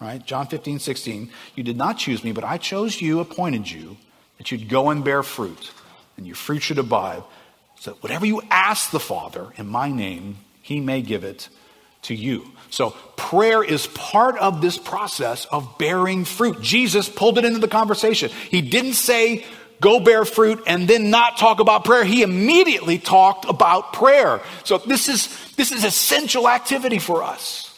right? 0.00 0.24
John 0.24 0.46
15, 0.46 0.78
16. 0.78 1.30
You 1.54 1.62
did 1.62 1.76
not 1.76 1.98
choose 1.98 2.24
me, 2.24 2.32
but 2.32 2.44
I 2.44 2.56
chose 2.56 3.00
you, 3.00 3.20
appointed 3.20 3.70
you, 3.70 3.98
that 4.38 4.50
you'd 4.50 4.68
go 4.68 4.90
and 4.90 5.04
bear 5.04 5.22
fruit, 5.22 5.72
and 6.16 6.26
your 6.26 6.36
fruit 6.36 6.62
should 6.62 6.78
abide. 6.78 7.22
So 7.78 7.92
whatever 8.00 8.24
you 8.24 8.40
ask 8.50 8.90
the 8.90 9.00
Father 9.00 9.52
in 9.56 9.66
my 9.66 9.90
name, 9.90 10.38
he 10.62 10.80
may 10.80 11.02
give 11.02 11.24
it 11.24 11.48
to 12.02 12.14
you. 12.14 12.52
So 12.72 12.90
prayer 13.16 13.62
is 13.62 13.86
part 13.86 14.38
of 14.38 14.62
this 14.62 14.78
process 14.78 15.44
of 15.44 15.76
bearing 15.76 16.24
fruit. 16.24 16.62
Jesus 16.62 17.06
pulled 17.06 17.36
it 17.36 17.44
into 17.44 17.58
the 17.58 17.68
conversation. 17.68 18.30
He 18.48 18.62
didn't 18.62 18.94
say, 18.94 19.44
go 19.78 20.00
bear 20.00 20.24
fruit 20.24 20.62
and 20.66 20.88
then 20.88 21.10
not 21.10 21.36
talk 21.36 21.60
about 21.60 21.84
prayer. 21.84 22.02
He 22.02 22.22
immediately 22.22 22.98
talked 22.98 23.44
about 23.44 23.92
prayer. 23.92 24.40
So 24.64 24.78
this 24.78 25.10
is, 25.10 25.28
this 25.56 25.70
is 25.70 25.84
essential 25.84 26.48
activity 26.48 26.98
for 26.98 27.22
us. 27.22 27.68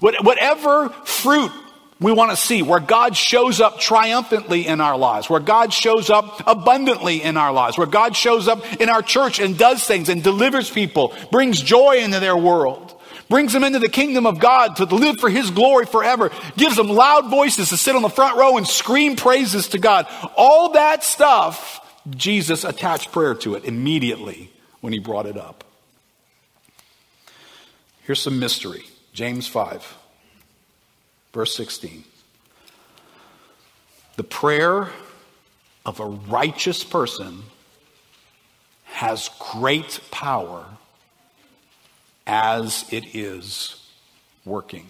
Whatever 0.00 0.88
fruit 1.04 1.52
we 2.00 2.12
want 2.12 2.30
to 2.30 2.36
see 2.36 2.62
where 2.62 2.80
God 2.80 3.16
shows 3.16 3.60
up 3.60 3.80
triumphantly 3.80 4.66
in 4.66 4.80
our 4.80 4.96
lives, 4.96 5.28
where 5.28 5.40
God 5.40 5.74
shows 5.74 6.08
up 6.08 6.42
abundantly 6.46 7.22
in 7.22 7.36
our 7.36 7.52
lives, 7.52 7.76
where 7.76 7.86
God 7.86 8.16
shows 8.16 8.48
up 8.48 8.64
in 8.80 8.88
our 8.88 9.02
church 9.02 9.40
and 9.40 9.58
does 9.58 9.84
things 9.84 10.08
and 10.08 10.22
delivers 10.22 10.70
people, 10.70 11.12
brings 11.30 11.60
joy 11.60 11.98
into 11.98 12.18
their 12.20 12.36
world, 12.36 12.87
brings 13.28 13.52
them 13.52 13.64
into 13.64 13.78
the 13.78 13.88
kingdom 13.88 14.26
of 14.26 14.38
God 14.38 14.76
to 14.76 14.84
live 14.84 15.18
for 15.20 15.30
His 15.30 15.50
glory 15.50 15.86
forever, 15.86 16.30
gives 16.56 16.76
them 16.76 16.88
loud 16.88 17.30
voices 17.30 17.68
to 17.70 17.76
sit 17.76 17.96
on 17.96 18.02
the 18.02 18.08
front 18.08 18.36
row 18.36 18.56
and 18.56 18.66
scream 18.66 19.16
praises 19.16 19.68
to 19.68 19.78
God. 19.78 20.06
All 20.36 20.72
that 20.72 21.04
stuff, 21.04 21.80
Jesus 22.10 22.64
attached 22.64 23.12
prayer 23.12 23.34
to 23.36 23.54
it 23.54 23.64
immediately 23.64 24.50
when 24.80 24.92
He 24.92 24.98
brought 24.98 25.26
it 25.26 25.36
up. 25.36 25.64
Here's 28.02 28.20
some 28.20 28.38
mystery 28.38 28.84
James 29.12 29.46
5. 29.46 29.96
Verse 31.32 31.54
16. 31.54 32.04
The 34.16 34.24
prayer 34.24 34.88
of 35.84 36.00
a 36.00 36.06
righteous 36.06 36.82
person 36.82 37.42
has 38.84 39.30
great 39.38 40.00
power 40.10 40.64
as 42.28 42.84
it 42.92 43.16
is 43.16 43.84
working. 44.44 44.86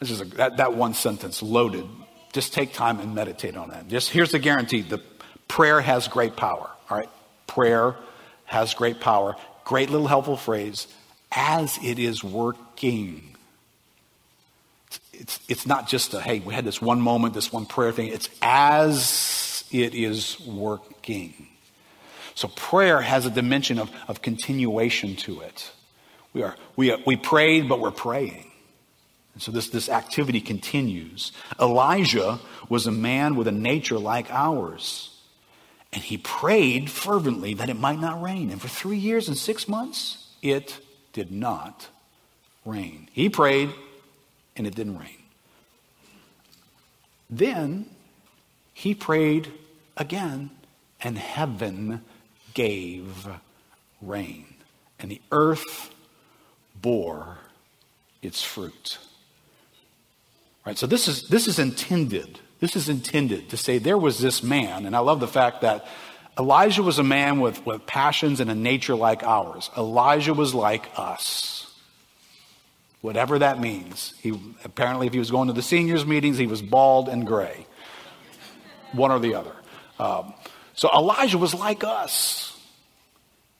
This 0.00 0.10
is 0.10 0.22
a, 0.22 0.24
that, 0.24 0.56
that 0.56 0.74
one 0.74 0.94
sentence 0.94 1.42
loaded. 1.42 1.86
Just 2.32 2.54
take 2.54 2.72
time 2.72 2.98
and 3.00 3.14
meditate 3.14 3.56
on 3.56 3.68
that. 3.68 3.88
Just 3.88 4.10
here's 4.10 4.32
the 4.32 4.38
guarantee: 4.38 4.80
the 4.80 5.02
prayer 5.48 5.80
has 5.80 6.08
great 6.08 6.36
power. 6.36 6.70
All 6.88 6.96
right, 6.96 7.10
prayer 7.46 7.96
has 8.46 8.72
great 8.72 9.00
power. 9.00 9.36
Great 9.64 9.90
little 9.90 10.06
helpful 10.06 10.38
phrase. 10.38 10.86
As 11.30 11.78
it 11.82 11.98
is 11.98 12.24
working 12.24 13.32
it's, 15.22 15.40
it's 15.48 15.66
not 15.66 15.88
just 15.88 16.14
a, 16.14 16.20
hey, 16.20 16.40
we 16.40 16.52
had 16.52 16.64
this 16.64 16.82
one 16.82 17.00
moment, 17.00 17.34
this 17.34 17.52
one 17.52 17.64
prayer 17.64 17.92
thing. 17.92 18.08
It's 18.08 18.28
as 18.42 19.64
it 19.70 19.94
is 19.94 20.40
working. 20.40 21.48
So 22.34 22.48
prayer 22.48 23.00
has 23.00 23.26
a 23.26 23.30
dimension 23.30 23.78
of, 23.78 23.90
of 24.08 24.22
continuation 24.22 25.16
to 25.16 25.40
it. 25.40 25.72
We, 26.32 26.42
are, 26.42 26.56
we, 26.76 26.90
are, 26.90 26.98
we 27.06 27.16
prayed, 27.16 27.68
but 27.68 27.80
we're 27.80 27.90
praying. 27.90 28.50
And 29.34 29.42
so 29.42 29.52
this, 29.52 29.68
this 29.68 29.88
activity 29.88 30.40
continues. 30.40 31.32
Elijah 31.60 32.40
was 32.68 32.86
a 32.86 32.92
man 32.92 33.36
with 33.36 33.48
a 33.48 33.52
nature 33.52 33.98
like 33.98 34.30
ours. 34.30 35.08
And 35.92 36.02
he 36.02 36.16
prayed 36.16 36.90
fervently 36.90 37.54
that 37.54 37.68
it 37.68 37.78
might 37.78 38.00
not 38.00 38.22
rain. 38.22 38.50
And 38.50 38.60
for 38.60 38.68
three 38.68 38.96
years 38.96 39.28
and 39.28 39.36
six 39.36 39.68
months, 39.68 40.26
it 40.40 40.80
did 41.12 41.30
not 41.30 41.88
rain. 42.64 43.08
He 43.12 43.28
prayed, 43.28 43.70
and 44.56 44.66
it 44.66 44.74
didn't 44.74 44.98
rain. 44.98 45.22
Then 47.28 47.86
he 48.72 48.94
prayed 48.94 49.52
again, 49.96 50.50
and 51.02 51.18
heaven 51.18 52.02
gave 52.54 53.28
rain, 54.00 54.46
and 54.98 55.10
the 55.10 55.20
earth 55.30 55.94
bore 56.80 57.38
its 58.22 58.42
fruit. 58.42 58.98
Right, 60.64 60.78
so 60.78 60.86
this 60.86 61.08
is 61.08 61.28
this 61.28 61.48
is 61.48 61.58
intended. 61.58 62.38
This 62.60 62.76
is 62.76 62.88
intended 62.88 63.50
to 63.50 63.56
say 63.56 63.78
there 63.78 63.98
was 63.98 64.18
this 64.18 64.42
man, 64.42 64.86
and 64.86 64.94
I 64.94 65.00
love 65.00 65.18
the 65.18 65.26
fact 65.26 65.62
that 65.62 65.86
Elijah 66.38 66.82
was 66.82 66.98
a 66.98 67.02
man 67.02 67.40
with, 67.40 67.66
with 67.66 67.84
passions 67.86 68.38
and 68.38 68.48
a 68.48 68.54
nature 68.54 68.94
like 68.94 69.24
ours. 69.24 69.68
Elijah 69.76 70.32
was 70.32 70.54
like 70.54 70.88
us 70.96 71.62
whatever 73.02 73.40
that 73.40 73.60
means. 73.60 74.14
He 74.22 74.32
apparently, 74.64 75.06
if 75.06 75.12
he 75.12 75.18
was 75.18 75.30
going 75.30 75.48
to 75.48 75.52
the 75.52 75.62
seniors' 75.62 76.06
meetings, 76.06 76.38
he 76.38 76.46
was 76.46 76.62
bald 76.62 77.08
and 77.08 77.26
gray, 77.26 77.66
one 78.92 79.10
or 79.10 79.18
the 79.18 79.34
other. 79.34 79.52
Um, 79.98 80.32
so 80.74 80.88
Elijah 80.92 81.38
was 81.38 81.54
like 81.54 81.84
us. 81.84 82.48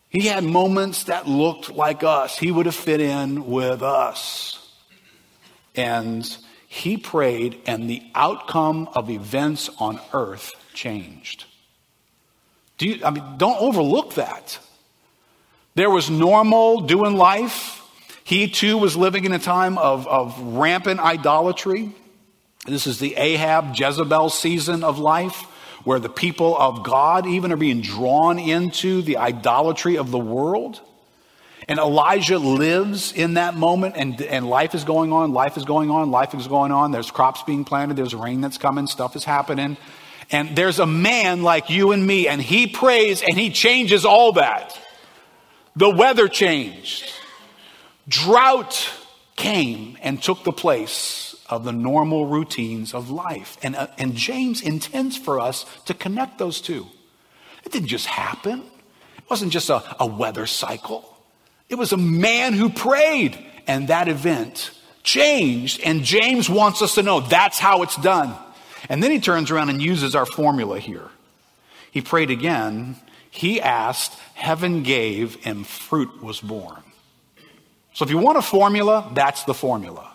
He 0.08 0.26
had 0.26 0.44
moments 0.44 1.04
that 1.04 1.26
looked 1.26 1.70
like 1.70 2.02
us. 2.02 2.38
He 2.38 2.50
would 2.50 2.66
have 2.66 2.74
fit 2.74 3.00
in 3.00 3.46
with 3.46 3.82
us. 3.82 4.58
And 5.74 6.24
he 6.68 6.98
prayed, 6.98 7.60
and 7.66 7.88
the 7.88 8.02
outcome 8.14 8.88
of 8.94 9.08
events 9.08 9.70
on 9.78 9.98
earth 10.12 10.52
changed. 10.74 11.44
Do 12.76 12.88
you, 12.88 13.04
I 13.04 13.10
mean, 13.10 13.24
don't 13.38 13.60
overlook 13.60 14.14
that. 14.14 14.58
There 15.74 15.88
was 15.88 16.10
normal 16.10 16.82
doing 16.82 17.16
life 17.16 17.82
he 18.24 18.48
too 18.48 18.78
was 18.78 18.96
living 18.96 19.24
in 19.24 19.32
a 19.32 19.38
time 19.38 19.78
of, 19.78 20.06
of 20.06 20.38
rampant 20.38 21.00
idolatry. 21.00 21.92
This 22.66 22.86
is 22.86 22.98
the 22.98 23.16
Ahab 23.16 23.74
Jezebel 23.74 24.30
season 24.30 24.84
of 24.84 24.98
life 24.98 25.44
where 25.84 25.98
the 25.98 26.08
people 26.08 26.56
of 26.56 26.84
God 26.84 27.26
even 27.26 27.52
are 27.52 27.56
being 27.56 27.80
drawn 27.80 28.38
into 28.38 29.02
the 29.02 29.16
idolatry 29.16 29.96
of 29.96 30.10
the 30.10 30.18
world. 30.18 30.80
And 31.68 31.78
Elijah 31.78 32.38
lives 32.38 33.12
in 33.12 33.34
that 33.34 33.54
moment, 33.54 33.94
and, 33.96 34.20
and 34.22 34.48
life 34.48 34.74
is 34.74 34.84
going 34.84 35.12
on, 35.12 35.32
life 35.32 35.56
is 35.56 35.64
going 35.64 35.90
on, 35.90 36.10
life 36.10 36.34
is 36.34 36.48
going 36.48 36.72
on. 36.72 36.90
There's 36.90 37.10
crops 37.10 37.42
being 37.44 37.64
planted, 37.64 37.96
there's 37.96 38.14
rain 38.14 38.40
that's 38.40 38.58
coming, 38.58 38.86
stuff 38.86 39.14
is 39.16 39.24
happening. 39.24 39.76
And 40.30 40.56
there's 40.56 40.78
a 40.78 40.86
man 40.86 41.42
like 41.42 41.70
you 41.70 41.92
and 41.92 42.04
me, 42.04 42.26
and 42.26 42.40
he 42.40 42.66
prays 42.66 43.22
and 43.22 43.38
he 43.38 43.50
changes 43.50 44.04
all 44.04 44.32
that. 44.32 44.78
The 45.76 45.90
weather 45.90 46.28
changed. 46.28 47.12
Drought 48.08 48.90
came 49.36 49.96
and 50.02 50.22
took 50.22 50.42
the 50.44 50.52
place 50.52 51.31
of 51.48 51.64
the 51.64 51.72
normal 51.72 52.26
routines 52.26 52.94
of 52.94 53.10
life. 53.10 53.56
And, 53.62 53.76
uh, 53.76 53.88
and 53.98 54.14
James 54.14 54.62
intends 54.62 55.16
for 55.16 55.40
us 55.40 55.66
to 55.86 55.94
connect 55.94 56.38
those 56.38 56.60
two. 56.60 56.86
It 57.64 57.72
didn't 57.72 57.88
just 57.88 58.06
happen, 58.06 58.60
it 58.60 59.30
wasn't 59.30 59.52
just 59.52 59.70
a, 59.70 59.82
a 60.00 60.06
weather 60.06 60.46
cycle. 60.46 61.08
It 61.68 61.76
was 61.76 61.92
a 61.92 61.96
man 61.96 62.52
who 62.52 62.68
prayed, 62.68 63.38
and 63.66 63.88
that 63.88 64.08
event 64.08 64.72
changed. 65.02 65.80
And 65.80 66.02
James 66.02 66.50
wants 66.50 66.82
us 66.82 66.96
to 66.96 67.02
know 67.02 67.20
that's 67.20 67.58
how 67.58 67.82
it's 67.82 67.96
done. 67.96 68.34
And 68.88 69.02
then 69.02 69.10
he 69.10 69.20
turns 69.20 69.50
around 69.50 69.70
and 69.70 69.80
uses 69.80 70.14
our 70.14 70.26
formula 70.26 70.78
here. 70.78 71.08
He 71.90 72.02
prayed 72.02 72.30
again. 72.30 72.96
He 73.30 73.60
asked, 73.60 74.18
heaven 74.34 74.82
gave, 74.82 75.38
and 75.46 75.66
fruit 75.66 76.22
was 76.22 76.40
borne. 76.40 76.82
So 77.94 78.04
if 78.04 78.10
you 78.10 78.18
want 78.18 78.38
a 78.38 78.42
formula, 78.42 79.10
that's 79.14 79.44
the 79.44 79.54
formula. 79.54 80.11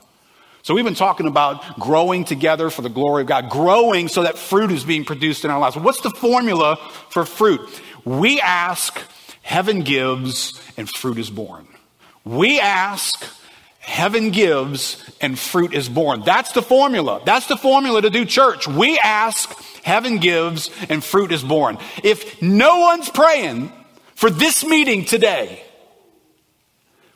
So 0.68 0.74
we've 0.74 0.84
been 0.84 0.96
talking 0.96 1.28
about 1.28 1.80
growing 1.80 2.26
together 2.26 2.70
for 2.70 2.82
the 2.82 2.90
glory 2.90 3.22
of 3.22 3.30
God, 3.30 3.50
growing 3.50 4.10
so 4.10 4.24
that 4.24 4.38
fruit 4.38 4.70
is 4.70 4.84
being 4.84 5.06
produced 5.06 5.46
in 5.46 5.50
our 5.50 5.60
lives. 5.60 5.78
What's 5.78 6.02
the 6.02 6.10
formula 6.10 6.76
for 7.10 7.24
fruit? 7.24 7.62
We 8.04 8.42
ask, 8.42 9.02
heaven 9.42 9.84
gives, 9.84 10.62
and 10.76 10.90
fruit 10.90 11.20
is 11.20 11.30
borne. 11.30 11.70
We 12.26 12.60
ask, 12.60 13.26
heaven 13.80 14.32
gives, 14.32 15.02
and 15.22 15.40
fruit 15.40 15.74
is 15.74 15.88
borne. 15.88 16.24
That's 16.26 16.52
the 16.52 16.62
formula. 16.62 17.22
That's 17.26 17.48
the 17.48 17.56
formula 17.56 18.02
to 18.02 18.10
do 18.10 18.26
church. 18.26 18.68
We 18.68 19.00
ask, 19.00 19.50
heaven 19.86 20.18
gives, 20.18 20.70
and 20.90 21.02
fruit 21.02 21.32
is 21.32 21.44
borne. 21.44 21.78
If 22.04 22.42
no 22.42 22.80
one's 22.80 23.10
praying 23.10 23.72
for 24.16 24.30
this 24.30 24.66
meeting 24.66 25.06
today, 25.06 25.64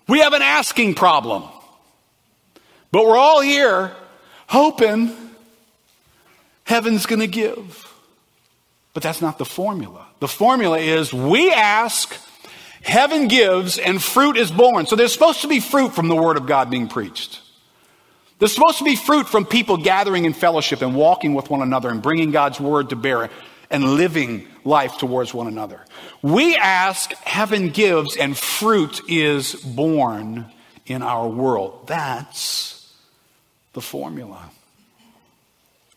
we 0.07 0.19
have 0.19 0.31
an 0.31 0.41
asking 0.41 0.95
problem. 0.95 1.43
But 2.91 3.05
we're 3.05 3.17
all 3.17 3.41
here 3.41 3.91
hoping 4.47 5.15
heaven's 6.63 7.05
going 7.05 7.21
to 7.21 7.27
give. 7.27 7.87
But 8.93 9.03
that's 9.03 9.21
not 9.21 9.37
the 9.37 9.45
formula. 9.45 10.05
The 10.19 10.27
formula 10.27 10.77
is 10.77 11.13
we 11.13 11.51
ask, 11.51 12.17
Heaven 12.83 13.27
gives 13.27 13.77
and 13.77 14.01
fruit 14.01 14.37
is 14.37 14.51
borne. 14.51 14.87
So 14.87 14.95
there's 14.95 15.13
supposed 15.13 15.41
to 15.41 15.47
be 15.47 15.59
fruit 15.59 15.93
from 15.93 16.07
the 16.07 16.15
word 16.15 16.37
of 16.37 16.47
God 16.47 16.69
being 16.69 16.87
preached. 16.87 17.41
There's 18.39 18.53
supposed 18.53 18.79
to 18.79 18.83
be 18.83 18.95
fruit 18.95 19.29
from 19.29 19.45
people 19.45 19.77
gathering 19.77 20.25
in 20.25 20.33
fellowship 20.33 20.81
and 20.81 20.95
walking 20.95 21.35
with 21.35 21.49
one 21.51 21.61
another 21.61 21.89
and 21.89 22.01
bringing 22.01 22.31
God's 22.31 22.59
word 22.59 22.89
to 22.89 22.95
bear 22.95 23.29
and 23.69 23.83
living 23.93 24.47
life 24.63 24.97
towards 24.97 25.31
one 25.31 25.47
another. 25.47 25.79
We 26.23 26.55
ask, 26.55 27.13
heaven 27.17 27.69
gives, 27.69 28.17
and 28.17 28.35
fruit 28.35 29.01
is 29.07 29.53
borne 29.53 30.47
in 30.87 31.03
our 31.03 31.27
world. 31.27 31.85
That's 31.85 32.80
the 33.73 33.81
formula. 33.81 34.51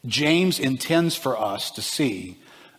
James 0.06 0.58
intends 0.60 1.16
for 1.16 1.38
us 1.38 1.70
to 1.72 1.82
see 1.82 2.36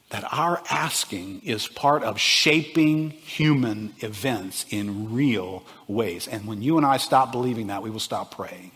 that 0.10 0.24
our 0.32 0.62
asking 0.70 1.41
is 1.43 1.68
part 1.68 2.04
of 2.04 2.20
shaping 2.20 3.10
human 3.10 3.93
events 4.00 4.66
in 4.70 5.14
real 5.14 5.64
ways. 5.88 6.28
And 6.28 6.46
when 6.46 6.62
you 6.62 6.78
and 6.78 6.86
I 6.86 6.98
stop 6.98 7.32
believing 7.32 7.68
that, 7.68 7.82
we 7.82 7.89
will 7.89 8.00
stop 8.00 8.36
praying. 8.36 8.72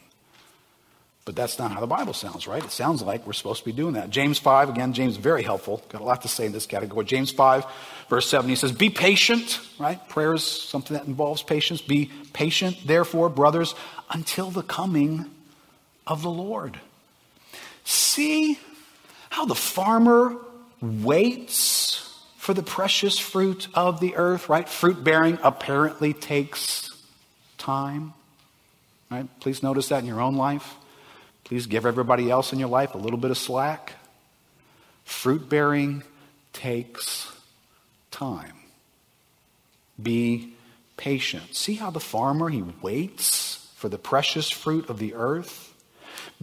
But 1.26 1.36
that's 1.36 1.59
not 1.59 1.72
how 1.72 1.80
the 1.80 1.86
Bible 1.86 2.13
sounds, 2.13 2.47
right? 2.47 2.63
It 2.63 2.72
sounds 2.72 3.03
like 3.03 3.28
we're 3.28 3.34
supposed 3.34 3.59
to 3.59 3.65
be 3.65 3.72
doing 3.72 3.93
that. 3.93 4.09
James 4.09 4.39
5, 4.39 4.70
again, 4.70 4.93
James 4.93 5.11
is 5.11 5.17
very 5.17 5.43
helpful. 5.43 5.84
Got 5.89 6.01
a 6.01 6.03
lot 6.03 6.24
to 6.24 6.28
say 6.28 6.47
in 6.47 6.51
this 6.51 6.65
category. 6.65 7.05
James 7.05 7.32
5, 7.32 7.65
verse 8.09 8.28
7, 8.28 8.49
he 8.49 8.55
says, 8.55 8.72
Be 8.72 8.89
patient, 8.89 9.59
right? 9.78 9.99
Prayer 10.09 10.34
is 10.34 10.43
something 10.43 10.97
that 10.97 11.05
involves 11.05 11.43
patience. 11.43 11.82
Be 11.82 12.09
patient, 12.34 12.78
therefore, 12.84 13.30
brothers, 13.30 13.76
until 14.09 14.49
the 14.49 14.63
coming 14.63 15.28
of 16.10 16.22
the 16.22 16.30
Lord. 16.30 16.80
See 17.86 18.60
how 19.30 19.45
the 19.45 19.55
farmer 19.55 20.36
waits 20.82 22.20
for 22.38 22.53
the 22.53 22.64
precious 22.64 23.20
fruit 23.20 23.68
of 23.74 23.99
the 23.99 24.16
earth, 24.16 24.49
right? 24.49 24.68
Fruit 24.68 25.03
bearing 25.03 25.38
apparently 25.43 26.14
takes 26.14 26.89
time, 27.57 28.14
right? 29.12 29.28
Please 29.39 29.62
notice 29.62 29.89
that 29.89 29.99
in 29.99 30.05
your 30.05 30.20
own 30.20 30.36
life. 30.36 30.76
Please 31.43 31.68
give 31.68 31.86
everybody 31.86 32.30
else 32.30 32.51
in 32.53 32.60
your 32.60 32.70
life 32.70 32.95
a 32.95 32.97
little 32.97 33.20
bit 33.20 33.32
of 33.32 33.38
slack. 33.38 33.93
Fruit 35.03 35.47
bearing 35.47 36.03
takes 36.53 37.32
time. 38.12 38.53
Be 40.01 40.53
patient. 40.97 41.55
See 41.55 41.76
how 41.76 41.89
the 41.89 41.99
farmer, 41.99 42.49
he 42.49 42.64
waits 42.82 43.72
for 43.76 43.89
the 43.89 43.97
precious 43.97 44.49
fruit 44.49 44.89
of 44.89 44.99
the 44.99 45.14
earth, 45.14 45.68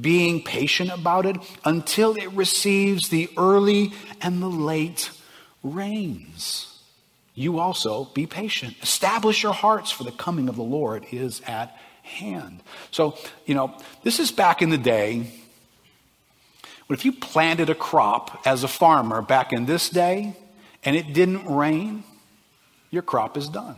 being 0.00 0.42
patient 0.42 0.90
about 0.90 1.26
it 1.26 1.36
until 1.64 2.14
it 2.16 2.30
receives 2.32 3.08
the 3.08 3.28
early 3.36 3.92
and 4.20 4.42
the 4.42 4.48
late 4.48 5.10
rains. 5.62 6.80
You 7.34 7.58
also 7.58 8.06
be 8.06 8.26
patient. 8.26 8.76
Establish 8.82 9.42
your 9.42 9.52
hearts, 9.52 9.90
for 9.90 10.04
the 10.04 10.12
coming 10.12 10.48
of 10.48 10.56
the 10.56 10.62
Lord 10.62 11.04
is 11.12 11.42
at 11.46 11.76
hand. 12.02 12.62
So, 12.90 13.18
you 13.44 13.54
know, 13.54 13.76
this 14.02 14.18
is 14.20 14.30
back 14.30 14.62
in 14.62 14.70
the 14.70 14.78
day. 14.78 15.30
But 16.88 16.98
if 16.98 17.04
you 17.04 17.12
planted 17.12 17.68
a 17.68 17.74
crop 17.74 18.46
as 18.46 18.64
a 18.64 18.68
farmer 18.68 19.20
back 19.20 19.52
in 19.52 19.66
this 19.66 19.90
day 19.90 20.36
and 20.84 20.96
it 20.96 21.12
didn't 21.12 21.44
rain, 21.44 22.04
your 22.90 23.02
crop 23.02 23.36
is 23.36 23.48
done. 23.48 23.76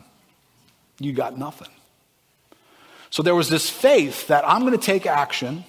You 1.00 1.12
got 1.12 1.38
nothing. 1.38 1.70
So 3.10 3.22
there 3.22 3.34
was 3.34 3.48
this 3.48 3.70
faith 3.70 4.28
that 4.28 4.46
I'm 4.46 4.60
going 4.60 4.72
to 4.72 4.78
take 4.78 5.06
action 5.06 5.64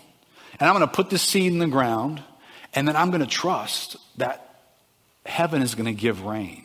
and 0.59 0.69
I'm 0.69 0.75
going 0.75 0.87
to 0.87 0.93
put 0.93 1.09
this 1.09 1.21
seed 1.21 1.51
in 1.51 1.59
the 1.59 1.67
ground 1.67 2.21
and 2.73 2.87
then 2.87 2.95
I'm 2.95 3.09
going 3.09 3.21
to 3.21 3.27
trust 3.27 3.97
that 4.17 4.63
heaven 5.25 5.61
is 5.61 5.75
going 5.75 5.85
to 5.85 5.99
give 5.99 6.23
rain. 6.23 6.63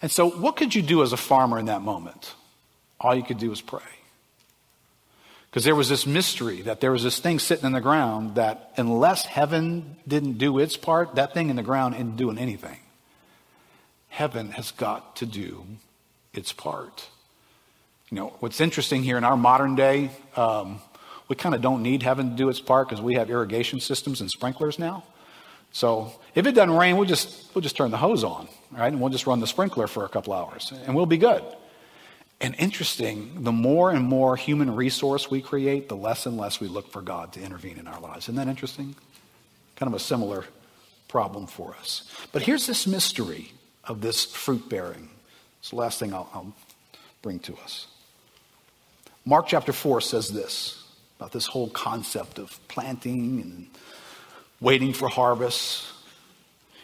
And 0.00 0.10
so, 0.10 0.30
what 0.30 0.56
could 0.56 0.74
you 0.74 0.82
do 0.82 1.02
as 1.02 1.12
a 1.12 1.16
farmer 1.16 1.58
in 1.58 1.66
that 1.66 1.82
moment? 1.82 2.34
All 3.00 3.14
you 3.14 3.22
could 3.22 3.38
do 3.38 3.50
was 3.50 3.60
pray. 3.60 3.80
Because 5.50 5.64
there 5.64 5.74
was 5.74 5.88
this 5.88 6.06
mystery 6.06 6.62
that 6.62 6.80
there 6.80 6.92
was 6.92 7.02
this 7.02 7.18
thing 7.18 7.38
sitting 7.38 7.66
in 7.66 7.72
the 7.72 7.80
ground 7.80 8.36
that 8.36 8.72
unless 8.76 9.26
heaven 9.26 9.96
didn't 10.08 10.38
do 10.38 10.58
its 10.58 10.76
part, 10.76 11.16
that 11.16 11.34
thing 11.34 11.50
in 11.50 11.56
the 11.56 11.62
ground 11.62 11.94
isn't 11.94 12.16
doing 12.16 12.38
anything. 12.38 12.78
Heaven 14.08 14.50
has 14.52 14.70
got 14.70 15.16
to 15.16 15.26
do 15.26 15.64
its 16.32 16.52
part. 16.52 17.08
You 18.10 18.16
know, 18.16 18.26
what's 18.40 18.60
interesting 18.60 19.02
here 19.02 19.18
in 19.18 19.24
our 19.24 19.36
modern 19.36 19.74
day, 19.74 20.10
um, 20.36 20.80
we 21.32 21.36
kind 21.36 21.54
of 21.54 21.62
don't 21.62 21.82
need 21.82 22.02
heaven 22.02 22.28
to 22.28 22.36
do 22.36 22.50
its 22.50 22.60
part 22.60 22.90
because 22.90 23.00
we 23.00 23.14
have 23.14 23.30
irrigation 23.30 23.80
systems 23.80 24.20
and 24.20 24.28
sprinklers 24.28 24.78
now. 24.78 25.02
So 25.70 26.12
if 26.34 26.46
it 26.46 26.52
doesn't 26.52 26.76
rain, 26.76 26.98
we'll 26.98 27.08
just, 27.08 27.54
we'll 27.54 27.62
just 27.62 27.74
turn 27.74 27.90
the 27.90 27.96
hose 27.96 28.22
on, 28.22 28.48
right? 28.70 28.92
And 28.92 29.00
we'll 29.00 29.08
just 29.08 29.26
run 29.26 29.40
the 29.40 29.46
sprinkler 29.46 29.86
for 29.86 30.04
a 30.04 30.10
couple 30.10 30.34
hours 30.34 30.70
and 30.84 30.94
we'll 30.94 31.06
be 31.06 31.16
good. 31.16 31.42
And 32.42 32.54
interesting, 32.58 33.44
the 33.44 33.50
more 33.50 33.90
and 33.90 34.04
more 34.04 34.36
human 34.36 34.76
resource 34.76 35.30
we 35.30 35.40
create, 35.40 35.88
the 35.88 35.96
less 35.96 36.26
and 36.26 36.36
less 36.36 36.60
we 36.60 36.68
look 36.68 36.92
for 36.92 37.00
God 37.00 37.32
to 37.32 37.40
intervene 37.40 37.78
in 37.78 37.86
our 37.86 37.98
lives. 37.98 38.26
Isn't 38.26 38.34
that 38.34 38.48
interesting? 38.48 38.94
Kind 39.76 39.90
of 39.90 39.94
a 39.94 40.04
similar 40.04 40.44
problem 41.08 41.46
for 41.46 41.74
us. 41.80 42.12
But 42.32 42.42
here's 42.42 42.66
this 42.66 42.86
mystery 42.86 43.54
of 43.84 44.02
this 44.02 44.26
fruit 44.26 44.68
bearing. 44.68 45.08
It's 45.60 45.70
the 45.70 45.76
last 45.76 45.98
thing 45.98 46.12
I'll, 46.12 46.28
I'll 46.34 46.52
bring 47.22 47.38
to 47.38 47.56
us. 47.64 47.86
Mark 49.24 49.46
chapter 49.46 49.72
4 49.72 50.02
says 50.02 50.28
this 50.28 50.81
about 51.22 51.30
this 51.30 51.46
whole 51.46 51.70
concept 51.70 52.40
of 52.40 52.58
planting 52.66 53.40
and 53.40 53.68
waiting 54.60 54.92
for 54.92 55.06
harvest. 55.06 55.86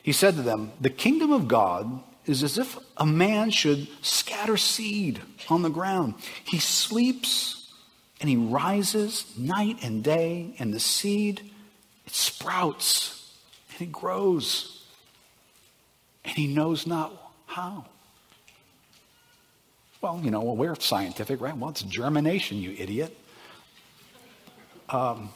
He 0.00 0.12
said 0.12 0.36
to 0.36 0.42
them, 0.42 0.70
The 0.80 0.90
kingdom 0.90 1.32
of 1.32 1.48
God 1.48 2.04
is 2.24 2.44
as 2.44 2.56
if 2.56 2.78
a 2.96 3.04
man 3.04 3.50
should 3.50 3.88
scatter 4.00 4.56
seed 4.56 5.20
on 5.50 5.62
the 5.62 5.70
ground. 5.70 6.14
He 6.44 6.60
sleeps 6.60 7.68
and 8.20 8.30
he 8.30 8.36
rises 8.36 9.24
night 9.36 9.78
and 9.82 10.04
day, 10.04 10.54
and 10.60 10.72
the 10.72 10.78
seed, 10.78 11.40
it 12.06 12.14
sprouts 12.14 13.34
and 13.72 13.88
it 13.88 13.92
grows. 13.92 14.84
And 16.24 16.36
he 16.36 16.46
knows 16.46 16.86
not 16.86 17.12
how. 17.46 17.86
Well, 20.00 20.20
you 20.22 20.30
know, 20.30 20.42
well, 20.42 20.54
we're 20.54 20.76
scientific, 20.76 21.40
right? 21.40 21.56
Well, 21.56 21.70
it's 21.70 21.82
germination, 21.82 22.58
you 22.58 22.76
idiot. 22.78 23.16
Um, 24.88 25.30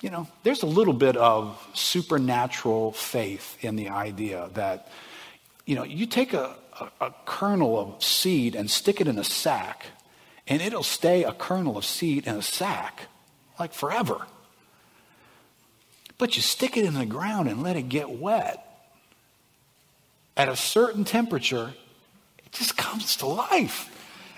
you 0.00 0.10
know, 0.10 0.28
there's 0.42 0.62
a 0.62 0.66
little 0.66 0.92
bit 0.92 1.16
of 1.16 1.58
supernatural 1.74 2.92
faith 2.92 3.56
in 3.64 3.76
the 3.76 3.88
idea 3.88 4.50
that 4.54 4.88
you 5.66 5.74
know, 5.74 5.82
you 5.82 6.06
take 6.06 6.32
a, 6.32 6.54
a, 6.80 7.06
a 7.06 7.14
kernel 7.26 7.78
of 7.78 8.02
seed 8.02 8.54
and 8.54 8.70
stick 8.70 9.00
it 9.00 9.08
in 9.08 9.18
a 9.18 9.24
sack, 9.24 9.86
and 10.46 10.62
it'll 10.62 10.84
stay 10.84 11.24
a 11.24 11.32
kernel 11.32 11.76
of 11.76 11.84
seed 11.84 12.26
in 12.26 12.36
a 12.36 12.42
sack 12.42 13.08
like 13.58 13.74
forever. 13.74 14.26
But 16.18 16.36
you 16.36 16.42
stick 16.42 16.76
it 16.76 16.84
in 16.84 16.94
the 16.94 17.04
ground 17.04 17.48
and 17.48 17.62
let 17.62 17.76
it 17.76 17.88
get 17.88 18.08
wet. 18.08 18.62
At 20.36 20.48
a 20.48 20.56
certain 20.56 21.04
temperature, 21.04 21.74
it 22.38 22.52
just 22.52 22.76
comes 22.76 23.16
to 23.16 23.26
life. 23.26 23.90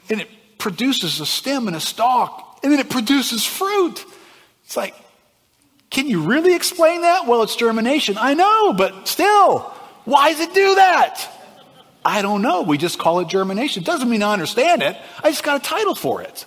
And 0.09 0.21
it 0.21 0.29
produces 0.59 1.21
a 1.21 1.27
stem 1.27 1.67
and 1.67 1.77
a 1.77 1.81
stalk, 1.81 2.48
and 2.63 2.73
then 2.73 2.81
it 2.81 2.91
produces 2.91 3.45
fruit. 3.45 4.05
It's 4.65 4.77
like, 4.77 4.95
can 5.91 6.07
you 6.07 6.23
really 6.23 6.55
explain 6.55 7.03
that? 7.03 7.27
Well, 7.27 7.43
it's 7.43 7.57
germination. 7.57 8.17
I 8.19 8.35
know, 8.35 8.73
but 8.73 9.09
still. 9.09 9.61
Why 10.05 10.33
does 10.33 10.41
it 10.41 10.55
do 10.55 10.75
that? 10.77 11.29
I 12.05 12.23
don't 12.23 12.43
know. 12.43 12.63
We 12.63 12.79
just 12.79 12.99
call 12.99 13.21
it 13.21 13.29
germination. 13.29 13.83
Doesn't 13.83 14.09
mean 14.09 14.23
I 14.23 14.33
understand 14.33 14.83
it. 14.83 14.97
I 15.23 15.31
just 15.31 15.45
got 15.45 15.61
a 15.61 15.63
title 15.63 15.95
for 15.95 16.23
it. 16.23 16.47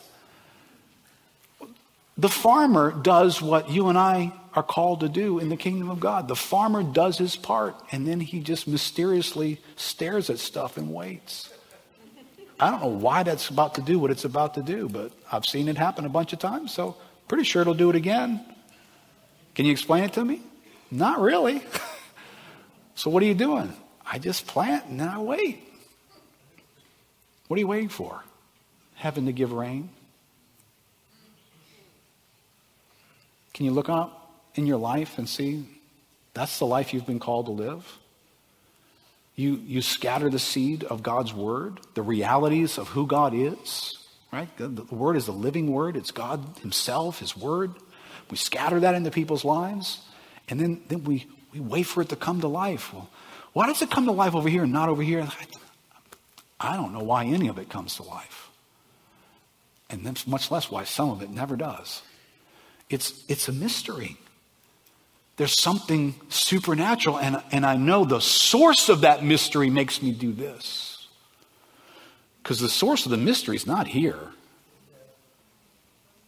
The 2.18 2.30
farmer 2.30 2.92
does 2.92 3.42
what 3.42 3.70
you 3.70 3.90
and 3.90 3.98
I 3.98 4.34
are 4.54 4.64
called 4.64 5.02
to 5.02 5.10
do 5.10 5.40
in 5.40 5.50
the 5.50 5.58
kingdom 5.58 5.90
of 5.90 6.00
God. 6.00 6.28
The 6.28 6.36
farmer 6.36 6.84
does 6.84 7.18
his 7.18 7.36
part, 7.36 7.76
and 7.92 8.08
then 8.08 8.20
he 8.20 8.42
just 8.42 8.68
mysteriously 8.68 9.62
stares 9.76 10.30
at 10.30 10.40
stuff 10.40 10.78
and 10.78 10.94
waits. 10.94 11.51
I 12.62 12.70
don't 12.70 12.80
know 12.80 12.88
why 12.88 13.24
that's 13.24 13.50
about 13.50 13.76
to 13.76 13.82
do 13.82 14.00
what 14.00 14.12
it's 14.12 14.24
about 14.24 14.54
to 14.54 14.62
do, 14.62 14.88
but 14.88 15.12
I've 15.32 15.46
seen 15.46 15.68
it 15.68 15.78
happen 15.78 16.06
a 16.06 16.10
bunch 16.10 16.32
of 16.32 16.40
times, 16.40 16.72
so 16.72 16.96
pretty 17.28 17.44
sure 17.44 17.64
it'll 17.64 17.74
do 17.74 17.90
it 17.90 17.96
again. 17.96 18.46
Can 19.56 19.66
you 19.66 19.72
explain 19.72 20.04
it 20.04 20.14
to 20.14 20.24
me? 20.24 20.42
Not 20.92 21.20
really. 21.20 21.64
So 23.02 23.10
what 23.10 23.24
are 23.24 23.26
you 23.26 23.34
doing? 23.34 23.74
I 24.06 24.20
just 24.20 24.46
plant 24.46 24.86
and 24.86 25.00
then 25.00 25.08
I 25.08 25.18
wait. 25.18 25.68
What 27.48 27.58
are 27.58 27.60
you 27.60 27.68
waiting 27.68 27.90
for? 27.90 28.24
Heaven 28.94 29.26
to 29.26 29.32
give 29.32 29.52
rain? 29.52 29.90
Can 33.54 33.66
you 33.66 33.72
look 33.72 33.90
up 33.90 34.44
in 34.54 34.68
your 34.68 34.78
life 34.78 35.18
and 35.18 35.28
see 35.28 35.66
that's 36.36 36.60
the 36.60 36.68
life 36.68 36.94
you've 36.94 37.08
been 37.08 37.20
called 37.20 37.48
to 37.48 37.52
live? 37.52 37.98
You, 39.42 39.60
you 39.66 39.82
scatter 39.82 40.30
the 40.30 40.38
seed 40.38 40.84
of 40.84 41.02
God's 41.02 41.34
word, 41.34 41.80
the 41.96 42.04
realities 42.04 42.78
of 42.78 42.90
who 42.90 43.08
God 43.08 43.34
is, 43.34 43.98
right? 44.32 44.56
The, 44.58 44.68
the 44.68 44.94
word 44.94 45.18
is 45.18 45.26
the 45.26 45.32
living 45.32 45.72
word, 45.72 45.98
it's 45.98 46.12
God 46.12 46.46
Himself, 46.62 47.18
His 47.18 47.36
word. 47.36 47.72
We 48.30 48.38
scatter 48.38 48.80
that 48.82 48.94
into 48.94 49.10
people's 49.10 49.44
lives, 49.44 50.00
and 50.48 50.60
then, 50.60 50.84
then 50.90 51.04
we, 51.06 51.26
we 51.52 51.60
wait 51.60 51.88
for 51.88 52.04
it 52.04 52.10
to 52.10 52.16
come 52.16 52.42
to 52.42 52.48
life. 52.48 52.94
Well, 52.94 53.10
why 53.54 53.66
does 53.66 53.82
it 53.82 53.90
come 53.90 54.06
to 54.06 54.12
life 54.12 54.36
over 54.36 54.48
here 54.48 54.62
and 54.62 54.72
not 54.72 54.90
over 54.90 55.02
here? 55.02 55.28
I 56.60 56.76
don't 56.76 56.94
know 56.94 57.04
why 57.04 57.26
any 57.26 57.48
of 57.48 57.58
it 57.58 57.68
comes 57.68 57.96
to 57.96 58.04
life. 58.04 58.52
And 59.90 60.04
much 60.28 60.52
less 60.52 60.70
why 60.70 60.84
some 60.84 61.10
of 61.10 61.24
it 61.24 61.32
never 61.32 61.56
does. 61.56 62.04
It's, 62.92 63.26
it's 63.28 63.48
a 63.48 63.52
mystery. 63.52 64.18
There's 65.38 65.60
something 65.60 66.16
supernatural, 66.30 67.18
and, 67.18 67.42
and 67.52 67.66
I 67.66 67.76
know 67.76 68.06
the 68.06 68.20
source 68.20 68.90
of 68.90 69.02
that 69.02 69.24
mystery 69.24 69.70
makes 69.70 70.02
me 70.02 70.12
do 70.12 70.32
this. 70.32 71.08
Because 72.44 72.60
the 72.60 72.70
source 72.70 73.06
of 73.06 73.12
the 73.12 73.18
mystery 73.18 73.56
is 73.56 73.66
not 73.66 73.88
here. 73.88 74.20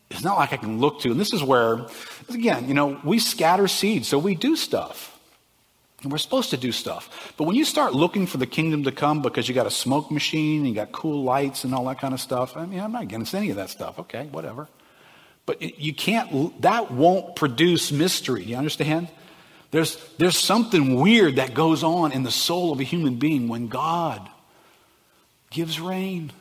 It's 0.10 0.24
not 0.24 0.38
like 0.38 0.54
I 0.54 0.58
can 0.58 0.80
look 0.80 1.02
to. 1.02 1.12
And 1.12 1.20
this 1.20 1.34
is 1.34 1.44
where, 1.44 1.88
again, 2.30 2.68
you 2.68 2.74
know, 2.74 3.00
we 3.04 3.20
scatter 3.20 3.68
seeds, 3.68 4.08
so 4.08 4.20
we 4.20 4.36
do 4.36 4.56
stuff. 4.56 5.10
And 6.04 6.12
we're 6.12 6.18
supposed 6.20 6.52
to 6.52 6.58
do 6.58 6.72
stuff. 6.72 7.34
But 7.38 7.46
when 7.46 7.56
you 7.56 7.66
start 7.66 7.94
looking 7.94 8.28
for 8.28 8.38
the 8.38 8.46
kingdom 8.46 8.84
to 8.84 8.92
come 8.92 9.22
because 9.22 9.48
you 9.48 9.56
got 9.56 9.68
a 9.68 9.72
smoke 9.72 10.12
machine, 10.12 10.60
and 10.60 10.68
you 10.68 10.76
got 10.76 10.92
cool 10.92 11.24
lights 11.24 11.64
and 11.64 11.74
all 11.74 11.86
that 11.86 12.00
kind 12.00 12.14
of 12.14 12.20
stuff, 12.20 12.56
I 12.56 12.66
mean, 12.66 12.80
I'm 12.80 12.92
not 12.92 13.04
against 13.04 13.34
any 13.34 13.50
of 13.50 13.56
that 13.56 13.70
stuff. 13.70 13.98
Okay, 14.00 14.28
whatever. 14.32 14.68
But 15.46 15.62
you 15.62 15.94
can't, 15.94 16.62
that 16.62 16.92
won't 16.92 17.36
produce 17.36 17.92
mystery. 17.92 18.44
You 18.44 18.56
understand? 18.56 19.10
There's, 19.72 19.98
there's 20.18 20.38
something 20.38 21.00
weird 21.00 21.38
that 21.38 21.54
goes 21.54 21.84
on 21.84 22.12
in 22.12 22.24
the 22.24 22.32
soul 22.32 22.72
of 22.72 22.80
a 22.80 22.84
human 22.84 23.16
being 23.16 23.48
when 23.48 23.68
God 23.68 24.30
gives 25.50 25.80
rain 25.80 26.32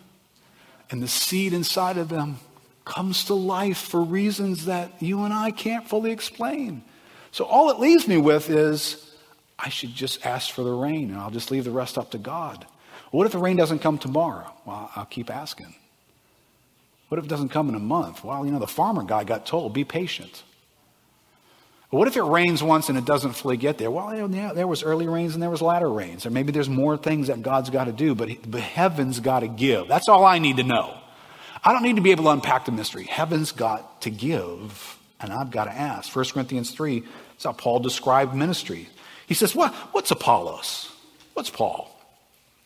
and 0.91 1.03
the 1.03 1.09
seed 1.09 1.53
inside 1.53 1.97
of 1.97 2.09
them 2.09 2.39
comes 2.85 3.25
to 3.25 3.35
life 3.35 3.79
for 3.79 4.03
reasons 4.03 4.67
that 4.67 5.01
you 5.01 5.25
and 5.25 5.33
I 5.33 5.51
can't 5.51 5.89
fully 5.89 6.13
explain. 6.13 6.83
So 7.31 7.45
all 7.45 7.71
it 7.71 7.79
leaves 7.79 8.07
me 8.07 8.19
with 8.19 8.51
is 8.51 9.15
I 9.59 9.71
should 9.71 9.95
just 9.95 10.27
ask 10.27 10.51
for 10.51 10.63
the 10.63 10.73
rain 10.73 11.11
and 11.11 11.19
I'll 11.19 11.31
just 11.31 11.51
leave 11.51 11.65
the 11.65 11.71
rest 11.71 11.97
up 11.97 12.11
to 12.11 12.19
God. 12.19 12.67
What 13.11 13.27
if 13.27 13.33
the 13.33 13.39
rain 13.39 13.57
doesn't 13.57 13.79
come 13.79 13.99
tomorrow? 13.99 14.53
Well, 14.67 14.91
I'll 14.95 15.07
keep 15.07 15.31
asking. 15.31 15.75
What 17.13 17.19
if 17.19 17.27
it 17.27 17.29
doesn't 17.29 17.51
come 17.51 17.69
in 17.69 17.75
a 17.75 17.79
month? 17.79 18.25
Well, 18.25 18.47
you 18.47 18.53
know, 18.53 18.59
the 18.59 18.67
farmer 18.67 19.03
guy 19.03 19.25
got 19.25 19.45
told, 19.45 19.75
be 19.75 19.85
patient. 19.85 20.45
What 21.91 22.09
if 22.09 22.17
it 22.17 22.23
rains 22.23 22.63
once 22.63 22.89
and 22.89 22.97
it 22.97 23.05
doesn't 23.05 23.35
fully 23.35 23.59
get 23.59 23.77
there? 23.77 23.91
Well, 23.91 24.31
yeah, 24.31 24.55
there 24.55 24.67
was 24.67 24.83
early 24.83 25.07
rains 25.07 25.35
and 25.35 25.43
there 25.43 25.51
was 25.51 25.61
latter 25.61 25.93
rains. 25.93 26.25
Or 26.25 26.31
maybe 26.31 26.53
there's 26.53 26.71
more 26.71 26.97
things 26.97 27.27
that 27.27 27.43
God's 27.43 27.69
got 27.69 27.85
to 27.85 27.93
do, 27.93 28.15
but 28.15 28.31
the 28.51 28.63
heaven's 28.63 29.21
got 29.21 29.41
to 29.41 29.47
give. 29.49 29.89
That's 29.89 30.09
all 30.09 30.25
I 30.25 30.39
need 30.39 30.57
to 30.57 30.63
know. 30.63 30.97
I 31.63 31.75
don't 31.75 31.83
need 31.83 31.97
to 31.97 32.03
be 32.03 32.13
able 32.13 32.25
to 32.25 32.31
unpack 32.31 32.65
the 32.65 32.73
mystery. 32.73 33.05
Heaven's 33.05 33.53
got 33.53 34.01
to 34.01 34.11
give, 34.11 34.99
and 35.21 35.35
I've 35.35 35.51
got 35.51 35.67
to 35.67 35.73
ask. 35.73 36.17
1 36.17 36.25
Corinthians 36.31 36.71
3, 36.71 37.01
that's 37.01 37.45
how 37.45 37.53
Paul 37.53 37.81
described 37.81 38.35
ministry. 38.35 38.89
He 39.27 39.35
says, 39.35 39.55
what, 39.55 39.75
What's 39.93 40.11
Apollos? 40.11 40.91
What's 41.35 41.51
Paul? 41.51 41.95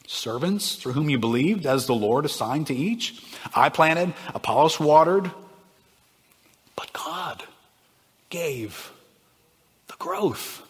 Servants 0.06 0.76
through 0.76 0.92
whom 0.92 1.10
you 1.10 1.18
believed, 1.18 1.66
as 1.66 1.86
the 1.86 1.96
Lord 1.96 2.24
assigned 2.24 2.68
to 2.68 2.74
each. 2.76 3.20
I 3.54 3.68
planted, 3.68 4.14
Apollos 4.34 4.80
watered, 4.80 5.30
but 6.74 6.92
God 6.92 7.44
gave 8.30 8.92
the 9.88 9.94
growth. 9.98 10.62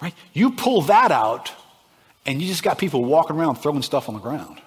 Right? 0.00 0.14
You 0.32 0.52
pull 0.52 0.82
that 0.82 1.10
out, 1.10 1.52
and 2.26 2.40
you 2.40 2.48
just 2.48 2.62
got 2.62 2.78
people 2.78 3.04
walking 3.04 3.36
around 3.36 3.56
throwing 3.56 3.82
stuff 3.82 4.08
on 4.08 4.14
the 4.14 4.20
ground. 4.20 4.60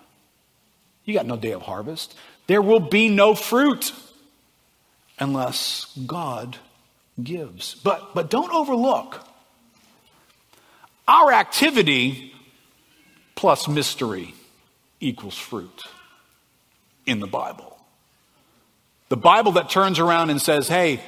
You 1.06 1.14
got 1.14 1.26
no 1.26 1.38
day 1.38 1.54
of 1.54 1.62
harvest. 1.62 2.16
There 2.48 2.62
will 2.62 2.80
be 2.80 3.10
no 3.10 3.36
fruit 3.36 3.94
unless 5.20 5.96
God 6.06 6.58
gives. 7.22 7.76
But, 7.76 8.16
but 8.16 8.30
don't 8.30 8.52
overlook 8.52 9.26
our 11.08 11.32
activity 11.32 12.34
plus 13.36 13.68
mystery 13.68 14.34
equals 15.00 15.38
fruit 15.38 15.84
in 17.10 17.20
the 17.20 17.28
Bible. 17.28 17.78
The 19.10 19.18
Bible 19.18 19.54
that 19.54 19.70
turns 19.70 20.00
around 20.00 20.30
and 20.30 20.42
says, 20.42 20.68
hey, 20.68 21.02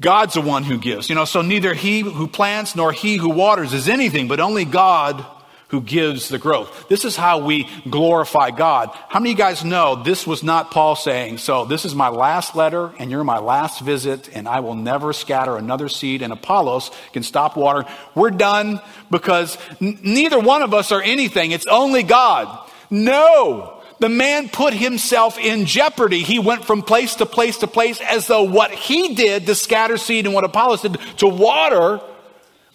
God's 0.00 0.34
the 0.34 0.40
one 0.40 0.62
who 0.62 0.78
gives. 0.78 1.08
You 1.08 1.14
know, 1.14 1.24
so 1.24 1.42
neither 1.42 1.74
he 1.74 2.00
who 2.00 2.26
plants 2.26 2.76
nor 2.76 2.92
he 2.92 3.16
who 3.16 3.30
waters 3.30 3.72
is 3.72 3.88
anything, 3.88 4.28
but 4.28 4.40
only 4.40 4.64
God 4.64 5.24
who 5.68 5.80
gives 5.80 6.28
the 6.28 6.38
growth. 6.38 6.88
This 6.90 7.06
is 7.06 7.16
how 7.16 7.38
we 7.38 7.66
glorify 7.88 8.50
God. 8.50 8.90
How 9.08 9.20
many 9.20 9.32
of 9.32 9.38
you 9.38 9.42
guys 9.42 9.64
know 9.64 10.02
this 10.02 10.26
was 10.26 10.42
not 10.42 10.70
Paul 10.70 10.96
saying, 10.96 11.38
so 11.38 11.64
this 11.64 11.86
is 11.86 11.94
my 11.94 12.10
last 12.10 12.54
letter 12.54 12.92
and 12.98 13.10
you're 13.10 13.24
my 13.24 13.38
last 13.38 13.80
visit 13.80 14.28
and 14.36 14.46
I 14.46 14.60
will 14.60 14.74
never 14.74 15.14
scatter 15.14 15.56
another 15.56 15.88
seed 15.88 16.20
and 16.20 16.30
Apollos 16.30 16.90
can 17.14 17.22
stop 17.22 17.56
water. 17.56 17.88
We're 18.14 18.32
done 18.32 18.82
because 19.10 19.56
n- 19.80 19.98
neither 20.02 20.38
one 20.38 20.60
of 20.60 20.74
us 20.74 20.92
are 20.92 21.00
anything. 21.00 21.52
It's 21.52 21.66
only 21.66 22.02
God. 22.02 22.68
No. 22.90 23.81
The 24.02 24.08
man 24.08 24.48
put 24.48 24.74
himself 24.74 25.38
in 25.38 25.64
jeopardy. 25.64 26.24
He 26.24 26.40
went 26.40 26.64
from 26.64 26.82
place 26.82 27.14
to 27.14 27.24
place 27.24 27.58
to 27.58 27.68
place 27.68 28.00
as 28.00 28.26
though 28.26 28.42
what 28.42 28.72
he 28.72 29.14
did 29.14 29.46
to 29.46 29.54
scatter 29.54 29.96
seed 29.96 30.26
and 30.26 30.34
what 30.34 30.42
Apollos 30.42 30.82
did 30.82 30.98
to 31.18 31.28
water 31.28 32.00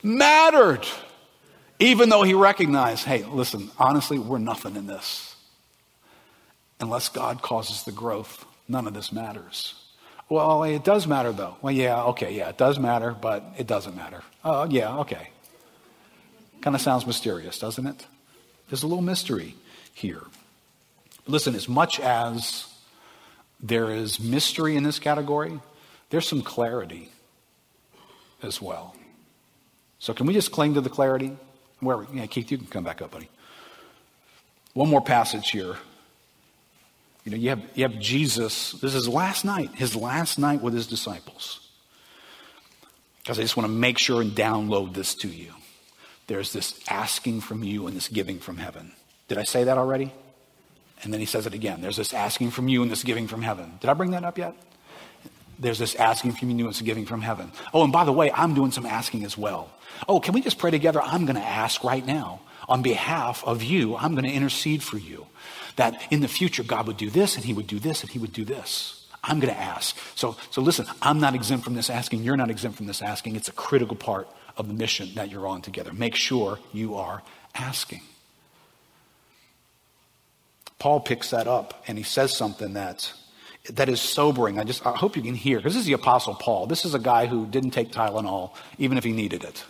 mattered. 0.01 0.87
Even 1.79 2.07
though 2.07 2.23
he 2.23 2.33
recognized, 2.33 3.03
hey, 3.03 3.25
listen, 3.25 3.69
honestly, 3.77 4.17
we're 4.17 4.37
nothing 4.37 4.77
in 4.77 4.87
this. 4.87 5.35
Unless 6.79 7.09
God 7.09 7.41
causes 7.41 7.83
the 7.83 7.91
growth, 7.91 8.45
none 8.69 8.87
of 8.87 8.93
this 8.93 9.11
matters. 9.11 9.73
Well, 10.29 10.63
it 10.63 10.85
does 10.85 11.07
matter 11.07 11.33
though. 11.33 11.57
Well, 11.61 11.73
yeah, 11.73 12.03
okay, 12.03 12.35
yeah, 12.35 12.47
it 12.47 12.57
does 12.57 12.79
matter, 12.79 13.11
but 13.11 13.43
it 13.57 13.67
doesn't 13.67 13.97
matter. 13.97 14.23
Oh, 14.45 14.65
yeah, 14.69 14.99
okay. 14.99 15.31
Kind 16.61 16.73
of 16.73 16.81
sounds 16.81 17.05
mysterious, 17.05 17.59
doesn't 17.59 17.85
it? 17.85 18.07
There's 18.69 18.83
a 18.83 18.87
little 18.87 19.03
mystery 19.03 19.55
here. 19.93 20.21
Listen, 21.27 21.55
as 21.55 21.67
much 21.67 21.99
as 21.99 22.65
there 23.59 23.91
is 23.91 24.19
mystery 24.19 24.75
in 24.75 24.83
this 24.83 24.99
category, 24.99 25.59
there's 26.09 26.27
some 26.27 26.41
clarity 26.41 27.09
as 28.41 28.61
well. 28.61 28.95
So, 29.99 30.13
can 30.13 30.27
we 30.27 30.33
just 30.33 30.51
cling 30.51 30.75
to 30.75 30.81
the 30.81 30.89
clarity? 30.89 31.35
Where? 31.79 32.05
Yeah, 32.13 32.25
Keith, 32.27 32.51
you 32.51 32.57
can 32.57 32.67
come 32.67 32.83
back 32.83 33.01
up, 33.01 33.11
buddy. 33.11 33.29
One 34.73 34.89
more 34.89 35.01
passage 35.01 35.49
here. 35.49 35.75
You 37.25 37.31
know, 37.31 37.37
you 37.37 37.49
have, 37.49 37.61
you 37.75 37.83
have 37.83 37.99
Jesus. 37.99 38.73
This 38.73 38.95
is 38.95 39.09
last 39.09 39.43
night, 39.43 39.71
his 39.73 39.95
last 39.95 40.39
night 40.39 40.61
with 40.61 40.73
his 40.73 40.87
disciples. 40.87 41.67
Because 43.19 43.39
I 43.39 43.41
just 43.41 43.57
want 43.57 43.67
to 43.67 43.73
make 43.73 43.97
sure 43.97 44.21
and 44.21 44.31
download 44.31 44.93
this 44.93 45.13
to 45.15 45.27
you. 45.27 45.51
There's 46.27 46.53
this 46.53 46.79
asking 46.89 47.41
from 47.41 47.63
you 47.63 47.87
and 47.87 47.97
this 47.97 48.07
giving 48.07 48.39
from 48.39 48.57
heaven. 48.57 48.93
Did 49.27 49.37
I 49.37 49.43
say 49.43 49.65
that 49.65 49.77
already? 49.77 50.13
And 51.03 51.13
then 51.13 51.19
he 51.19 51.25
says 51.25 51.45
it 51.45 51.53
again. 51.53 51.81
There's 51.81 51.97
this 51.97 52.13
asking 52.13 52.51
from 52.51 52.67
you 52.67 52.81
and 52.81 52.89
this 52.89 53.03
giving 53.03 53.27
from 53.27 53.41
heaven. 53.41 53.73
Did 53.79 53.89
I 53.89 53.93
bring 53.93 54.11
that 54.11 54.23
up 54.23 54.37
yet? 54.37 54.55
There's 55.59 55.79
this 55.79 55.95
asking 55.95 56.33
from 56.33 56.51
you 56.51 56.65
and 56.65 56.69
this 56.69 56.81
giving 56.81 57.05
from 57.05 57.21
heaven. 57.21 57.51
Oh, 57.73 57.83
and 57.83 57.91
by 57.91 58.03
the 58.03 58.11
way, 58.11 58.31
I'm 58.31 58.53
doing 58.53 58.71
some 58.71 58.85
asking 58.85 59.23
as 59.23 59.37
well. 59.37 59.69
Oh, 60.07 60.19
can 60.19 60.33
we 60.33 60.41
just 60.41 60.57
pray 60.57 60.71
together? 60.71 61.01
I'm 61.01 61.25
going 61.25 61.35
to 61.35 61.41
ask 61.45 61.83
right 61.83 62.05
now 62.05 62.41
on 62.67 62.81
behalf 62.81 63.43
of 63.43 63.63
you. 63.63 63.95
I'm 63.95 64.13
going 64.13 64.25
to 64.25 64.31
intercede 64.31 64.83
for 64.83 64.97
you 64.97 65.27
that 65.77 66.01
in 66.11 66.21
the 66.21 66.27
future 66.27 66.63
God 66.63 66.87
would 66.87 66.97
do 66.97 67.09
this 67.09 67.35
and 67.35 67.45
he 67.45 67.53
would 67.53 67.67
do 67.67 67.79
this 67.79 68.01
and 68.01 68.11
he 68.11 68.19
would 68.19 68.33
do 68.33 68.45
this. 68.45 69.05
I'm 69.23 69.39
going 69.39 69.53
to 69.53 69.59
ask. 69.59 69.97
So, 70.15 70.37
so 70.51 70.61
listen, 70.61 70.85
I'm 71.01 71.19
not 71.19 71.35
exempt 71.35 71.63
from 71.63 71.73
this 71.73 71.89
asking. 71.89 72.23
You're 72.23 72.37
not 72.37 72.49
exempt 72.49 72.77
from 72.77 72.87
this 72.87 73.01
asking. 73.01 73.35
It's 73.35 73.49
a 73.49 73.53
critical 73.53 73.95
part 73.95 74.27
of 74.55 74.67
the 74.67 74.73
mission 74.73 75.09
that 75.15 75.31
you're 75.31 75.47
on 75.47 75.61
together. 75.61 75.91
Make 75.93 76.15
sure 76.15 76.59
you 76.71 76.95
are 76.95 77.23
asking. 77.55 78.01
Paul 80.79 80.99
picks 80.99 81.31
that 81.31 81.47
up 81.47 81.83
and 81.87 81.97
he 81.97 82.03
says 82.03 82.35
something 82.35 82.73
that 82.73 83.11
that 83.69 83.89
is 83.89 83.99
sobering. 83.99 84.59
I 84.59 84.63
just 84.63 84.85
I 84.85 84.91
hope 84.91 85.15
you 85.15 85.21
can 85.21 85.35
hear 85.35 85.57
because 85.57 85.73
this 85.73 85.81
is 85.81 85.87
the 85.87 85.93
apostle 85.93 86.35
Paul. 86.35 86.67
This 86.67 86.85
is 86.85 86.93
a 86.93 86.99
guy 86.99 87.25
who 87.25 87.45
didn't 87.45 87.71
take 87.71 87.91
Tylenol 87.91 88.51
even 88.77 88.97
if 88.97 89.03
he 89.03 89.11
needed 89.11 89.43
it. 89.43 89.65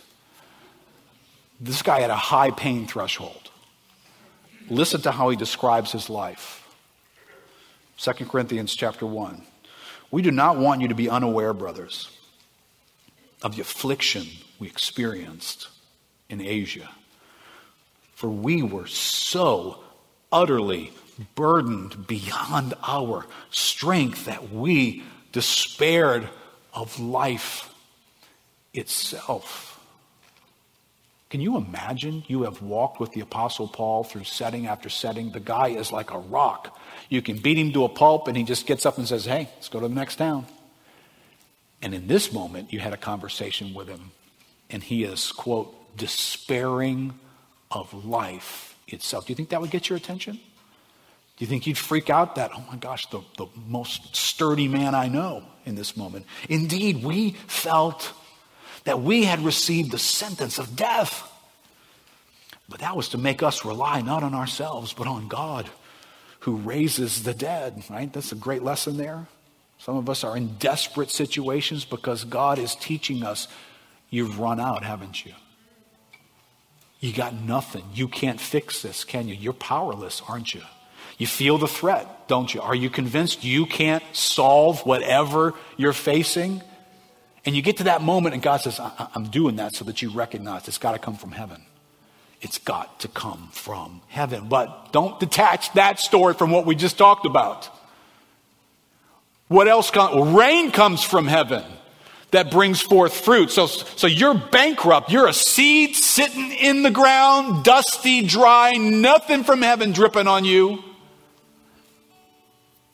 This 1.60 1.82
guy 1.82 2.00
had 2.00 2.10
a 2.10 2.16
high 2.16 2.50
pain 2.50 2.86
threshold. 2.86 3.50
Listen 4.70 5.00
to 5.02 5.10
how 5.10 5.30
he 5.30 5.36
describes 5.36 5.92
his 5.92 6.08
life. 6.10 6.64
2 7.98 8.12
Corinthians 8.26 8.76
chapter 8.76 9.06
1. 9.06 9.42
We 10.10 10.22
do 10.22 10.30
not 10.30 10.58
want 10.58 10.80
you 10.80 10.88
to 10.88 10.94
be 10.94 11.10
unaware, 11.10 11.52
brothers, 11.52 12.10
of 13.42 13.56
the 13.56 13.62
affliction 13.62 14.26
we 14.58 14.68
experienced 14.68 15.68
in 16.28 16.40
Asia. 16.40 16.88
For 18.14 18.28
we 18.28 18.62
were 18.62 18.86
so 18.86 19.80
utterly 20.30 20.92
burdened 21.34 22.06
beyond 22.06 22.74
our 22.82 23.26
strength 23.50 24.26
that 24.26 24.50
we 24.52 25.02
despaired 25.32 26.28
of 26.72 26.98
life 27.00 27.74
itself. 28.72 29.68
Can 31.30 31.40
you 31.40 31.56
imagine 31.56 32.24
you 32.26 32.44
have 32.44 32.62
walked 32.62 33.00
with 33.00 33.12
the 33.12 33.20
Apostle 33.20 33.68
Paul 33.68 34.02
through 34.02 34.24
setting 34.24 34.66
after 34.66 34.88
setting? 34.88 35.30
The 35.30 35.40
guy 35.40 35.68
is 35.68 35.92
like 35.92 36.10
a 36.10 36.18
rock. 36.18 36.78
You 37.10 37.20
can 37.20 37.36
beat 37.38 37.58
him 37.58 37.72
to 37.72 37.84
a 37.84 37.88
pulp 37.88 38.28
and 38.28 38.36
he 38.36 38.44
just 38.44 38.66
gets 38.66 38.86
up 38.86 38.96
and 38.96 39.06
says, 39.06 39.26
Hey, 39.26 39.50
let's 39.56 39.68
go 39.68 39.80
to 39.80 39.88
the 39.88 39.94
next 39.94 40.16
town. 40.16 40.46
And 41.82 41.94
in 41.94 42.06
this 42.06 42.32
moment, 42.32 42.72
you 42.72 42.80
had 42.80 42.94
a 42.94 42.98
conversation 42.98 43.74
with 43.74 43.88
him 43.88 44.10
and 44.70 44.82
he 44.82 45.04
is, 45.04 45.30
quote, 45.32 45.74
despairing 45.96 47.18
of 47.70 47.92
life 48.06 48.67
itself. 48.88 49.26
Do 49.26 49.32
you 49.32 49.36
think 49.36 49.50
that 49.50 49.60
would 49.60 49.70
get 49.70 49.88
your 49.88 49.96
attention? 49.96 50.34
Do 50.34 51.44
you 51.44 51.46
think 51.46 51.66
you'd 51.66 51.78
freak 51.78 52.10
out 52.10 52.34
that, 52.34 52.50
oh 52.54 52.64
my 52.68 52.76
gosh, 52.76 53.08
the, 53.10 53.20
the 53.36 53.46
most 53.54 54.16
sturdy 54.16 54.66
man 54.66 54.94
I 54.94 55.06
know 55.06 55.44
in 55.64 55.76
this 55.76 55.96
moment? 55.96 56.26
Indeed, 56.48 57.04
we 57.04 57.32
felt 57.46 58.12
that 58.84 59.00
we 59.00 59.24
had 59.24 59.44
received 59.44 59.92
the 59.92 59.98
sentence 59.98 60.58
of 60.58 60.74
death. 60.74 61.30
But 62.68 62.80
that 62.80 62.96
was 62.96 63.10
to 63.10 63.18
make 63.18 63.42
us 63.42 63.64
rely 63.64 64.00
not 64.00 64.22
on 64.22 64.34
ourselves, 64.34 64.92
but 64.92 65.06
on 65.06 65.28
God 65.28 65.68
who 66.40 66.56
raises 66.56 67.22
the 67.22 67.34
dead, 67.34 67.84
right? 67.88 68.12
That's 68.12 68.32
a 68.32 68.36
great 68.36 68.62
lesson 68.62 68.96
there. 68.96 69.26
Some 69.78 69.96
of 69.96 70.10
us 70.10 70.24
are 70.24 70.36
in 70.36 70.56
desperate 70.58 71.10
situations 71.10 71.84
because 71.84 72.24
God 72.24 72.58
is 72.58 72.74
teaching 72.74 73.22
us 73.22 73.46
you've 74.10 74.40
run 74.40 74.58
out, 74.58 74.82
haven't 74.84 75.24
you? 75.24 75.32
You 77.00 77.12
got 77.12 77.34
nothing. 77.34 77.84
You 77.94 78.08
can't 78.08 78.40
fix 78.40 78.82
this, 78.82 79.04
can 79.04 79.28
you? 79.28 79.34
You're 79.34 79.52
powerless, 79.52 80.22
aren't 80.28 80.54
you? 80.54 80.62
You 81.16 81.26
feel 81.26 81.58
the 81.58 81.68
threat, 81.68 82.28
don't 82.28 82.52
you? 82.52 82.60
Are 82.60 82.74
you 82.74 82.90
convinced 82.90 83.44
you 83.44 83.66
can't 83.66 84.04
solve 84.12 84.84
whatever 84.86 85.54
you're 85.76 85.92
facing? 85.92 86.62
And 87.44 87.56
you 87.56 87.62
get 87.62 87.78
to 87.78 87.84
that 87.84 88.02
moment, 88.02 88.34
and 88.34 88.42
God 88.42 88.58
says, 88.58 88.80
I'm 88.80 89.28
doing 89.30 89.56
that 89.56 89.74
so 89.74 89.84
that 89.84 90.02
you 90.02 90.10
recognize 90.10 90.68
it's 90.68 90.78
got 90.78 90.92
to 90.92 90.98
come 90.98 91.16
from 91.16 91.32
heaven. 91.32 91.62
It's 92.40 92.58
got 92.58 93.00
to 93.00 93.08
come 93.08 93.48
from 93.52 94.00
heaven. 94.08 94.48
But 94.48 94.92
don't 94.92 95.18
detach 95.18 95.72
that 95.72 95.98
story 95.98 96.34
from 96.34 96.50
what 96.50 96.66
we 96.66 96.76
just 96.76 96.98
talked 96.98 97.26
about. 97.26 97.68
What 99.48 99.66
else 99.66 99.90
comes? 99.90 100.36
Rain 100.36 100.70
comes 100.70 101.02
from 101.02 101.26
heaven 101.26 101.64
that 102.30 102.50
brings 102.50 102.80
forth 102.80 103.12
fruit. 103.12 103.50
So, 103.50 103.66
so 103.66 104.06
you're 104.06 104.34
bankrupt. 104.34 105.10
You're 105.10 105.28
a 105.28 105.32
seed 105.32 105.96
sitting 105.96 106.52
in 106.52 106.82
the 106.82 106.90
ground, 106.90 107.64
dusty, 107.64 108.26
dry, 108.26 108.72
nothing 108.74 109.44
from 109.44 109.62
heaven 109.62 109.92
dripping 109.92 110.26
on 110.26 110.44
you. 110.44 110.84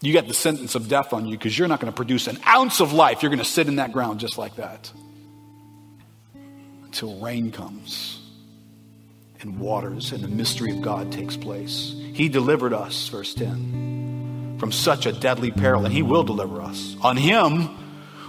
You 0.01 0.13
got 0.13 0.29
the 0.29 0.35
sentence 0.35 0.75
of 0.75 0.89
death 0.89 1.13
on 1.13 1.27
you 1.27 1.37
because 1.37 1.59
you're 1.59 1.69
not 1.69 1.81
going 1.81 1.93
to 1.93 1.97
produce 1.97 2.27
an 2.27 2.39
ounce 2.47 2.81
of 2.81 2.93
life. 2.93 3.23
You're 3.23 3.31
going 3.31 3.39
to 3.39 3.45
sit 3.45 3.69
in 3.69 3.77
that 3.77 3.93
ground 3.93 4.21
just 4.21 4.37
like 4.37 4.57
that 4.57 4.93
until 6.85 7.19
rain 7.21 7.51
comes 7.51 8.21
and 9.41 9.59
waters 9.59 10.13
and 10.13 10.23
the 10.23 10.29
mystery 10.29 10.71
of 10.73 10.83
God 10.83 11.11
takes 11.11 11.37
place. 11.37 11.95
He 12.13 12.29
delivered 12.29 12.73
us, 12.73 13.09
verse 13.09 13.35
10, 13.35 14.57
from 14.59 14.71
such 14.73 15.07
a 15.07 15.13
deadly 15.13 15.51
peril, 15.51 15.85
and 15.85 15.93
He 15.93 16.03
will 16.03 16.23
deliver 16.23 16.61
us. 16.61 16.97
On 17.03 17.17
Him, 17.17 17.84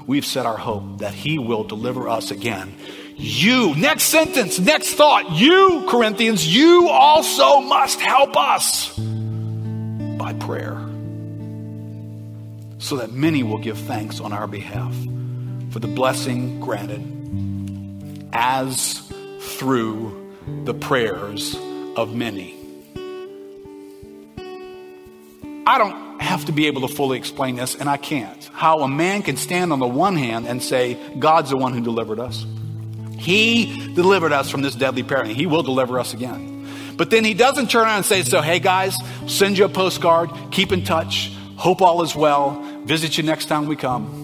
we've 0.08 0.26
set 0.26 0.45
our 0.45 0.58
hope 0.58 0.99
that 0.99 1.14
He 1.14 1.38
will 1.38 1.64
deliver 1.64 2.10
us 2.10 2.32
again. 2.32 2.76
You, 3.18 3.76
next 3.76 4.03
sentence, 4.03 4.60
next 4.60 4.93
thought, 4.93 5.32
you, 5.32 5.86
Corinthians, 5.88 6.45
you 6.45 6.89
also 6.89 7.62
must 7.62 7.99
help 7.99 8.36
us 8.36 8.97
by 8.97 10.34
prayer 10.39 10.78
so 12.78 12.97
that 12.97 13.12
many 13.12 13.41
will 13.41 13.58
give 13.58 13.78
thanks 13.78 14.20
on 14.20 14.34
our 14.34 14.47
behalf 14.47 14.93
for 15.72 15.80
the 15.80 15.88
blessing 15.88 16.60
granted 16.60 18.30
as 18.34 18.99
through 19.39 20.34
the 20.66 20.74
prayers 20.74 21.56
of 21.95 22.14
many. 22.14 22.64
I 25.66 25.78
don't 25.78 26.22
have 26.22 26.45
to 26.45 26.51
be 26.51 26.68
able 26.68 26.88
to 26.88 26.93
fully 26.93 27.18
explain 27.18 27.55
this, 27.55 27.76
and 27.76 27.89
I 27.89 27.97
can't. 27.97 28.43
How 28.53 28.80
a 28.80 28.88
man 28.88 29.24
can 29.24 29.36
stand 29.36 29.74
on 29.74 29.80
the 29.80 29.88
one 29.88 30.16
hand 30.16 30.47
and 30.47 30.61
say, 30.61 30.97
God's 31.18 31.49
the 31.49 31.57
one 31.57 31.74
who 31.74 31.82
delivered 31.82 32.20
us. 32.20 32.45
He 33.18 33.93
delivered 33.93 34.32
us 34.32 34.49
from 34.49 34.61
this 34.61 34.76
deadly 34.76 35.03
peril, 35.03 35.28
and 35.28 35.36
He 35.36 35.47
will 35.47 35.63
deliver 35.63 35.99
us 35.99 36.13
again. 36.13 36.68
But 36.97 37.09
then 37.09 37.26
He 37.26 37.34
doesn't 37.34 37.72
turn 37.72 37.84
around 37.84 37.97
and 37.97 38.05
say, 38.05 38.22
So, 38.22 38.41
hey 38.41 38.59
guys, 38.59 38.95
send 39.28 39.57
you 39.57 39.66
a 39.66 39.70
postcard, 39.70 40.30
keep 40.51 40.72
in 40.72 40.84
touch, 40.84 41.32
hope 41.55 41.82
all 41.82 42.03
is 42.03 42.16
well, 42.16 42.61
visit 42.84 43.18
you 43.18 43.24
next 43.24 43.47
time 43.47 43.66
we 43.66 43.76
come. 43.76 44.22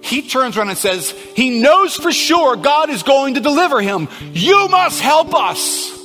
He 0.00 0.28
turns 0.28 0.56
around 0.56 0.68
and 0.68 0.78
says, 0.78 1.10
He 1.34 1.60
knows 1.60 1.96
for 1.96 2.12
sure 2.12 2.56
God 2.56 2.90
is 2.90 3.02
going 3.02 3.34
to 3.34 3.40
deliver 3.40 3.80
him. 3.80 4.08
You 4.32 4.68
must 4.68 5.00
help 5.00 5.34
us. 5.34 6.03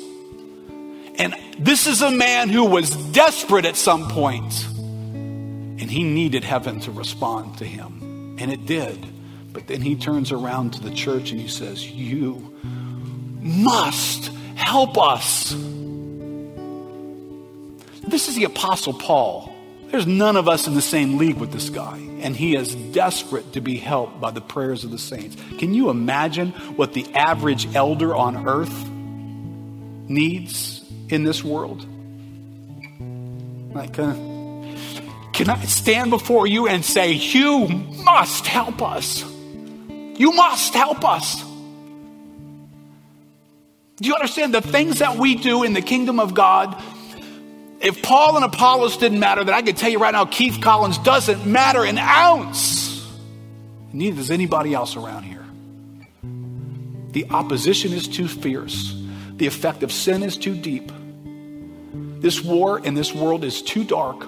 And 1.20 1.36
this 1.60 1.86
is 1.86 2.02
a 2.02 2.10
man 2.10 2.48
who 2.48 2.64
was 2.64 2.92
desperate 3.12 3.66
at 3.66 3.76
some 3.76 4.08
point, 4.08 4.66
and 4.70 5.92
he 5.92 6.04
needed 6.04 6.46
heaven 6.46 6.80
to 6.82 6.92
respond 6.92 7.58
to 7.58 7.66
him. 7.66 8.38
And 8.40 8.52
it 8.52 8.66
did. 8.66 9.06
But 9.52 9.68
then 9.68 9.82
he 9.82 9.96
turns 9.96 10.32
around 10.32 10.74
to 10.74 10.82
the 10.82 10.92
church 10.92 11.32
and 11.32 11.42
he 11.42 11.50
says, 11.50 11.86
You 11.86 12.56
must 13.42 14.28
help 14.56 14.98
us. 14.98 15.52
This 18.08 18.30
is 18.30 18.36
the 18.36 18.46
Apostle 18.46 18.94
Paul. 18.94 19.54
There's 19.88 20.08
none 20.08 20.38
of 20.38 20.48
us 20.48 20.68
in 20.68 20.76
the 20.76 20.82
same 20.82 21.18
league 21.18 21.38
with 21.38 21.52
this 21.52 21.70
guy, 21.70 21.98
and 21.98 22.36
he 22.36 22.56
is 22.56 22.76
desperate 22.76 23.54
to 23.54 23.62
be 23.62 23.78
helped 23.78 24.22
by 24.22 24.32
the 24.32 24.40
prayers 24.40 24.84
of 24.84 24.92
the 24.92 25.00
saints. 25.00 25.36
Can 25.58 25.74
you 25.74 25.90
imagine 25.90 26.52
what 26.78 26.94
the 26.94 27.12
average 27.14 27.76
elder 27.76 28.16
on 28.16 28.48
earth 28.48 28.88
needs 30.08 30.79
in 31.10 31.24
this 31.24 31.44
world? 31.44 31.86
Like, 33.74 34.00
uh, 34.00 34.14
can 35.34 35.50
I 35.50 35.64
stand 35.66 36.10
before 36.10 36.48
you 36.48 36.68
and 36.68 36.84
say, 36.84 37.14
You 37.14 37.68
must 37.68 38.48
help 38.48 38.82
us? 38.82 39.24
You 39.90 40.32
must 40.34 40.74
help 40.74 41.06
us. 41.06 41.44
Do 44.02 44.08
you 44.08 44.16
understand 44.16 44.54
the 44.54 44.62
things 44.62 45.00
that 45.00 45.18
we 45.18 45.36
do 45.36 45.64
in 45.64 45.74
the 45.74 45.82
kingdom 45.82 46.20
of 46.20 46.34
God? 46.34 46.82
If 47.82 48.02
Paul 48.02 48.36
and 48.36 48.46
Apollos 48.46 48.98
didn't 48.98 49.20
matter, 49.20 49.44
then 49.44 49.54
I 49.54 49.62
can 49.62 49.76
tell 49.76 49.90
you 49.90 50.00
right 50.00 50.12
now, 50.12 50.26
Keith 50.26 50.60
Collins 50.62 50.98
doesn't 50.98 51.46
matter 51.46 51.86
an 51.86 51.98
ounce. 51.98 53.08
Neither 53.94 54.18
does 54.18 54.32
anybody 54.32 54.74
else 54.74 54.96
around 54.96 55.24
here. 55.24 55.46
The 57.12 57.26
opposition 57.30 57.94
is 57.94 58.08
too 58.08 58.28
fierce. 58.28 58.96
The 59.38 59.48
effect 59.48 59.84
of 59.84 59.92
sin 59.92 60.24
is 60.24 60.38
too 60.38 60.56
deep. 60.56 60.92
This 62.20 62.44
war 62.44 62.80
in 62.80 62.96
this 62.96 63.14
world 63.14 63.44
is 63.44 63.62
too 63.62 63.84
dark. 63.84 64.28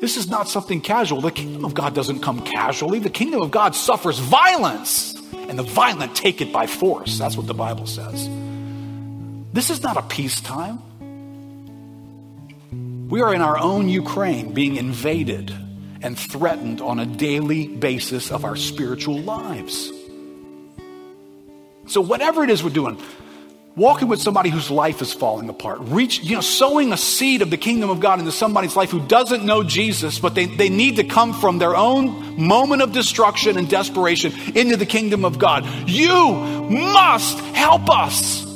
This 0.00 0.16
is 0.16 0.28
not 0.28 0.48
something 0.48 0.80
casual. 0.80 1.20
The 1.20 1.30
kingdom 1.30 1.64
of 1.64 1.72
God 1.72 1.94
doesn't 1.94 2.20
come 2.20 2.40
casually. 2.40 2.98
The 2.98 3.10
kingdom 3.10 3.40
of 3.40 3.50
God 3.50 3.74
suffers 3.74 4.18
violence, 4.18 5.14
and 5.32 5.58
the 5.58 5.62
violent 5.62 6.14
take 6.14 6.40
it 6.40 6.52
by 6.52 6.66
force. 6.66 7.16
That's 7.16 7.36
what 7.36 7.46
the 7.46 7.54
Bible 7.54 7.86
says. 7.86 8.28
This 9.52 9.70
is 9.70 9.82
not 9.82 9.96
a 9.96 10.02
peacetime. 10.02 10.80
We 13.08 13.22
are 13.22 13.32
in 13.32 13.40
our 13.40 13.56
own 13.56 13.88
Ukraine 13.88 14.52
being 14.52 14.76
invaded 14.76 15.54
and 16.02 16.18
threatened 16.18 16.80
on 16.80 16.98
a 16.98 17.06
daily 17.06 17.68
basis 17.68 18.32
of 18.32 18.44
our 18.44 18.56
spiritual 18.56 19.20
lives. 19.20 19.92
So, 21.86 22.00
whatever 22.00 22.42
it 22.42 22.50
is 22.50 22.64
we're 22.64 22.70
doing, 22.70 23.00
walking 23.76 24.08
with 24.08 24.20
somebody 24.20 24.50
whose 24.50 24.70
life 24.70 25.02
is 25.02 25.12
falling 25.12 25.48
apart, 25.48 25.78
reach, 25.80 26.22
you 26.22 26.36
know, 26.36 26.40
sowing 26.40 26.92
a 26.92 26.96
seed 26.96 27.42
of 27.42 27.50
the 27.50 27.56
kingdom 27.56 27.90
of 27.90 28.00
God 28.00 28.20
into 28.20 28.32
somebody's 28.32 28.76
life 28.76 28.90
who 28.90 29.04
doesn't 29.06 29.44
know 29.44 29.62
Jesus, 29.64 30.18
but 30.18 30.34
they, 30.34 30.46
they 30.46 30.68
need 30.68 30.96
to 30.96 31.04
come 31.04 31.32
from 31.32 31.58
their 31.58 31.76
own 31.76 32.40
moment 32.40 32.82
of 32.82 32.92
destruction 32.92 33.58
and 33.58 33.68
desperation 33.68 34.32
into 34.54 34.76
the 34.76 34.86
kingdom 34.86 35.24
of 35.24 35.38
God. 35.38 35.66
You 35.88 36.34
must 36.34 37.38
help 37.54 37.90
us. 37.90 38.53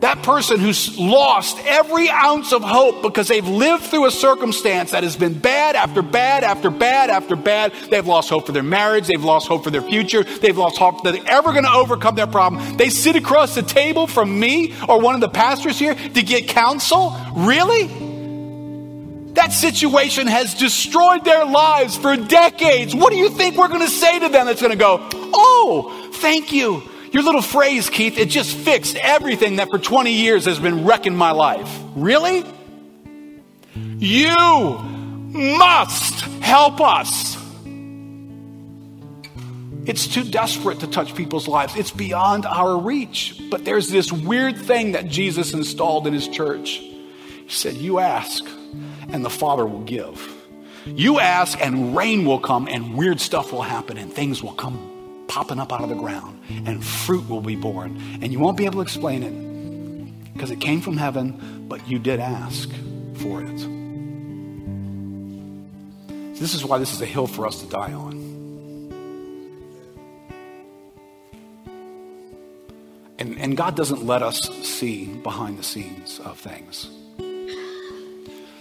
That 0.00 0.22
person 0.22 0.60
who's 0.60 0.96
lost 0.96 1.58
every 1.66 2.08
ounce 2.08 2.52
of 2.52 2.62
hope 2.62 3.02
because 3.02 3.26
they've 3.26 3.46
lived 3.46 3.84
through 3.84 4.06
a 4.06 4.12
circumstance 4.12 4.92
that 4.92 5.02
has 5.02 5.16
been 5.16 5.36
bad 5.36 5.74
after 5.74 6.02
bad 6.02 6.44
after 6.44 6.70
bad 6.70 7.10
after 7.10 7.34
bad. 7.34 7.72
They've 7.90 8.06
lost 8.06 8.30
hope 8.30 8.46
for 8.46 8.52
their 8.52 8.62
marriage. 8.62 9.08
They've 9.08 9.22
lost 9.22 9.48
hope 9.48 9.64
for 9.64 9.70
their 9.70 9.82
future. 9.82 10.22
They've 10.22 10.56
lost 10.56 10.78
hope 10.78 11.02
that 11.02 11.14
they're 11.14 11.26
ever 11.26 11.50
going 11.50 11.64
to 11.64 11.72
overcome 11.72 12.14
their 12.14 12.28
problem. 12.28 12.76
They 12.76 12.90
sit 12.90 13.16
across 13.16 13.56
the 13.56 13.62
table 13.62 14.06
from 14.06 14.38
me 14.38 14.72
or 14.88 15.00
one 15.00 15.16
of 15.16 15.20
the 15.20 15.28
pastors 15.28 15.80
here 15.80 15.96
to 15.96 16.22
get 16.22 16.46
counsel. 16.46 17.16
Really? 17.34 17.88
That 19.32 19.52
situation 19.52 20.28
has 20.28 20.54
destroyed 20.54 21.24
their 21.24 21.44
lives 21.44 21.96
for 21.96 22.16
decades. 22.16 22.94
What 22.94 23.10
do 23.10 23.16
you 23.16 23.30
think 23.30 23.56
we're 23.56 23.68
going 23.68 23.80
to 23.80 23.90
say 23.90 24.20
to 24.20 24.28
them 24.28 24.46
that's 24.46 24.60
going 24.60 24.72
to 24.72 24.78
go, 24.78 25.08
oh, 25.12 26.10
thank 26.14 26.52
you. 26.52 26.82
Your 27.12 27.22
little 27.22 27.42
phrase, 27.42 27.88
Keith, 27.88 28.18
it 28.18 28.28
just 28.28 28.54
fixed 28.54 28.96
everything 28.96 29.56
that 29.56 29.70
for 29.70 29.78
20 29.78 30.12
years 30.12 30.44
has 30.44 30.58
been 30.58 30.84
wrecking 30.84 31.16
my 31.16 31.30
life. 31.30 31.70
Really? 31.94 32.44
You 33.74 34.78
must 34.78 36.20
help 36.42 36.80
us. 36.80 37.36
It's 39.86 40.06
too 40.06 40.24
desperate 40.24 40.80
to 40.80 40.86
touch 40.86 41.14
people's 41.14 41.48
lives. 41.48 41.74
It's 41.74 41.90
beyond 41.90 42.44
our 42.44 42.76
reach. 42.76 43.40
But 43.50 43.64
there's 43.64 43.88
this 43.88 44.12
weird 44.12 44.58
thing 44.58 44.92
that 44.92 45.08
Jesus 45.08 45.54
installed 45.54 46.06
in 46.06 46.12
his 46.12 46.28
church. 46.28 46.76
He 46.78 47.48
said, 47.48 47.74
You 47.74 47.98
ask, 47.98 48.44
and 49.08 49.24
the 49.24 49.30
Father 49.30 49.64
will 49.64 49.84
give. 49.84 50.34
You 50.84 51.20
ask, 51.20 51.58
and 51.64 51.96
rain 51.96 52.26
will 52.26 52.38
come, 52.38 52.68
and 52.68 52.96
weird 52.96 53.18
stuff 53.18 53.50
will 53.50 53.62
happen, 53.62 53.96
and 53.96 54.12
things 54.12 54.42
will 54.42 54.52
come 54.52 54.87
popping 55.28 55.60
up 55.60 55.72
out 55.72 55.82
of 55.82 55.88
the 55.88 55.94
ground, 55.94 56.40
and 56.66 56.84
fruit 56.84 57.28
will 57.28 57.40
be 57.40 57.54
borne. 57.54 58.00
And 58.20 58.32
you 58.32 58.40
won't 58.40 58.56
be 58.56 58.64
able 58.64 58.76
to 58.76 58.80
explain 58.80 59.22
it 59.22 60.32
because 60.32 60.50
it 60.50 60.60
came 60.60 60.80
from 60.80 60.96
heaven, 60.96 61.66
but 61.68 61.86
you 61.88 61.98
did 61.98 62.18
ask 62.18 62.68
for 63.14 63.42
it. 63.42 63.56
This 66.38 66.54
is 66.54 66.64
why 66.64 66.78
this 66.78 66.92
is 66.92 67.00
a 67.00 67.06
hill 67.06 67.26
for 67.26 67.46
us 67.46 67.60
to 67.62 67.68
die 67.68 67.92
on. 67.92 68.28
And, 73.18 73.36
and 73.38 73.56
God 73.56 73.76
doesn't 73.76 74.06
let 74.06 74.22
us 74.22 74.48
see 74.62 75.06
behind 75.06 75.58
the 75.58 75.64
scenes 75.64 76.20
of 76.20 76.38
things. 76.38 76.88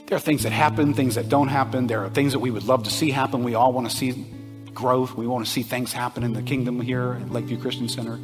There 0.07 0.15
are 0.15 0.19
things 0.19 0.43
that 0.43 0.51
happen, 0.51 0.93
things 0.95 1.15
that 1.15 1.29
don't 1.29 1.49
happen. 1.49 1.85
There 1.87 2.03
are 2.03 2.09
things 2.09 2.31
that 2.31 2.39
we 2.39 2.49
would 2.49 2.63
love 2.63 2.83
to 2.83 2.89
see 2.89 3.11
happen. 3.11 3.43
We 3.43 3.53
all 3.53 3.71
want 3.71 3.89
to 3.89 3.95
see 3.95 4.25
growth. 4.77 5.15
We 5.15 5.25
want 5.25 5.43
to 5.43 5.51
see 5.51 5.63
things 5.63 5.91
happen 5.91 6.23
in 6.23 6.33
the 6.33 6.43
kingdom 6.43 6.79
here 6.79 7.13
at 7.13 7.31
Lakeview 7.31 7.59
Christian 7.59 7.89
Center. 7.89 8.19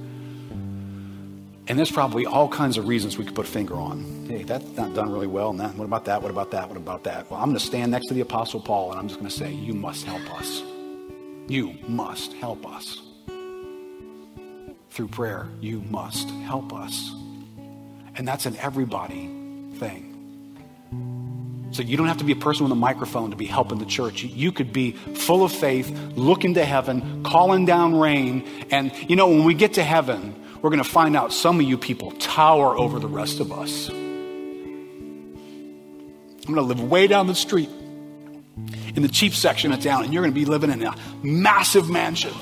And 1.68 1.80
there's 1.80 1.92
probably 1.92 2.28
all 2.28 2.48
kinds 2.48 2.78
of 2.78 2.88
reasons 2.88 3.18
we 3.18 3.26
could 3.26 3.34
put 3.34 3.48
a 3.48 3.50
finger 3.50 3.74
on. 3.74 4.28
Hey, 4.30 4.44
that's 4.44 4.66
not 4.78 4.94
done 4.94 5.12
really 5.12 5.28
well. 5.28 5.50
And 5.50 5.60
that, 5.60 5.74
what 5.76 5.86
about 5.86 6.06
that? 6.06 6.22
What 6.22 6.30
about 6.30 6.52
that? 6.52 6.68
What 6.68 6.78
about 6.78 7.04
that? 7.06 7.32
Well, 7.32 7.40
I'm 7.40 7.48
going 7.48 7.58
to 7.58 7.66
stand 7.66 7.92
next 7.92 8.08
to 8.08 8.14
the 8.14 8.22
Apostle 8.22 8.60
Paul 8.60 8.92
and 8.92 9.00
I'm 9.00 9.08
just 9.08 9.20
going 9.20 9.30
to 9.30 9.36
say, 9.36 9.52
You 9.52 9.74
must 9.74 10.06
help 10.06 10.32
us. 10.40 10.62
You 11.48 11.74
must 11.88 12.34
help 12.34 12.68
us. 12.68 13.02
Through 14.92 15.08
prayer, 15.08 15.48
you 15.60 15.82
must 15.90 16.30
help 16.30 16.72
us. 16.72 17.16
And 18.16 18.28
that's 18.28 18.46
an 18.46 18.56
everybody 18.58 19.28
thing. 19.80 20.13
So 21.74 21.82
you 21.82 21.98
don't 21.98 22.08
have 22.08 22.20
to 22.20 22.24
be 22.24 22.34
a 22.34 22.38
person 22.38 22.64
with 22.66 22.72
a 22.72 22.76
microphone 22.76 23.32
to 23.32 23.36
be 23.36 23.48
helping 23.48 23.80
the 23.80 23.86
church. 23.86 24.24
You 24.24 24.52
could 24.52 24.72
be 24.72 24.92
full 24.92 25.44
of 25.44 25.52
faith, 25.52 25.90
looking 26.16 26.54
to 26.54 26.64
heaven, 26.64 27.24
calling 27.24 27.66
down 27.66 28.00
rain. 28.00 28.48
And 28.70 28.94
you 29.10 29.16
know, 29.16 29.28
when 29.28 29.44
we 29.44 29.56
get 29.56 29.74
to 29.74 29.84
heaven, 29.84 30.36
we're 30.62 30.70
going 30.70 30.84
to 30.84 30.90
find 30.90 31.18
out 31.18 31.34
some 31.34 31.60
of 31.60 31.66
you 31.66 31.80
people 31.80 32.12
tower 32.12 32.78
over 32.78 33.00
the 33.00 33.08
rest 33.08 33.40
of 33.40 33.52
us. 33.52 33.90
I'm 33.90 34.14
going 36.46 36.56
to 36.56 36.62
live 36.62 36.84
way 36.84 37.08
down 37.08 37.26
the 37.26 37.34
street 37.34 37.70
in 38.96 39.02
the 39.02 39.10
cheap 39.10 39.34
section 39.34 39.72
of 39.72 39.82
town, 39.82 40.04
and 40.04 40.14
you're 40.14 40.22
going 40.22 40.34
to 40.34 40.40
be 40.40 40.46
living 40.46 40.70
in 40.70 40.84
a 40.84 40.96
massive 41.24 41.90
mansion 41.90 42.34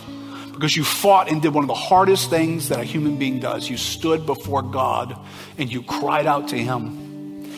because 0.51 0.75
you 0.75 0.83
fought 0.83 1.31
and 1.31 1.41
did 1.41 1.53
one 1.53 1.63
of 1.63 1.69
the 1.69 1.73
hardest 1.73 2.29
things 2.29 2.67
that 2.67 2.79
a 2.79 2.83
human 2.83 3.17
being 3.17 3.39
does. 3.39 3.69
You 3.69 3.77
stood 3.77 4.25
before 4.25 4.61
God 4.61 5.17
and 5.57 5.71
you 5.71 5.83
cried 5.83 6.27
out 6.27 6.49
to 6.49 6.57
Him 6.57 7.00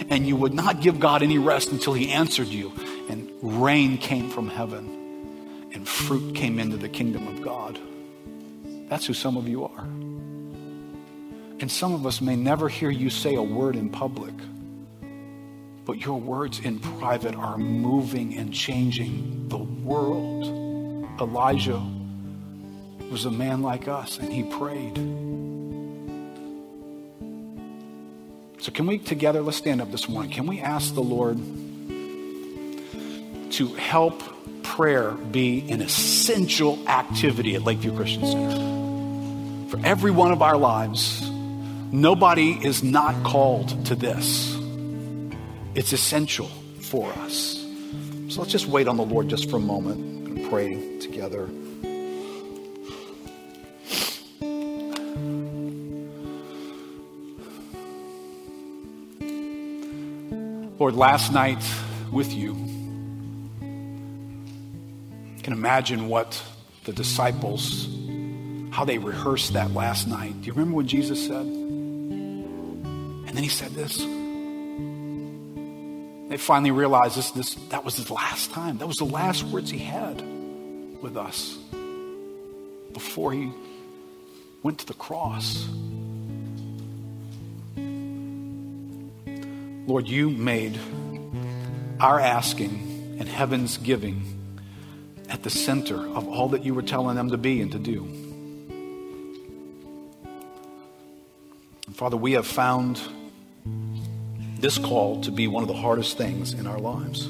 and 0.09 0.27
you 0.27 0.35
would 0.35 0.53
not 0.53 0.81
give 0.81 0.99
God 0.99 1.23
any 1.23 1.37
rest 1.37 1.71
until 1.71 1.93
He 1.93 2.11
answered 2.11 2.47
you. 2.47 2.71
And 3.09 3.29
rain 3.41 3.97
came 3.97 4.29
from 4.29 4.47
heaven, 4.47 5.69
and 5.73 5.87
fruit 5.87 6.35
came 6.35 6.59
into 6.59 6.77
the 6.77 6.89
kingdom 6.89 7.27
of 7.27 7.41
God. 7.41 7.79
That's 8.89 9.05
who 9.05 9.13
some 9.13 9.37
of 9.37 9.47
you 9.47 9.65
are. 9.65 9.85
And 11.59 11.71
some 11.71 11.93
of 11.93 12.05
us 12.05 12.21
may 12.21 12.35
never 12.35 12.67
hear 12.67 12.89
you 12.89 13.09
say 13.09 13.35
a 13.35 13.41
word 13.41 13.75
in 13.75 13.89
public, 13.89 14.33
but 15.85 15.97
your 16.05 16.19
words 16.19 16.59
in 16.59 16.79
private 16.79 17.35
are 17.35 17.57
moving 17.57 18.37
and 18.37 18.53
changing 18.53 19.47
the 19.49 19.57
world. 19.57 20.45
Elijah 21.19 21.81
was 23.09 23.25
a 23.25 23.31
man 23.31 23.61
like 23.61 23.87
us, 23.87 24.17
and 24.17 24.31
he 24.31 24.43
prayed. 24.43 25.22
So, 28.64 28.72
can 28.72 28.88
we 28.88 28.97
together, 28.97 29.41
let's 29.41 29.57
stand 29.57 29.82
up 29.82 29.91
this 29.91 30.07
morning. 30.07 30.32
Can 30.32 30.47
we 30.47 30.61
ask 30.61 30.93
the 30.93 31.03
Lord 31.03 31.36
to 33.51 33.68
help 33.78 34.24
prayer 34.64 35.11
be 35.11 35.70
an 35.70 35.82
essential 35.82 36.80
activity 36.88 37.55
at 37.55 37.64
Lakeview 37.64 37.93
Christian 37.93 38.26
Center? 38.26 39.70
For 39.70 39.86
every 39.86 40.11
one 40.11 40.32
of 40.32 40.41
our 40.41 40.55
lives, 40.55 41.30
nobody 41.91 42.51
is 42.51 42.82
not 42.82 43.26
called 43.26 43.86
to 43.88 43.95
this. 43.95 44.57
It's 45.76 45.91
essential 45.91 46.47
for 46.80 47.11
us. 47.11 47.61
So 48.30 48.39
let's 48.39 48.53
just 48.53 48.68
wait 48.68 48.88
on 48.88 48.95
the 48.95 49.03
Lord 49.03 49.28
just 49.28 49.49
for 49.49 49.57
a 49.57 49.59
moment 49.59 50.30
and 50.30 50.49
pray 50.49 50.99
together. 50.99 51.49
Lord, 60.84 60.95
last 60.95 61.31
night 61.31 61.63
with 62.11 62.34
you, 62.34 62.51
I 65.38 65.41
can 65.41 65.53
imagine 65.53 66.09
what 66.09 66.43
the 66.84 66.91
disciples, 66.91 67.88
how 68.69 68.84
they 68.84 68.97
rehearsed 68.97 69.53
that 69.53 69.73
last 69.73 70.09
night. 70.09 70.41
Do 70.41 70.47
you 70.47 70.51
remember 70.51 70.75
what 70.75 70.86
Jesus 70.86 71.25
said? 71.25 71.45
And 71.45 73.29
then 73.29 73.43
he 73.43 73.47
said 73.47 73.71
this. 73.71 73.99
They 76.29 76.36
finally 76.36 76.71
realized 76.71 77.15
this, 77.15 77.31
this, 77.31 77.55
that 77.69 77.86
was 77.86 77.95
his 77.95 78.11
last 78.11 78.51
time. 78.51 78.79
That 78.79 78.88
was 78.88 78.97
the 78.97 79.05
last 79.05 79.45
words 79.45 79.71
he 79.71 79.79
had 79.79 80.21
with 81.01 81.15
us 81.15 81.57
before 82.91 83.31
he 83.31 83.53
went 84.63 84.79
to 84.79 84.86
the 84.86 84.95
cross. 84.95 85.65
Lord, 89.93 90.07
you 90.07 90.31
made 90.31 90.79
our 91.99 92.19
asking 92.19 93.15
and 93.19 93.29
heaven's 93.29 93.77
giving 93.77 94.23
at 95.29 95.43
the 95.43 95.51
center 95.51 95.95
of 95.95 96.27
all 96.27 96.49
that 96.49 96.65
you 96.65 96.73
were 96.73 96.81
telling 96.81 97.15
them 97.15 97.29
to 97.29 97.37
be 97.37 97.61
and 97.61 97.71
to 97.73 97.77
do. 97.77 98.03
And 101.85 101.95
Father, 101.95 102.17
we 102.17 102.31
have 102.31 102.47
found 102.47 102.99
this 104.57 104.79
call 104.79 105.21
to 105.21 105.31
be 105.31 105.47
one 105.47 105.61
of 105.61 105.67
the 105.67 105.75
hardest 105.75 106.17
things 106.17 106.53
in 106.53 106.65
our 106.65 106.79
lives. 106.79 107.27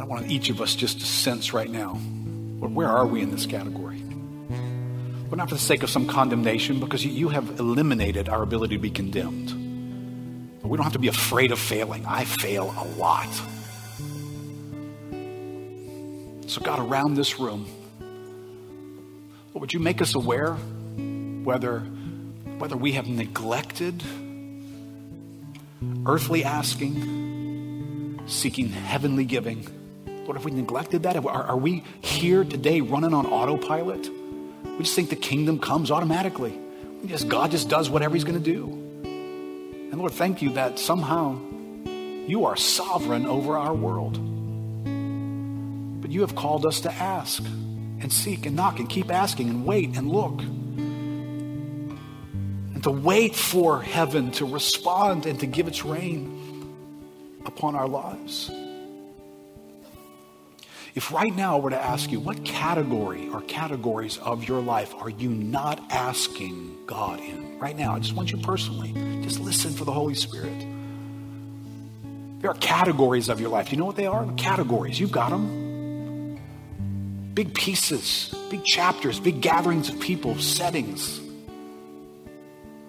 I 0.00 0.04
want 0.04 0.30
each 0.30 0.50
of 0.50 0.60
us 0.60 0.76
just 0.76 1.00
to 1.00 1.04
sense 1.04 1.52
right 1.52 1.68
now 1.68 1.94
where 2.60 2.88
are 2.88 3.06
we 3.06 3.22
in 3.22 3.32
this 3.32 3.44
category? 3.44 4.03
But 5.34 5.38
not 5.38 5.48
for 5.48 5.56
the 5.56 5.60
sake 5.60 5.82
of 5.82 5.90
some 5.90 6.06
condemnation, 6.06 6.78
because 6.78 7.04
you 7.04 7.28
have 7.28 7.58
eliminated 7.58 8.28
our 8.28 8.44
ability 8.44 8.76
to 8.76 8.80
be 8.80 8.88
condemned. 8.88 9.48
But 10.62 10.68
we 10.68 10.76
don't 10.76 10.84
have 10.84 10.92
to 10.92 11.00
be 11.00 11.08
afraid 11.08 11.50
of 11.50 11.58
failing. 11.58 12.06
I 12.06 12.24
fail 12.24 12.72
a 12.78 12.86
lot. 12.96 13.26
So, 16.46 16.60
God, 16.60 16.78
around 16.78 17.14
this 17.16 17.40
room, 17.40 17.66
would 19.54 19.72
you 19.72 19.80
make 19.80 20.00
us 20.00 20.14
aware 20.14 20.52
whether, 20.52 21.80
whether 21.80 22.76
we 22.76 22.92
have 22.92 23.08
neglected 23.08 24.04
earthly 26.06 26.44
asking, 26.44 28.20
seeking 28.26 28.68
heavenly 28.68 29.24
giving? 29.24 29.66
Lord, 30.06 30.36
have 30.36 30.44
we 30.44 30.52
neglected 30.52 31.02
that? 31.02 31.16
Are, 31.16 31.28
are 31.28 31.56
we 31.56 31.82
here 32.02 32.44
today 32.44 32.82
running 32.82 33.12
on 33.12 33.26
autopilot? 33.26 34.08
We 34.76 34.84
just 34.84 34.96
think 34.96 35.10
the 35.10 35.16
kingdom 35.16 35.58
comes 35.58 35.90
automatically. 35.90 36.58
We 37.02 37.08
just, 37.08 37.28
God 37.28 37.50
just 37.50 37.68
does 37.68 37.88
whatever 37.88 38.14
He's 38.14 38.24
going 38.24 38.42
to 38.42 38.52
do. 38.52 38.66
And 39.04 39.98
Lord, 39.98 40.12
thank 40.12 40.42
you 40.42 40.54
that 40.54 40.78
somehow 40.78 41.38
you 42.26 42.46
are 42.46 42.56
sovereign 42.56 43.26
over 43.26 43.56
our 43.56 43.74
world. 43.74 44.14
But 46.02 46.10
you 46.10 46.22
have 46.22 46.34
called 46.34 46.66
us 46.66 46.80
to 46.80 46.92
ask 46.92 47.44
and 47.44 48.12
seek 48.12 48.46
and 48.46 48.56
knock 48.56 48.80
and 48.80 48.88
keep 48.88 49.12
asking 49.12 49.50
and 49.50 49.64
wait 49.64 49.96
and 49.96 50.10
look. 50.10 50.40
And 52.74 52.82
to 52.82 52.90
wait 52.90 53.36
for 53.36 53.80
heaven 53.80 54.32
to 54.32 54.44
respond 54.44 55.26
and 55.26 55.38
to 55.40 55.46
give 55.46 55.68
its 55.68 55.84
rain 55.84 56.40
upon 57.46 57.76
our 57.76 57.86
lives. 57.86 58.50
If 60.94 61.12
right 61.12 61.34
now 61.34 61.56
I 61.56 61.60
were 61.60 61.70
to 61.70 61.80
ask 61.80 62.12
you, 62.12 62.20
what 62.20 62.44
category 62.44 63.28
or 63.28 63.40
categories 63.42 64.16
of 64.18 64.48
your 64.48 64.60
life 64.60 64.94
are 64.94 65.10
you 65.10 65.28
not 65.28 65.80
asking 65.90 66.86
God 66.86 67.18
in? 67.18 67.58
Right 67.58 67.76
now, 67.76 67.96
I 67.96 67.98
just 67.98 68.14
want 68.14 68.30
you 68.30 68.38
personally, 68.38 68.92
just 69.22 69.40
listen 69.40 69.72
for 69.72 69.84
the 69.84 69.92
Holy 69.92 70.14
Spirit. 70.14 70.54
There 72.40 72.48
are 72.48 72.54
categories 72.54 73.28
of 73.28 73.40
your 73.40 73.50
life. 73.50 73.72
You 73.72 73.78
know 73.78 73.86
what 73.86 73.96
they 73.96 74.06
are? 74.06 74.24
Categories. 74.36 75.00
You've 75.00 75.10
got 75.10 75.30
them. 75.30 76.38
Big 77.34 77.54
pieces, 77.54 78.32
big 78.48 78.64
chapters, 78.64 79.18
big 79.18 79.40
gatherings 79.40 79.88
of 79.88 79.98
people, 79.98 80.38
settings. 80.38 81.20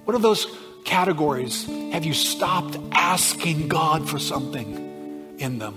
What 0.03 0.15
are 0.15 0.19
those 0.19 0.45
categories? 0.83 1.65
Have 1.91 2.05
you 2.05 2.13
stopped 2.13 2.77
asking 2.91 3.67
God 3.67 4.07
for 4.07 4.19
something 4.19 5.37
in 5.39 5.57
them? 5.57 5.75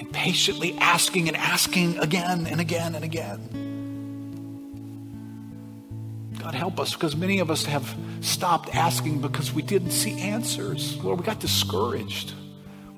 And 0.00 0.12
patiently 0.12 0.76
asking 0.78 1.28
and 1.28 1.36
asking 1.36 1.98
again 1.98 2.46
and 2.46 2.60
again 2.60 2.94
and 2.94 3.04
again. 3.04 3.38
God 6.38 6.54
help 6.54 6.80
us 6.80 6.94
because 6.94 7.14
many 7.14 7.38
of 7.38 7.50
us 7.50 7.66
have 7.66 7.94
stopped 8.22 8.74
asking 8.74 9.20
because 9.20 9.52
we 9.52 9.60
didn't 9.60 9.90
see 9.90 10.18
answers. 10.18 10.96
Lord, 11.04 11.20
we 11.20 11.24
got 11.24 11.38
discouraged. 11.38 12.32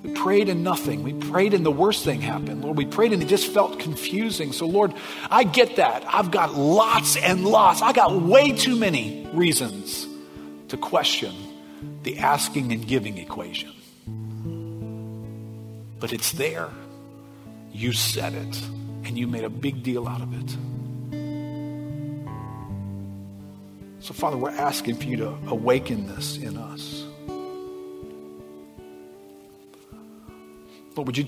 We 0.04 0.12
prayed 0.12 0.48
and 0.48 0.62
nothing. 0.62 1.02
We 1.02 1.12
prayed 1.12 1.52
and 1.52 1.66
the 1.66 1.72
worst 1.72 2.04
thing 2.04 2.20
happened. 2.20 2.62
Lord, 2.62 2.76
we 2.76 2.86
prayed 2.86 3.12
and 3.12 3.20
it 3.20 3.26
just 3.26 3.48
felt 3.52 3.80
confusing. 3.80 4.52
So, 4.52 4.66
Lord, 4.66 4.94
I 5.28 5.42
get 5.42 5.76
that. 5.76 6.04
I've 6.06 6.30
got 6.30 6.54
lots 6.54 7.16
and 7.16 7.44
lots. 7.44 7.82
I 7.82 7.92
got 7.92 8.22
way 8.22 8.52
too 8.52 8.76
many 8.76 9.28
reasons 9.32 10.06
to 10.68 10.76
question 10.76 11.34
the 12.04 12.18
asking 12.18 12.72
and 12.72 12.86
giving 12.86 13.18
equation. 13.18 13.72
But 15.98 16.12
it's 16.12 16.32
there. 16.32 16.68
You 17.72 17.92
said 17.92 18.34
it, 18.34 18.62
and 19.04 19.18
you 19.18 19.26
made 19.26 19.44
a 19.44 19.50
big 19.50 19.82
deal 19.82 20.06
out 20.06 20.20
of 20.20 20.32
it. 20.34 20.56
So, 24.00 24.12
Father, 24.14 24.36
we're 24.36 24.50
asking 24.50 24.96
for 24.96 25.04
you 25.04 25.16
to 25.18 25.28
awaken 25.46 26.06
this 26.08 26.36
in 26.36 26.56
us. 26.56 27.04
Lord, 30.96 31.06
would 31.06 31.16
you 31.16 31.26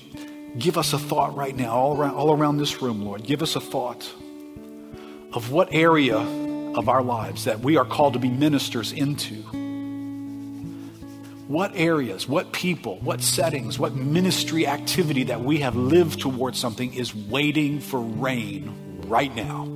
give 0.59 0.77
us 0.77 0.93
a 0.93 0.99
thought 0.99 1.37
right 1.37 1.57
now, 1.57 1.73
all 1.73 1.97
around, 1.97 2.15
all 2.15 2.33
around 2.33 2.59
this 2.59 2.83
room, 2.83 3.05
Lord? 3.05 3.23
Give 3.23 3.43
us 3.43 3.57
a 3.57 3.61
thought 3.61 4.05
of 5.33 5.51
what 5.51 5.69
area 5.73 6.19
of 6.19 6.89
our 6.89 7.03
lives 7.03 7.45
that 7.45 7.61
we 7.61 7.77
are 7.77 7.85
called 7.85 8.13
to 8.15 8.19
be 8.19 8.29
ministers 8.29 8.93
into. 8.93 9.43
What 11.47 11.73
areas, 11.77 12.27
what 12.27 12.53
people, 12.53 12.99
what 13.01 13.21
settings, 13.21 13.79
what 13.79 13.95
ministry 13.95 14.67
activity 14.67 15.25
that 15.25 15.43
we 15.43 15.59
have 15.59 15.77
lived 15.77 16.21
towards 16.21 16.59
something 16.59 16.95
is 16.95 17.15
waiting 17.15 17.81
for 17.81 18.01
rain 18.01 19.03
right 19.07 19.35
now? 19.35 19.67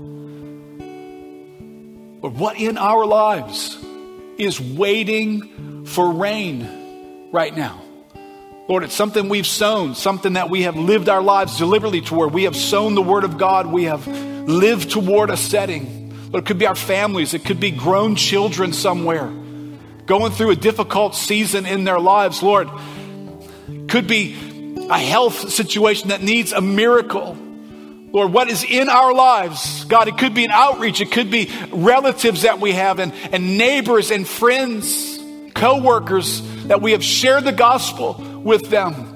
But 2.22 2.32
what 2.32 2.58
in 2.58 2.78
our 2.78 3.04
lives 3.04 3.76
is 4.38 4.58
waiting 4.58 5.84
for 5.84 6.10
rain 6.10 7.30
right 7.32 7.54
now? 7.54 7.82
Lord, 8.66 8.82
it's 8.82 8.94
something 8.94 9.28
we've 9.28 9.46
sown, 9.46 9.94
something 9.94 10.32
that 10.34 10.48
we 10.48 10.62
have 10.62 10.76
lived 10.76 11.10
our 11.10 11.22
lives 11.22 11.58
deliberately 11.58 12.00
toward. 12.00 12.32
We 12.32 12.44
have 12.44 12.56
sown 12.56 12.94
the 12.94 13.02
Word 13.02 13.24
of 13.24 13.36
God. 13.36 13.66
We 13.66 13.84
have 13.84 14.06
lived 14.06 14.90
toward 14.90 15.28
a 15.28 15.36
setting. 15.36 16.14
But 16.30 16.38
it 16.38 16.46
could 16.46 16.58
be 16.58 16.66
our 16.66 16.74
families, 16.74 17.34
it 17.34 17.44
could 17.44 17.60
be 17.60 17.70
grown 17.70 18.16
children 18.16 18.72
somewhere 18.72 19.30
going 20.08 20.32
through 20.32 20.50
a 20.50 20.56
difficult 20.56 21.14
season 21.14 21.66
in 21.66 21.84
their 21.84 22.00
lives. 22.00 22.42
Lord, 22.42 22.68
could 23.88 24.08
be 24.08 24.86
a 24.90 24.98
health 24.98 25.50
situation 25.50 26.08
that 26.08 26.22
needs 26.22 26.52
a 26.52 26.60
miracle. 26.60 27.36
Lord, 28.10 28.32
what 28.32 28.48
is 28.48 28.64
in 28.64 28.88
our 28.88 29.12
lives? 29.12 29.84
God, 29.84 30.08
it 30.08 30.16
could 30.16 30.32
be 30.32 30.46
an 30.46 30.50
outreach. 30.50 31.02
It 31.02 31.12
could 31.12 31.30
be 31.30 31.52
relatives 31.70 32.42
that 32.42 32.58
we 32.58 32.72
have 32.72 32.98
and, 32.98 33.12
and 33.30 33.58
neighbors 33.58 34.10
and 34.10 34.26
friends, 34.26 35.20
co-workers 35.54 36.42
that 36.68 36.80
we 36.80 36.92
have 36.92 37.04
shared 37.04 37.44
the 37.44 37.52
gospel 37.52 38.14
with 38.42 38.70
them. 38.70 39.14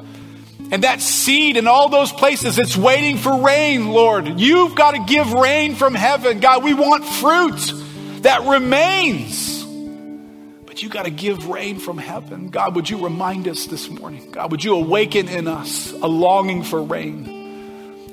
And 0.70 0.84
that 0.84 1.00
seed 1.00 1.56
in 1.56 1.66
all 1.66 1.88
those 1.88 2.12
places, 2.12 2.58
it's 2.58 2.76
waiting 2.76 3.16
for 3.16 3.42
rain, 3.42 3.88
Lord. 3.88 4.38
You've 4.38 4.74
got 4.74 4.92
to 4.92 5.04
give 5.06 5.32
rain 5.32 5.74
from 5.74 5.94
heaven. 5.94 6.40
God, 6.40 6.62
we 6.62 6.74
want 6.74 7.04
fruit 7.06 7.72
that 8.22 8.42
remains. 8.42 9.61
But 10.72 10.80
you 10.82 10.88
got 10.88 11.04
to 11.04 11.10
give 11.10 11.48
rain 11.48 11.78
from 11.78 11.98
heaven. 11.98 12.48
God, 12.48 12.74
would 12.76 12.88
you 12.88 13.04
remind 13.04 13.46
us 13.46 13.66
this 13.66 13.90
morning? 13.90 14.30
God, 14.30 14.50
would 14.52 14.64
you 14.64 14.74
awaken 14.74 15.28
in 15.28 15.46
us 15.46 15.92
a 15.92 16.06
longing 16.08 16.62
for 16.62 16.82
rain? 16.82 17.42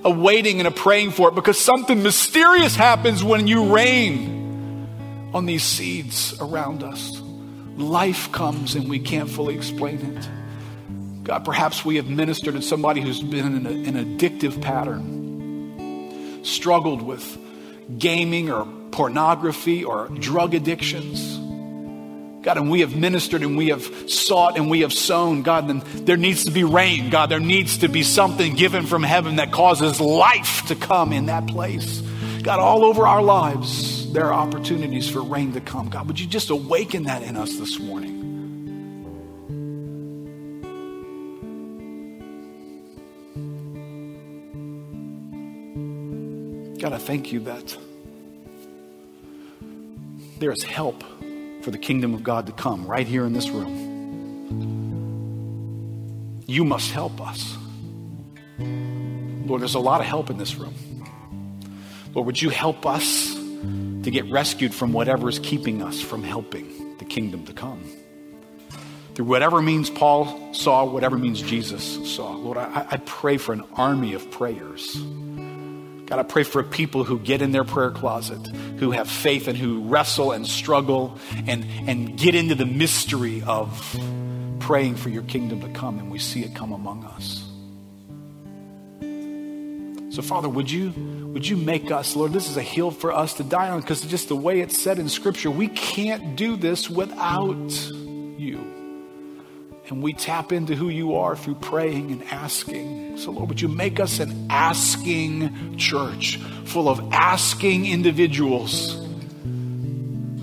a 0.03 0.11
waiting 0.11 0.59
and 0.59 0.67
a 0.67 0.71
praying 0.71 1.11
for 1.11 1.29
it 1.29 1.35
because 1.35 1.57
something 1.57 2.03
mysterious 2.03 2.75
happens 2.75 3.23
when 3.23 3.47
you 3.47 3.73
rain 3.73 4.89
on 5.33 5.45
these 5.45 5.63
seeds 5.63 6.37
around 6.41 6.83
us. 6.83 7.21
Life 7.77 8.29
comes 8.33 8.75
and 8.75 8.89
we 8.89 8.99
can't 8.99 9.29
fully 9.29 9.55
explain 9.55 10.17
it. 10.17 10.29
God, 11.23 11.45
perhaps 11.45 11.85
we 11.85 11.95
have 11.95 12.07
ministered 12.07 12.55
to 12.55 12.61
somebody 12.61 12.99
who's 12.99 13.21
been 13.21 13.55
in 13.55 13.65
a, 13.65 13.69
an 13.69 14.17
addictive 14.17 14.61
pattern, 14.61 16.43
struggled 16.43 17.01
with 17.01 17.37
gaming 17.97 18.49
or 18.49 18.67
pornography 18.91 19.85
or 19.85 20.09
drug 20.09 20.53
addictions. 20.53 21.38
God, 22.41 22.57
and 22.57 22.71
we 22.71 22.79
have 22.79 22.95
ministered 22.95 23.43
and 23.43 23.57
we 23.57 23.67
have 23.67 23.83
sought 24.09 24.57
and 24.57 24.69
we 24.69 24.81
have 24.81 24.93
sown. 24.93 25.41
God, 25.41 25.67
then 25.67 25.83
there 26.05 26.15
needs 26.15 26.45
to 26.45 26.51
be 26.51 26.63
rain. 26.63 27.09
God, 27.09 27.29
there 27.29 27.39
needs 27.39 27.79
to 27.79 27.89
be 27.89 28.01
something 28.01 28.55
given 28.55 28.85
from 28.85 29.03
heaven 29.03 29.35
that 29.37 29.51
causes 29.51 29.99
life 29.99 30.65
to 30.67 30.75
come 30.75 31.11
in 31.11 31.25
that 31.25 31.47
place. 31.47 32.01
God, 32.41 32.59
all 32.59 32.85
over 32.85 33.05
our 33.05 33.21
lives, 33.21 34.11
there 34.13 34.25
are 34.25 34.33
opportunities 34.33 35.09
for 35.09 35.21
rain 35.21 35.51
to 35.53 35.61
come. 35.61 35.89
God, 35.89 36.07
would 36.07 36.19
you 36.19 36.27
just 36.27 36.49
awaken 36.49 37.03
that 37.03 37.23
in 37.23 37.35
us 37.35 37.57
this 37.57 37.77
morning? 37.77 38.15
God, 46.79 46.93
I 46.93 46.97
thank 46.97 47.33
you 47.33 47.41
that 47.41 47.77
there 50.39 50.53
is 50.53 50.63
help 50.63 51.03
for 51.69 51.73
the 51.73 51.77
kingdom 51.77 52.15
of 52.15 52.23
God 52.23 52.47
to 52.47 52.51
come 52.51 52.87
right 52.87 53.05
here 53.05 53.27
in 53.27 53.33
this 53.33 53.47
room. 53.51 53.69
You 56.47 56.65
must 56.65 56.89
help 56.89 57.21
us. 57.21 57.55
Lord, 58.57 59.61
there's 59.61 59.75
a 59.75 59.79
lot 59.79 60.01
of 60.01 60.07
help 60.07 60.31
in 60.31 60.39
this 60.39 60.55
room. 60.55 60.73
Lord, 62.15 62.25
would 62.25 62.41
you 62.41 62.49
help 62.49 62.87
us 62.87 63.35
to 63.35 64.09
get 64.09 64.31
rescued 64.31 64.73
from 64.73 64.93
whatever 64.93 65.29
is 65.29 65.37
keeping 65.37 65.83
us 65.83 66.01
from 66.01 66.23
helping 66.23 66.97
the 66.97 67.05
kingdom 67.05 67.45
to 67.45 67.53
come? 67.53 67.83
Through 69.13 69.25
whatever 69.25 69.61
means 69.61 69.91
Paul 69.91 70.55
saw, 70.55 70.85
whatever 70.85 71.19
means 71.19 71.39
Jesus 71.39 71.83
saw. 72.11 72.31
Lord, 72.31 72.57
I, 72.57 72.87
I 72.89 72.97
pray 73.05 73.37
for 73.37 73.53
an 73.53 73.63
army 73.75 74.15
of 74.15 74.31
prayers 74.31 74.99
God, 76.09 76.17
I 76.17 76.23
pray 76.23 76.41
for 76.41 76.63
people 76.63 77.03
who 77.03 77.19
get 77.19 77.43
in 77.43 77.51
their 77.51 77.63
prayer 77.63 77.91
closet, 77.91 78.47
who 78.79 78.89
have 78.89 79.07
faith 79.07 79.47
and 79.47 79.55
who 79.55 79.83
wrestle 79.83 80.31
and 80.31 80.47
struggle 80.47 81.19
and, 81.45 81.63
and 81.87 82.17
get 82.17 82.33
into 82.33 82.55
the 82.55 82.65
mystery 82.65 83.43
of 83.45 83.95
praying 84.59 84.95
for 84.95 85.09
your 85.09 85.21
kingdom 85.21 85.61
to 85.61 85.69
come, 85.69 85.99
and 85.99 86.09
we 86.09 86.17
see 86.17 86.43
it 86.43 86.55
come 86.55 86.71
among 86.71 87.05
us. 87.05 87.45
So, 90.15 90.23
Father, 90.23 90.49
would 90.49 90.71
you, 90.71 90.93
would 91.27 91.47
you 91.47 91.55
make 91.55 91.91
us, 91.91 92.15
Lord, 92.15 92.33
this 92.33 92.49
is 92.49 92.57
a 92.57 92.63
hill 92.63 92.89
for 92.89 93.11
us 93.11 93.35
to 93.35 93.43
die 93.43 93.69
on 93.69 93.81
because 93.81 94.01
just 94.01 94.29
the 94.29 94.35
way 94.35 94.61
it's 94.61 94.79
said 94.79 94.97
in 94.97 95.09
Scripture, 95.09 95.51
we 95.51 95.67
can't 95.67 96.35
do 96.35 96.55
this 96.55 96.89
without 96.89 97.71
you. 98.35 98.78
And 99.89 100.03
we 100.03 100.13
tap 100.13 100.51
into 100.51 100.75
who 100.75 100.89
you 100.89 101.15
are 101.15 101.35
through 101.35 101.55
praying 101.55 102.11
and 102.11 102.23
asking. 102.25 103.17
So, 103.17 103.31
Lord, 103.31 103.49
would 103.49 103.59
you 103.59 103.67
make 103.67 103.99
us 103.99 104.19
an 104.19 104.47
asking 104.49 105.77
church 105.77 106.37
full 106.65 106.87
of 106.87 107.01
asking 107.11 107.87
individuals 107.87 108.93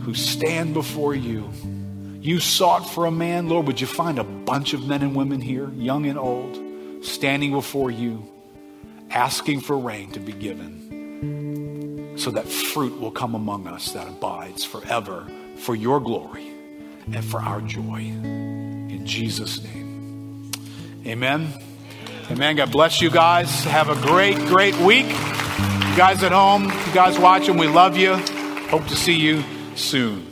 who 0.03 0.15
stand 0.15 0.75
before 0.75 1.15
you? 1.15 1.49
You 2.21 2.41
sought 2.41 2.81
for 2.81 3.07
a 3.07 3.13
man, 3.13 3.49
Lord, 3.49 3.69
would 3.69 3.81
you 3.81 3.87
find 3.87 4.19
a 4.19 4.25
bunch 4.25 4.75
of 4.75 4.85
men 4.85 5.03
and 5.03 5.15
women 5.15 5.41
here, 5.41 5.71
young 5.71 6.07
and 6.07 6.19
old, 6.19 7.05
standing 7.05 7.53
before 7.53 7.93
you, 7.93 8.29
asking 9.11 9.61
for 9.61 9.79
rain 9.79 10.11
to 10.11 10.19
be 10.19 10.33
given 10.33 12.15
so 12.17 12.33
that 12.33 12.49
fruit 12.49 13.01
will 13.01 13.13
come 13.13 13.37
among 13.37 13.69
us 13.69 13.93
that 13.93 14.09
abides 14.09 14.65
forever 14.65 15.31
for 15.57 15.77
your 15.77 16.01
glory 16.01 16.49
and 17.13 17.25
for 17.25 17.39
our 17.39 17.61
joy. 17.61 18.11
Jesus' 19.07 19.63
name. 19.63 20.51
Amen. 21.07 21.53
Amen. 22.31 22.57
God 22.57 22.73
bless 22.73 23.01
you 23.01 23.11
guys. 23.11 23.65
Have 23.65 23.89
a 23.89 23.95
great, 23.95 24.37
great 24.49 24.77
week. 24.79 25.07
You 25.07 25.97
guys 25.97 26.23
at 26.23 26.33
home, 26.33 26.65
you 26.65 26.93
guys 26.93 27.19
watching, 27.19 27.57
we 27.57 27.69
love 27.69 27.97
you. 27.97 28.17
Hope 28.69 28.87
to 28.89 28.97
see 28.97 29.15
you 29.15 29.43
soon. 29.77 30.26